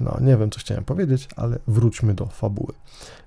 no, 0.00 0.16
nie 0.20 0.36
wiem, 0.36 0.50
co 0.50 0.60
chciałem 0.60 0.84
powiedzieć, 0.84 1.28
ale 1.36 1.58
wróćmy 1.66 2.14
do 2.14 2.26
fabuły. 2.26 2.72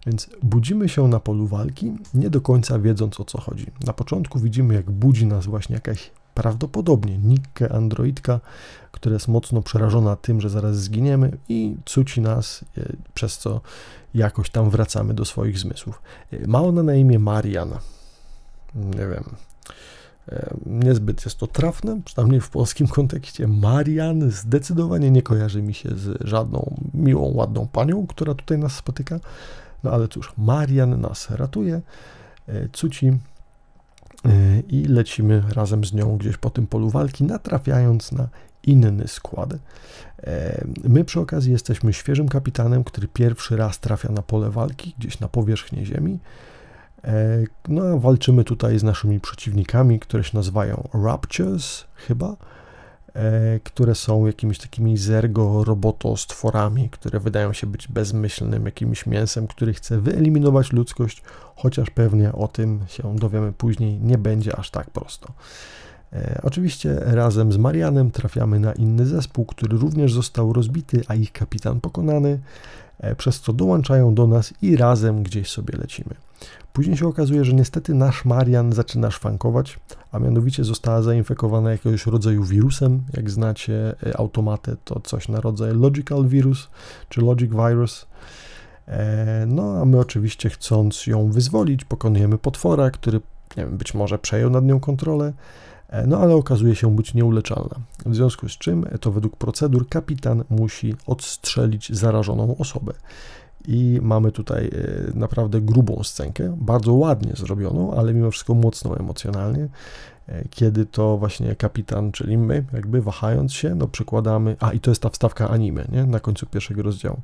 Więc 0.06 0.30
budzimy 0.44 0.90
się 0.90 1.08
na 1.08 1.20
polu 1.20 1.48
walki, 1.48 1.94
nie 2.14 2.30
do 2.30 2.42
końca 2.42 2.80
wiedząc 2.80 3.20
o 3.20 3.26
co 3.26 3.42
chodzi. 3.42 3.66
Na 3.86 3.94
początku 3.94 4.40
widzimy, 4.40 4.74
jak 4.74 4.92
budzi 4.92 5.26
nas 5.26 5.46
właśnie 5.46 5.74
jakaś 5.76 6.12
prawdopodobnie 6.40 7.18
Nikke 7.18 7.72
androidka, 7.72 8.40
która 8.92 9.14
jest 9.14 9.28
mocno 9.28 9.62
przerażona 9.62 10.16
tym, 10.16 10.42
że 10.42 10.50
zaraz 10.50 10.78
zginiemy 10.78 11.38
i 11.50 11.76
cuci 11.86 12.22
nas, 12.22 12.66
e, 12.78 12.94
przez 13.14 13.38
co 13.38 13.62
jakoś 14.14 14.50
tam 14.50 14.70
wracamy 14.70 15.14
do 15.14 15.26
swoich 15.26 15.60
zmysłów. 15.60 16.02
E, 16.34 16.48
ma 16.48 16.62
ona 16.62 16.84
na 16.84 16.96
imię 16.96 17.20
Marian. 17.20 17.70
Nie 18.76 19.08
wiem, 19.08 19.24
Niezbyt 20.66 21.26
jest 21.26 21.38
to 21.38 21.48
trafne, 21.48 22.02
przynajmniej 22.06 22.42
w 22.42 22.50
polskim 22.50 22.88
kontekście. 22.88 23.48
Marian 23.48 24.32
zdecydowanie 24.32 25.12
nie 25.12 25.22
kojarzy 25.22 25.62
mi 25.62 25.74
się 25.74 25.90
z 25.96 26.28
żadną 26.28 26.76
miłą, 26.94 27.32
ładną 27.34 27.68
panią, 27.68 28.08
która 28.08 28.34
tutaj 28.34 28.58
nas 28.58 28.76
spotyka. 28.76 29.20
No 29.84 29.92
ale 29.92 30.08
cóż, 30.08 30.34
Marian 30.38 31.02
nas 31.02 31.30
ratuje, 31.30 31.82
e, 32.48 32.70
cuci 32.70 33.08
e, 33.08 33.18
i 34.70 34.86
lecimy 34.86 35.44
razem 35.56 35.86
z 35.86 35.94
nią 35.94 36.18
gdzieś 36.18 36.38
po 36.38 36.50
tym 36.50 36.68
polu 36.68 36.90
walki, 36.90 37.24
natrafiając 37.24 38.12
na 38.12 38.28
inny 38.64 39.08
skład. 39.08 39.54
E, 40.24 40.66
my 40.84 41.04
przy 41.04 41.20
okazji 41.20 41.52
jesteśmy 41.52 41.94
świeżym 41.94 42.30
kapitanem, 42.30 42.84
który 42.84 43.08
pierwszy 43.08 43.58
raz 43.58 43.80
trafia 43.80 44.12
na 44.12 44.22
pole 44.22 44.50
walki, 44.50 44.96
gdzieś 45.00 45.20
na 45.20 45.28
powierzchnię 45.28 45.86
ziemi. 45.86 46.20
E, 47.04 47.44
no, 47.68 47.82
a 47.82 47.98
walczymy 47.98 48.44
tutaj 48.44 48.80
z 48.80 48.84
naszymi 48.84 49.20
przeciwnikami, 49.20 50.00
które 50.00 50.24
się 50.24 50.38
nazywają 50.38 50.90
Raptures 50.94 51.86
chyba, 51.96 52.36
które 53.64 53.96
są 53.96 54.26
jakimiś 54.26 54.58
takimi 54.58 54.98
zergo 54.98 55.64
roboto 55.64 56.18
stworami, 56.18 56.90
które 56.90 57.20
wydają 57.20 57.54
się 57.54 57.68
być 57.68 57.88
bezmyślnym 57.88 58.66
jakimś 58.66 59.06
mięsem, 59.06 59.48
który 59.48 59.74
chce 59.74 60.02
wyeliminować 60.02 60.72
ludzkość, 60.72 61.24
chociaż 61.56 61.90
pewnie 61.90 62.34
o 62.34 62.48
tym 62.48 62.80
się 62.88 63.16
dowiemy 63.16 63.54
później, 63.54 64.00
nie 64.00 64.18
będzie 64.18 64.56
aż 64.56 64.70
tak 64.72 64.90
prosto. 64.90 65.34
E, 66.14 66.40
oczywiście 66.44 66.96
razem 67.00 67.52
z 67.52 67.58
Marianem 67.58 68.12
trafiamy 68.12 68.60
na 68.60 68.74
inny 68.74 69.06
zespół, 69.06 69.46
który 69.46 69.78
również 69.78 70.14
został 70.14 70.54
rozbity, 70.54 71.02
a 71.08 71.16
ich 71.16 71.32
kapitan 71.32 71.82
pokonany, 71.82 72.40
przez 73.18 73.40
co 73.40 73.54
dołączają 73.54 74.14
do 74.14 74.28
nas 74.28 74.54
i 74.62 74.76
razem 74.76 75.24
gdzieś 75.24 75.50
sobie 75.50 75.78
lecimy. 75.78 76.16
Później 76.74 76.98
się 76.98 77.08
okazuje, 77.08 77.46
że 77.46 77.54
niestety 77.54 77.94
nasz 77.94 78.26
Marian 78.26 78.74
zaczyna 78.74 79.12
szwankować, 79.12 79.80
a 80.12 80.20
mianowicie 80.20 80.64
została 80.64 81.02
zainfekowana 81.02 81.72
jakiegoś 81.72 82.06
rodzaju 82.06 82.44
wirusem. 82.44 83.04
Jak 83.14 83.30
znacie 83.30 83.96
e, 84.08 84.18
automatę, 84.18 84.76
to 84.84 85.00
coś 85.00 85.28
na 85.28 85.42
rodzaj 85.42 85.74
Logical 85.74 86.28
Virus 86.28 86.70
czy 87.10 87.22
Logic 87.22 87.52
Virus. 87.52 88.06
E, 88.88 89.46
no, 89.48 89.82
a 89.82 89.86
my 89.86 90.00
oczywiście 90.00 90.50
chcąc 90.50 91.08
ją 91.08 91.32
wyzwolić, 91.32 91.86
pokonujemy 91.86 92.38
potwora, 92.38 92.92
który 92.92 93.22
nie 93.58 93.66
wiem, 93.66 93.78
być 93.78 93.94
może 93.94 94.20
przejął 94.20 94.50
nad 94.50 94.66
nią 94.66 94.80
kontrolę, 94.80 95.26
e, 95.26 95.34
no 96.08 96.18
ale 96.18 96.36
okazuje 96.36 96.76
się 96.76 96.96
być 96.96 97.14
nieuleczalna. 97.14 97.76
W 98.06 98.16
związku 98.16 98.50
z 98.50 98.52
czym, 98.52 98.86
to 99.02 99.12
według 99.12 99.38
procedur, 99.38 99.90
kapitan 99.90 100.44
musi 100.50 100.96
odstrzelić 101.08 101.96
zarażoną 101.96 102.56
osobę 102.58 102.94
i 103.68 104.00
mamy 104.02 104.32
tutaj 104.32 104.66
e, 104.68 105.18
naprawdę 105.18 105.62
grubą 105.62 106.04
scenkę, 106.04 106.58
bardzo 106.62 106.94
ładnie 106.94 107.34
zrobioną, 107.36 107.94
ale 107.94 108.14
mimo 108.14 108.32
wszystko 108.32 108.54
mocno 108.54 108.98
emocjonalnie, 108.98 109.68
e, 110.28 110.44
kiedy 110.50 110.86
to 110.86 111.18
właśnie 111.18 111.56
kapitan, 111.56 112.12
czyli 112.12 112.38
my, 112.38 112.66
jakby 112.74 113.02
wahając 113.02 113.54
się, 113.54 113.76
no 113.76 113.88
przykładamy, 113.88 114.56
a 114.60 114.72
i 114.72 114.80
to 114.80 114.92
jest 114.92 115.02
ta 115.02 115.10
wstawka 115.10 115.50
anime, 115.50 115.86
nie, 115.92 116.06
na 116.06 116.20
końcu 116.20 116.46
pierwszego 116.46 116.84
rozdziału, 116.84 117.18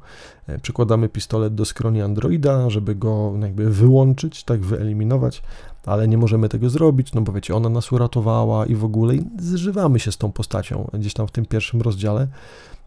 e, 0.48 0.60
przykładamy 0.60 1.10
pistolet 1.10 1.56
do 1.56 1.66
skroni 1.66 2.02
androida, 2.02 2.70
żeby 2.70 2.96
go 2.96 3.34
jakby 3.42 3.70
wyłączyć, 3.70 4.44
tak 4.44 4.60
wyeliminować, 4.60 5.42
ale 5.86 6.08
nie 6.08 6.18
możemy 6.18 6.50
tego 6.50 6.70
zrobić, 6.70 7.14
no 7.14 7.22
bo 7.22 7.32
wiecie, 7.32 7.56
ona 7.56 7.70
nas 7.70 7.92
uratowała 7.92 8.66
i 8.66 8.76
w 8.76 8.86
ogóle 8.86 9.14
zżywamy 9.40 10.00
się 10.00 10.12
z 10.12 10.18
tą 10.18 10.32
postacią 10.32 10.90
gdzieś 10.94 11.14
tam 11.14 11.28
w 11.28 11.32
tym 11.32 11.46
pierwszym 11.46 11.82
rozdziale, 11.82 12.28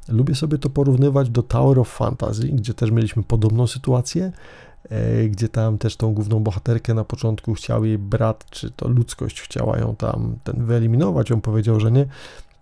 Lubię 0.09 0.34
sobie 0.34 0.59
to 0.59 0.70
porównywać 0.70 1.30
do 1.30 1.42
Tower 1.42 1.78
of 1.78 1.88
Fantasy, 1.88 2.48
gdzie 2.48 2.74
też 2.74 2.90
mieliśmy 2.90 3.22
podobną 3.22 3.66
sytuację, 3.66 4.32
e, 4.90 5.28
gdzie 5.28 5.48
tam 5.48 5.78
też 5.78 5.96
tą 5.96 6.14
główną 6.14 6.40
bohaterkę 6.40 6.94
na 6.94 7.04
początku 7.04 7.54
chciał 7.54 7.84
jej 7.84 7.98
brat, 7.98 8.46
czy 8.50 8.70
to 8.70 8.88
ludzkość 8.88 9.40
chciała 9.40 9.78
ją 9.78 9.96
tam 9.96 10.36
ten 10.44 10.64
wyeliminować, 10.64 11.32
on 11.32 11.40
powiedział, 11.40 11.80
że 11.80 11.92
nie. 11.92 12.06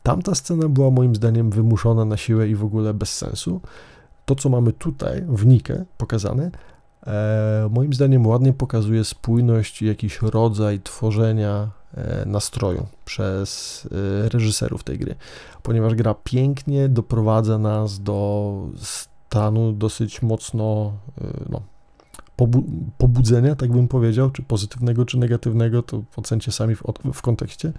Tamta 0.03 0.34
scena 0.34 0.68
była 0.68 0.90
moim 0.90 1.14
zdaniem 1.14 1.51
wymuszona 1.51 2.05
na 2.05 2.16
siłę 2.16 2.49
i 2.49 2.55
w 2.55 2.64
ogóle 2.64 2.94
bez 2.94 3.16
sensu. 3.16 3.61
To, 4.24 4.34
co 4.34 4.49
mamy 4.49 4.72
tutaj 4.72 5.24
w 5.28 5.47
Nike 5.47 5.84
pokazane, 5.99 6.51
e, 7.07 7.68
moim 7.70 7.92
zdaniem 7.92 8.26
ładnie 8.26 8.53
pokazuje 8.53 9.05
spójność, 9.05 9.82
jakiś 9.82 10.22
rodzaj 10.22 10.80
tworzenia 10.80 11.70
nastroju 12.26 12.86
przez 13.05 13.82
e, 14.24 14.28
reżyserów 14.28 14.84
tej 14.84 14.99
gry, 14.99 15.14
ponieważ 15.62 15.94
gra 15.94 16.14
pięknie 16.24 16.88
doprowadza 16.88 17.59
nas 17.59 18.03
do 18.03 18.53
stanu 18.76 19.72
dosyć 19.72 20.22
mocno 20.22 20.92
e, 21.20 21.24
no, 21.49 21.62
pobu 22.36 22.64
pobudzenia, 22.99 23.55
tak 23.55 23.72
bym 23.72 23.88
powiedział, 23.88 24.30
czy 24.30 24.42
pozytywnego, 24.42 25.05
czy 25.05 25.18
negatywnego, 25.18 25.82
to 25.82 26.03
ocencie 26.16 26.53
sami 26.53 26.76
w, 26.76 26.82
w 27.12 27.22
kontekście, 27.22 27.72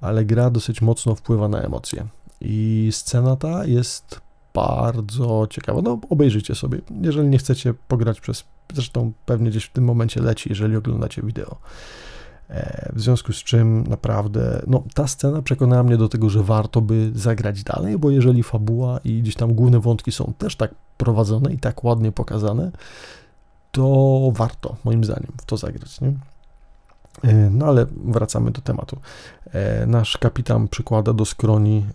ale 0.00 0.24
gra 0.24 0.50
dosyć 0.50 0.82
mocno 0.82 1.14
wpływa 1.14 1.48
na 1.48 1.60
emocje. 1.62 2.06
I 2.40 2.88
scena 2.92 3.36
ta 3.36 3.66
jest 3.66 4.20
bardzo 4.54 5.46
ciekawa. 5.50 5.82
No, 5.82 6.00
obejrzyjcie 6.10 6.54
sobie. 6.54 6.80
Jeżeli 7.00 7.28
nie 7.28 7.38
chcecie 7.38 7.74
pograć 7.88 8.20
przez. 8.20 8.44
Zresztą 8.72 9.12
pewnie 9.26 9.50
gdzieś 9.50 9.64
w 9.64 9.72
tym 9.72 9.84
momencie 9.84 10.22
leci, 10.22 10.48
jeżeli 10.48 10.76
oglądacie 10.76 11.22
wideo. 11.22 11.56
E, 12.50 12.92
w 12.92 13.00
związku 13.00 13.32
z 13.32 13.36
czym 13.36 13.84
naprawdę, 13.86 14.62
no 14.66 14.82
ta 14.94 15.06
scena 15.06 15.42
przekonała 15.42 15.82
mnie 15.82 15.96
do 15.96 16.08
tego, 16.08 16.30
że 16.30 16.42
warto 16.42 16.80
by 16.80 17.10
zagrać 17.14 17.62
dalej, 17.62 17.98
bo 17.98 18.10
jeżeli 18.10 18.42
fabuła 18.42 19.00
i 19.04 19.22
gdzieś 19.22 19.34
tam 19.34 19.54
główne 19.54 19.80
wątki 19.80 20.12
są 20.12 20.32
też 20.38 20.56
tak 20.56 20.74
prowadzone 20.96 21.52
i 21.52 21.58
tak 21.58 21.84
ładnie 21.84 22.12
pokazane, 22.12 22.70
to 23.72 24.18
warto, 24.34 24.76
moim 24.84 25.04
zdaniem, 25.04 25.32
w 25.40 25.44
to 25.44 25.56
zagrać, 25.56 26.00
nie? 26.00 26.12
E, 27.24 27.50
no 27.50 27.66
ale 27.66 27.86
wracamy 28.04 28.50
do 28.50 28.60
tematu. 28.60 28.98
E, 29.52 29.86
nasz 29.86 30.18
kapitan 30.18 30.68
przykłada 30.68 31.12
do 31.12 31.24
skroni 31.24 31.86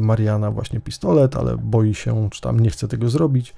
Mariana 0.00 0.50
właśnie 0.50 0.80
pistolet, 0.80 1.36
ale 1.36 1.56
boi 1.56 1.94
się, 1.94 2.28
czy 2.30 2.40
tam 2.40 2.60
nie 2.60 2.70
chce 2.70 2.88
tego 2.88 3.10
zrobić. 3.10 3.54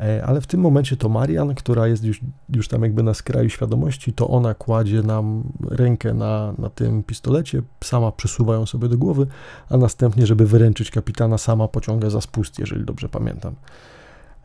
E, 0.00 0.24
ale 0.26 0.40
w 0.40 0.46
tym 0.46 0.60
momencie 0.60 0.96
to 0.96 1.08
Marian, 1.08 1.54
która 1.54 1.86
jest 1.86 2.04
już, 2.04 2.20
już 2.48 2.68
tam 2.68 2.82
jakby 2.82 3.02
na 3.02 3.14
skraju 3.14 3.50
świadomości, 3.50 4.12
to 4.12 4.28
ona 4.28 4.54
kładzie 4.54 5.02
nam 5.02 5.42
rękę 5.70 6.14
na, 6.14 6.54
na 6.58 6.70
tym 6.70 7.02
pistolecie, 7.02 7.62
sama 7.84 8.12
przesuwa 8.12 8.54
ją 8.54 8.66
sobie 8.66 8.88
do 8.88 8.98
głowy, 8.98 9.26
a 9.70 9.76
następnie, 9.76 10.26
żeby 10.26 10.46
wyręczyć 10.46 10.90
kapitana, 10.90 11.38
sama 11.38 11.68
pociąga 11.68 12.10
za 12.10 12.20
spust, 12.20 12.58
jeżeli 12.58 12.84
dobrze 12.84 13.08
pamiętam. 13.08 13.54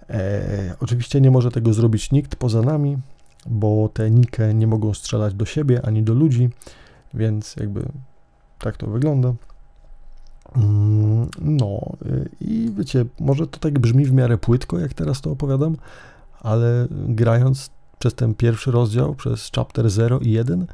E, 0.09 0.76
oczywiście 0.80 1.22
nie 1.22 1.32
może 1.32 1.51
tego 1.51 1.74
zrobić 1.74 2.12
nikt 2.12 2.36
poza 2.36 2.62
nami, 2.62 2.97
bo 3.45 3.89
te 3.93 4.11
Nike 4.11 4.53
nie 4.53 4.67
mogą 4.67 4.93
strzelać 4.93 5.33
do 5.33 5.45
siebie 5.45 5.85
ani 5.85 6.03
do 6.03 6.13
ludzi, 6.13 6.49
więc 7.13 7.55
jakby 7.55 7.85
tak 8.59 8.77
to 8.77 8.87
wygląda. 8.87 9.33
Mm, 10.55 11.29
no 11.41 11.81
y, 12.05 12.29
i 12.41 12.71
wiecie, 12.77 13.05
może 13.19 13.47
to 13.47 13.59
tak 13.59 13.79
brzmi 13.79 14.05
w 14.05 14.13
miarę 14.13 14.37
płytko, 14.37 14.79
jak 14.79 14.93
teraz 14.93 15.21
to 15.21 15.31
opowiadam, 15.31 15.77
ale 16.39 16.87
grając 16.91 17.69
przez 17.99 18.13
ten 18.13 18.33
pierwszy 18.33 18.71
rozdział, 18.71 19.15
przez 19.15 19.51
chapter 19.55 19.89
0 19.89 20.19
i 20.19 20.31
1, 20.31 20.67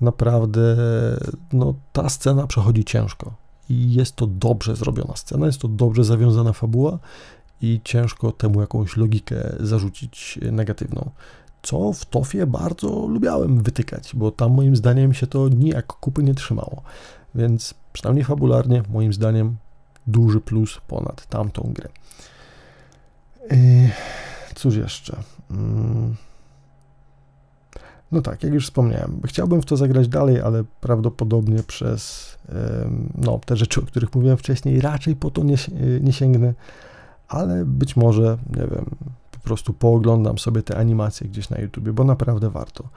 naprawdę 0.00 0.76
no, 1.52 1.74
ta 1.92 2.08
scena 2.08 2.46
przechodzi 2.46 2.84
ciężko. 2.84 3.34
I 3.68 3.92
jest 3.94 4.16
to 4.16 4.26
dobrze 4.26 4.76
zrobiona 4.76 5.16
scena, 5.16 5.46
jest 5.46 5.60
to 5.60 5.68
dobrze 5.68 6.04
zawiązana 6.04 6.52
fabuła 6.52 6.98
i 7.62 7.80
ciężko 7.84 8.32
temu 8.32 8.60
jakąś 8.60 8.96
logikę 8.96 9.56
zarzucić 9.60 10.38
negatywną. 10.52 11.10
Co 11.62 11.92
w 11.92 12.04
Tofie 12.04 12.46
bardzo 12.46 13.06
lubiałem 13.06 13.62
wytykać, 13.62 14.10
bo 14.14 14.30
tam 14.30 14.52
moim 14.52 14.76
zdaniem 14.76 15.14
się 15.14 15.26
to 15.26 15.48
nijak 15.48 15.86
kupy 15.86 16.22
nie 16.22 16.34
trzymało. 16.34 16.82
Więc 17.34 17.74
przynajmniej 17.92 18.24
fabularnie, 18.24 18.82
moim 18.88 19.12
zdaniem, 19.12 19.56
duży 20.06 20.40
plus 20.40 20.80
ponad 20.88 21.26
tamtą 21.26 21.72
grę. 21.74 21.88
Cóż 24.54 24.76
jeszcze? 24.76 25.16
Mm. 25.50 26.16
No 28.12 28.20
tak, 28.20 28.42
jak 28.42 28.52
już 28.52 28.64
wspomniałem, 28.64 29.20
chciałbym 29.24 29.62
w 29.62 29.66
to 29.66 29.76
zagrać 29.76 30.08
dalej, 30.08 30.40
ale 30.40 30.64
prawdopodobnie 30.80 31.62
przez 31.62 32.36
no, 33.14 33.40
te 33.46 33.56
rzeczy, 33.56 33.80
o 33.80 33.84
których 33.84 34.14
mówiłem 34.14 34.36
wcześniej, 34.36 34.80
raczej 34.80 35.16
po 35.16 35.30
to 35.30 35.42
nie, 35.42 35.56
nie 36.00 36.12
sięgnę, 36.12 36.54
ale 37.28 37.64
być 37.64 37.96
może, 37.96 38.38
nie 38.50 38.66
wiem, 38.66 38.96
po 39.38 39.44
prostu 39.44 39.72
pooglądam 39.72 40.38
sobie 40.38 40.62
te 40.62 40.76
animacje 40.76 41.28
gdzieś 41.28 41.50
na 41.50 41.58
YouTube, 41.58 41.88
bo 41.88 42.04
naprawdę 42.04 42.50
warto. 42.50 42.88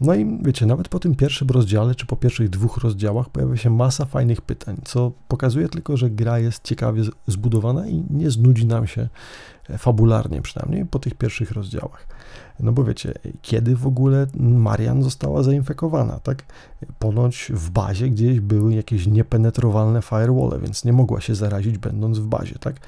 No 0.00 0.14
i 0.14 0.38
wiecie, 0.42 0.66
nawet 0.66 0.88
po 0.88 0.98
tym 1.00 1.14
pierwszym 1.14 1.48
rozdziale, 1.48 1.94
czy 1.94 2.06
po 2.06 2.16
pierwszych 2.16 2.50
dwóch 2.50 2.76
rozdziałach 2.76 3.28
pojawia 3.28 3.56
się 3.56 3.70
masa 3.70 4.04
fajnych 4.04 4.40
pytań, 4.40 4.76
co 4.84 5.12
pokazuje 5.28 5.68
tylko, 5.68 5.96
że 5.96 6.10
gra 6.10 6.38
jest 6.38 6.64
ciekawie 6.64 7.02
zbudowana 7.26 7.86
i 7.86 8.04
nie 8.10 8.30
znudzi 8.30 8.66
nam 8.66 8.86
się 8.86 9.08
e, 9.70 9.78
fabularnie 9.78 10.42
przynajmniej 10.42 10.86
po 10.86 10.98
tych 10.98 11.14
pierwszych 11.14 11.50
rozdziałach. 11.50 12.06
No 12.60 12.72
bo 12.72 12.84
wiecie, 12.84 13.14
kiedy 13.42 13.76
w 13.76 13.86
ogóle 13.86 14.26
Marian 14.38 15.02
została 15.02 15.42
zainfekowana, 15.42 16.18
tak? 16.18 16.44
Ponoć 16.98 17.52
w 17.54 17.70
bazie 17.70 18.10
gdzieś 18.10 18.40
były 18.40 18.74
jakieś 18.74 19.06
niepenetrowalne 19.06 20.02
firewalle, 20.02 20.58
więc 20.60 20.84
nie 20.84 20.92
mogła 20.92 21.20
się 21.20 21.34
zarazić 21.34 21.78
będąc 21.78 22.18
w 22.18 22.26
bazie, 22.26 22.54
tak? 22.58 22.80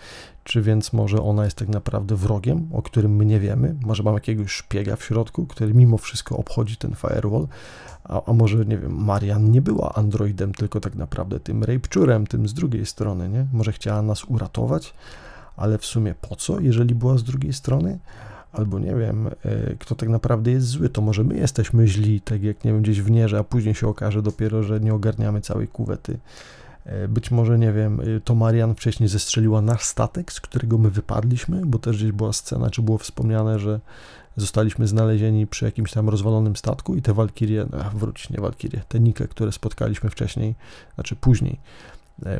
Czy 0.44 0.62
więc 0.62 0.92
może 0.92 1.22
ona 1.22 1.44
jest 1.44 1.56
tak 1.56 1.68
naprawdę 1.68 2.16
wrogiem, 2.16 2.68
o 2.72 2.82
którym 2.82 3.16
my 3.16 3.26
nie 3.26 3.40
wiemy? 3.40 3.76
Może 3.82 4.02
mam 4.02 4.14
jakiegoś 4.14 4.52
szpiega 4.52 4.96
w 4.96 5.04
środku, 5.04 5.46
który 5.46 5.74
mimo 5.74 5.98
wszystko 5.98 6.36
obchodzi 6.36 6.76
ten 6.76 6.94
firewall? 6.96 7.46
A, 8.04 8.22
a 8.24 8.32
może, 8.32 8.64
nie 8.64 8.78
wiem, 8.78 9.04
Marian 9.04 9.50
nie 9.50 9.62
była 9.62 9.94
androidem, 9.94 10.54
tylko 10.54 10.80
tak 10.80 10.94
naprawdę 10.94 11.40
tym 11.40 11.60
rape'czurem, 11.60 12.26
tym 12.26 12.48
z 12.48 12.54
drugiej 12.54 12.86
strony, 12.86 13.28
nie? 13.28 13.46
Może 13.52 13.72
chciała 13.72 14.02
nas 14.02 14.24
uratować, 14.24 14.94
ale 15.56 15.78
w 15.78 15.84
sumie 15.84 16.14
po 16.28 16.36
co, 16.36 16.60
jeżeli 16.60 16.94
była 16.94 17.18
z 17.18 17.22
drugiej 17.22 17.52
strony? 17.52 17.98
albo 18.58 18.78
nie 18.78 18.94
wiem, 18.94 19.26
e, 19.26 19.32
kto 19.78 19.94
tak 19.94 20.08
naprawdę 20.08 20.50
jest 20.50 20.66
zły, 20.66 20.88
to 20.88 21.02
może 21.02 21.24
my 21.24 21.36
jesteśmy 21.36 21.86
źli, 21.86 22.20
tak 22.20 22.42
jak 22.42 22.64
nie 22.64 22.72
wiem, 22.72 22.82
gdzieś 22.82 23.02
w 23.02 23.10
nierze, 23.10 23.38
a 23.38 23.44
później 23.44 23.74
się 23.74 23.88
okaże 23.88 24.22
dopiero, 24.22 24.62
że 24.62 24.80
nie 24.80 24.94
ogarniamy 24.94 25.40
całej 25.40 25.68
kuwety. 25.68 26.18
E, 26.86 27.08
być 27.08 27.30
może, 27.30 27.58
nie 27.58 27.72
wiem, 27.72 28.00
e, 28.00 28.20
to 28.20 28.34
Marian 28.34 28.74
wcześniej 28.74 29.08
zestrzeliła 29.08 29.62
nasz 29.62 29.82
statek, 29.82 30.32
z 30.32 30.40
którego 30.40 30.78
my 30.78 30.90
wypadliśmy, 30.90 31.66
bo 31.66 31.78
też 31.78 31.96
gdzieś 31.96 32.12
była 32.12 32.32
scena, 32.32 32.70
czy 32.70 32.82
było 32.82 32.98
wspomniane, 32.98 33.58
że 33.58 33.80
zostaliśmy 34.36 34.86
znalezieni 34.86 35.46
przy 35.46 35.64
jakimś 35.64 35.92
tam 35.92 36.08
rozwalonym 36.08 36.56
statku 36.56 36.94
i 36.94 37.02
te 37.02 37.14
walkirie, 37.14 37.66
no, 37.70 37.78
wróć, 37.94 38.30
nie 38.30 38.40
walkirie, 38.40 38.82
te 38.88 39.00
Nike, 39.00 39.28
które 39.28 39.52
spotkaliśmy 39.52 40.10
wcześniej, 40.10 40.54
znaczy 40.94 41.16
później, 41.16 41.58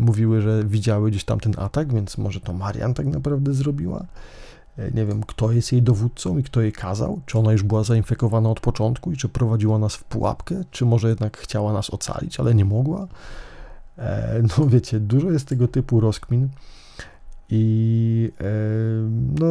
mówiły, 0.01 0.41
że 0.41 0.65
widziały 0.65 1.11
gdzieś 1.11 1.25
tam 1.25 1.41
ten 1.41 1.55
atak, 1.57 1.93
więc 1.95 2.19
może 2.19 2.41
to 2.41 2.53
Marian 2.53 2.95
tak 2.95 3.07
naprawdę 3.07 3.55
zrobiła. 3.55 4.07
E, 4.79 4.91
nie 4.91 5.07
wiem, 5.07 5.23
kto 5.23 5.53
jest 5.53 5.73
jej 5.73 5.83
dowódcą 5.83 6.39
i 6.39 6.43
kto 6.43 6.61
jej 6.61 6.73
kazał, 6.73 7.21
czy 7.27 7.39
ona 7.39 7.53
już 7.53 7.63
była 7.63 7.85
zainfekowana 7.85 8.51
od 8.51 8.61
początku 8.61 9.13
i 9.13 9.17
czy 9.17 9.29
prowadziła 9.29 9.79
nas 9.79 9.97
w 9.97 10.05
pułapkę, 10.05 10.65
czy 10.71 10.85
może 10.85 11.09
jednak 11.09 11.37
chciała 11.37 11.73
nas 11.73 11.91
ocalić, 11.91 12.41
ale 12.41 12.55
nie 12.55 12.65
mogła. 12.65 13.09
E, 13.99 14.43
no 14.59 14.67
wiecie, 14.67 15.01
dużo 15.01 15.31
jest 15.31 15.49
tego 15.49 15.69
typu 15.69 16.01
rozkmin 16.01 16.49
i 17.51 18.33
e, 18.41 18.45
no 19.41 19.47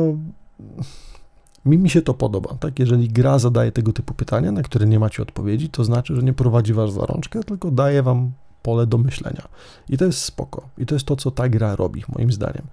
mi, 1.65 1.77
mi 1.77 1.89
się 1.89 2.01
to 2.01 2.13
podoba, 2.13 2.55
tak? 2.59 2.79
Jeżeli 2.79 3.07
gra 3.07 3.39
zadaje 3.39 3.71
tego 3.71 3.93
typu 3.93 4.13
pytania, 4.13 4.51
na 4.51 4.63
które 4.63 4.85
nie 4.85 4.99
macie 4.99 5.23
odpowiedzi, 5.23 5.69
to 5.69 5.83
znaczy, 5.83 6.15
że 6.15 6.23
nie 6.23 6.33
prowadzi 6.33 6.73
was 6.73 6.93
za 6.93 7.05
rączkę, 7.05 7.43
tylko 7.43 7.71
daje 7.71 8.03
wam 8.03 8.31
pole 8.63 8.87
do 8.87 8.97
myślenia. 8.97 9.47
I 9.89 9.97
to 9.97 10.05
jest 10.05 10.19
spoko. 10.19 10.69
I 10.77 10.85
to 10.85 10.95
jest 10.95 11.05
to, 11.05 11.15
co 11.15 11.31
ta 11.31 11.49
gra 11.49 11.75
robi, 11.75 12.03
moim 12.17 12.31
zdaniem 12.31 12.63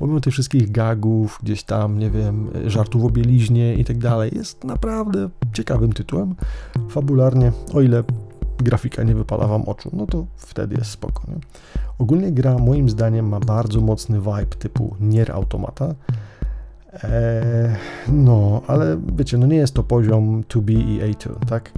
pomimo 0.00 0.20
tych 0.20 0.32
wszystkich 0.32 0.72
gagów, 0.72 1.38
gdzieś 1.42 1.62
tam, 1.62 1.98
nie 1.98 2.10
wiem, 2.10 2.50
żartów 2.66 3.04
o 3.04 3.10
bieliźnie 3.10 3.74
i 3.74 3.84
tak 3.84 3.98
dalej, 3.98 4.30
jest 4.34 4.64
naprawdę 4.64 5.28
ciekawym 5.52 5.92
tytułem. 5.92 6.34
Fabularnie, 6.88 7.52
o 7.74 7.80
ile 7.80 8.04
grafika 8.62 9.02
nie 9.02 9.14
wypala 9.14 9.46
wam 9.46 9.62
oczu, 9.62 9.90
no 9.92 10.06
to 10.06 10.26
wtedy 10.36 10.74
jest 10.74 10.90
spoko. 10.90 11.22
Nie? 11.28 11.34
Ogólnie 11.98 12.32
gra 12.32 12.58
moim 12.58 12.88
zdaniem 12.88 13.28
ma 13.28 13.40
bardzo 13.40 13.80
mocny 13.80 14.20
vibe 14.20 14.56
typu 14.58 14.96
Nier 15.00 15.32
Automata. 15.32 15.94
Eee, 16.92 17.76
no, 18.08 18.62
ale 18.66 19.00
wiecie, 19.16 19.38
no 19.38 19.46
nie 19.46 19.56
jest 19.56 19.74
to 19.74 19.82
poziom 19.82 20.42
2B 20.42 20.70
i 20.70 21.00
A2, 21.00 21.46
tak? 21.48 21.72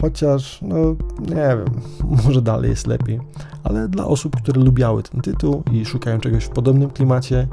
Chociaż, 0.00 0.62
no 0.62 0.76
nie 1.20 1.34
wiem, 1.34 1.64
może 2.24 2.42
dalej 2.42 2.70
jest 2.70 2.86
lepiej, 2.86 3.20
ale 3.64 3.88
dla 3.88 4.06
osób, 4.06 4.36
które 4.36 4.60
lubiały 4.60 5.02
ten 5.02 5.20
tytuł 5.20 5.62
i 5.72 5.84
szukają 5.84 6.20
czegoś 6.20 6.44
w 6.44 6.50
podobnym 6.50 6.90
klimacie, 6.90 7.46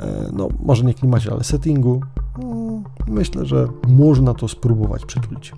e, 0.00 0.30
no 0.32 0.48
może 0.60 0.84
nie 0.84 0.94
klimacie, 0.94 1.32
ale 1.32 1.44
settingu, 1.44 2.00
no, 2.38 2.82
myślę, 3.06 3.46
że 3.46 3.68
można 3.88 4.34
to 4.34 4.48
spróbować 4.48 5.04
przytulić. 5.04 5.52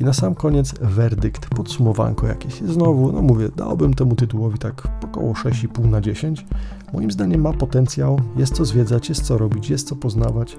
I 0.00 0.04
na 0.04 0.12
sam 0.12 0.34
koniec 0.34 0.74
werdykt, 0.80 1.48
podsumowanko 1.48 2.26
jakieś. 2.26 2.60
Znowu, 2.60 3.12
no 3.12 3.22
mówię, 3.22 3.48
dałbym 3.56 3.94
temu 3.94 4.14
tytułowi 4.14 4.58
tak 4.58 4.88
około 5.04 5.32
6,5 5.32 5.88
na 5.88 6.00
10. 6.00 6.46
Moim 6.92 7.10
zdaniem 7.10 7.40
ma 7.40 7.52
potencjał, 7.52 8.20
jest 8.36 8.54
co 8.54 8.64
zwiedzać, 8.64 9.08
jest 9.08 9.22
co 9.22 9.38
robić, 9.38 9.70
jest 9.70 9.88
co 9.88 9.96
poznawać. 9.96 10.58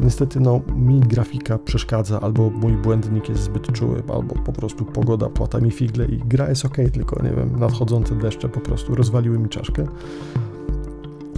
Niestety, 0.00 0.40
no, 0.40 0.60
mi 0.76 1.00
grafika 1.00 1.58
przeszkadza, 1.58 2.20
albo 2.20 2.50
mój 2.50 2.72
błędnik 2.72 3.28
jest 3.28 3.42
zbyt 3.42 3.72
czuły, 3.72 4.02
albo 4.14 4.34
po 4.34 4.52
prostu 4.52 4.84
pogoda 4.84 5.28
płata 5.28 5.60
mi 5.60 5.70
figle 5.70 6.06
i 6.06 6.18
gra 6.18 6.48
jest 6.48 6.64
ok, 6.64 6.76
tylko 6.92 7.22
nie 7.22 7.30
wiem, 7.30 7.58
nadchodzące 7.58 8.14
deszcze 8.14 8.48
po 8.48 8.60
prostu 8.60 8.94
rozwaliły 8.94 9.38
mi 9.38 9.48
czaszkę. 9.48 9.86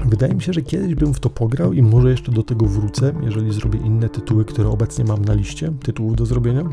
Wydaje 0.05 0.35
mi 0.35 0.43
się, 0.43 0.53
że 0.53 0.63
kiedyś 0.63 0.95
bym 0.95 1.15
w 1.15 1.21
to 1.21 1.31
pograł 1.31 1.73
i 1.73 1.83
może 1.83 2.11
jeszcze 2.11 2.33
do 2.33 2.43
tego 2.43 2.67
wrócę, 2.67 3.13
jeżeli 3.23 3.53
zrobię 3.53 3.79
inne 3.79 4.09
tytuły, 4.09 4.45
które 4.45 4.69
obecnie 4.69 5.05
mam 5.05 5.25
na 5.25 5.35
liście 5.35 5.73
tytułów 5.83 6.17
do 6.17 6.27
zrobienia 6.27 6.65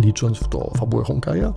licząc 0.00 0.38
w 0.38 0.48
to 0.48 0.70
fabułę 0.76 1.04
Honkai'a, 1.04 1.52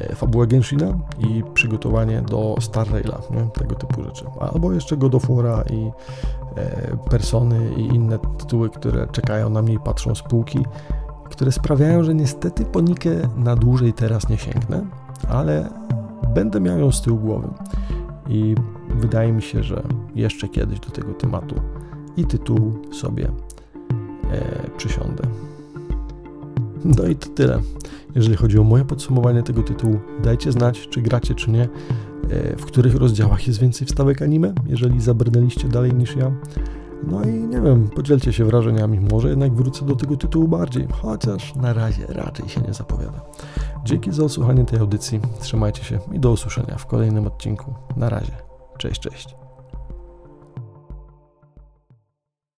e, 0.00 0.14
fabułę 0.14 0.46
Genshina 0.46 0.98
i 1.18 1.42
przygotowanie 1.54 2.22
do 2.22 2.56
Star 2.60 2.90
Raila, 2.90 3.20
nie? 3.30 3.50
tego 3.50 3.74
typu 3.74 4.04
rzeczy. 4.04 4.24
Albo 4.40 4.72
jeszcze 4.72 4.96
God 4.96 5.14
of 5.14 5.28
War'a 5.28 5.72
i 5.72 5.90
e, 6.56 6.96
Persony 7.10 7.70
i 7.76 7.80
inne 7.80 8.18
tytuły, 8.18 8.70
które 8.70 9.06
czekają 9.06 9.50
na 9.50 9.62
mnie 9.62 9.74
i 9.74 9.78
patrzą 9.78 10.14
z 10.14 10.22
półki, 10.22 10.58
które 11.30 11.52
sprawiają, 11.52 12.04
że 12.04 12.14
niestety 12.14 12.64
po 12.64 12.80
Nikę 12.80 13.10
na 13.36 13.56
dłużej 13.56 13.92
teraz 13.92 14.28
nie 14.28 14.38
sięgnę, 14.38 14.86
ale 15.28 15.70
będę 16.34 16.60
miał 16.60 16.78
ją 16.78 16.92
z 16.92 17.02
tyłu 17.02 17.18
głowy. 17.18 17.48
I 18.28 18.54
wydaje 18.88 19.32
mi 19.32 19.42
się, 19.42 19.62
że 19.62 19.82
jeszcze 20.14 20.48
kiedyś 20.48 20.80
do 20.80 20.90
tego 20.90 21.14
tematu 21.14 21.54
i 22.16 22.24
tytułu 22.24 22.72
sobie 22.92 23.28
e, 24.32 24.70
przysiądę. 24.76 25.22
No 26.84 27.04
i 27.04 27.16
to 27.16 27.28
tyle. 27.28 27.60
Jeżeli 28.14 28.36
chodzi 28.36 28.58
o 28.58 28.64
moje 28.64 28.84
podsumowanie 28.84 29.42
tego 29.42 29.62
tytułu, 29.62 29.98
dajcie 30.22 30.52
znać, 30.52 30.88
czy 30.88 31.02
gracie, 31.02 31.34
czy 31.34 31.50
nie, 31.50 31.62
e, 31.62 32.56
w 32.56 32.64
których 32.64 32.94
rozdziałach 32.94 33.46
jest 33.46 33.60
więcej 33.60 33.86
wstawek 33.86 34.22
anime, 34.22 34.54
jeżeli 34.66 35.00
zabrnęliście 35.00 35.68
dalej 35.68 35.94
niż 35.94 36.16
ja. 36.16 36.32
No 37.10 37.24
i 37.24 37.32
nie 37.32 37.60
wiem, 37.60 37.88
podzielcie 37.88 38.32
się 38.32 38.44
wrażeniami, 38.44 39.00
może 39.00 39.28
jednak 39.28 39.54
wrócę 39.54 39.86
do 39.86 39.96
tego 39.96 40.16
tytułu 40.16 40.48
bardziej, 40.48 40.88
chociaż 40.90 41.54
na 41.54 41.72
razie 41.72 42.06
raczej 42.06 42.48
się 42.48 42.60
nie 42.60 42.74
zapowiada. 42.74 43.20
Dzięki 43.84 44.12
za 44.12 44.24
odsłuchanie 44.24 44.64
tej 44.64 44.78
audycji, 44.78 45.20
trzymajcie 45.40 45.84
się 45.84 45.98
i 46.12 46.20
do 46.20 46.30
usłyszenia 46.30 46.76
w 46.78 46.86
kolejnym 46.86 47.26
odcinku. 47.26 47.74
Na 47.96 48.08
razie, 48.08 48.32
cześć, 48.78 49.00
cześć. 49.00 49.37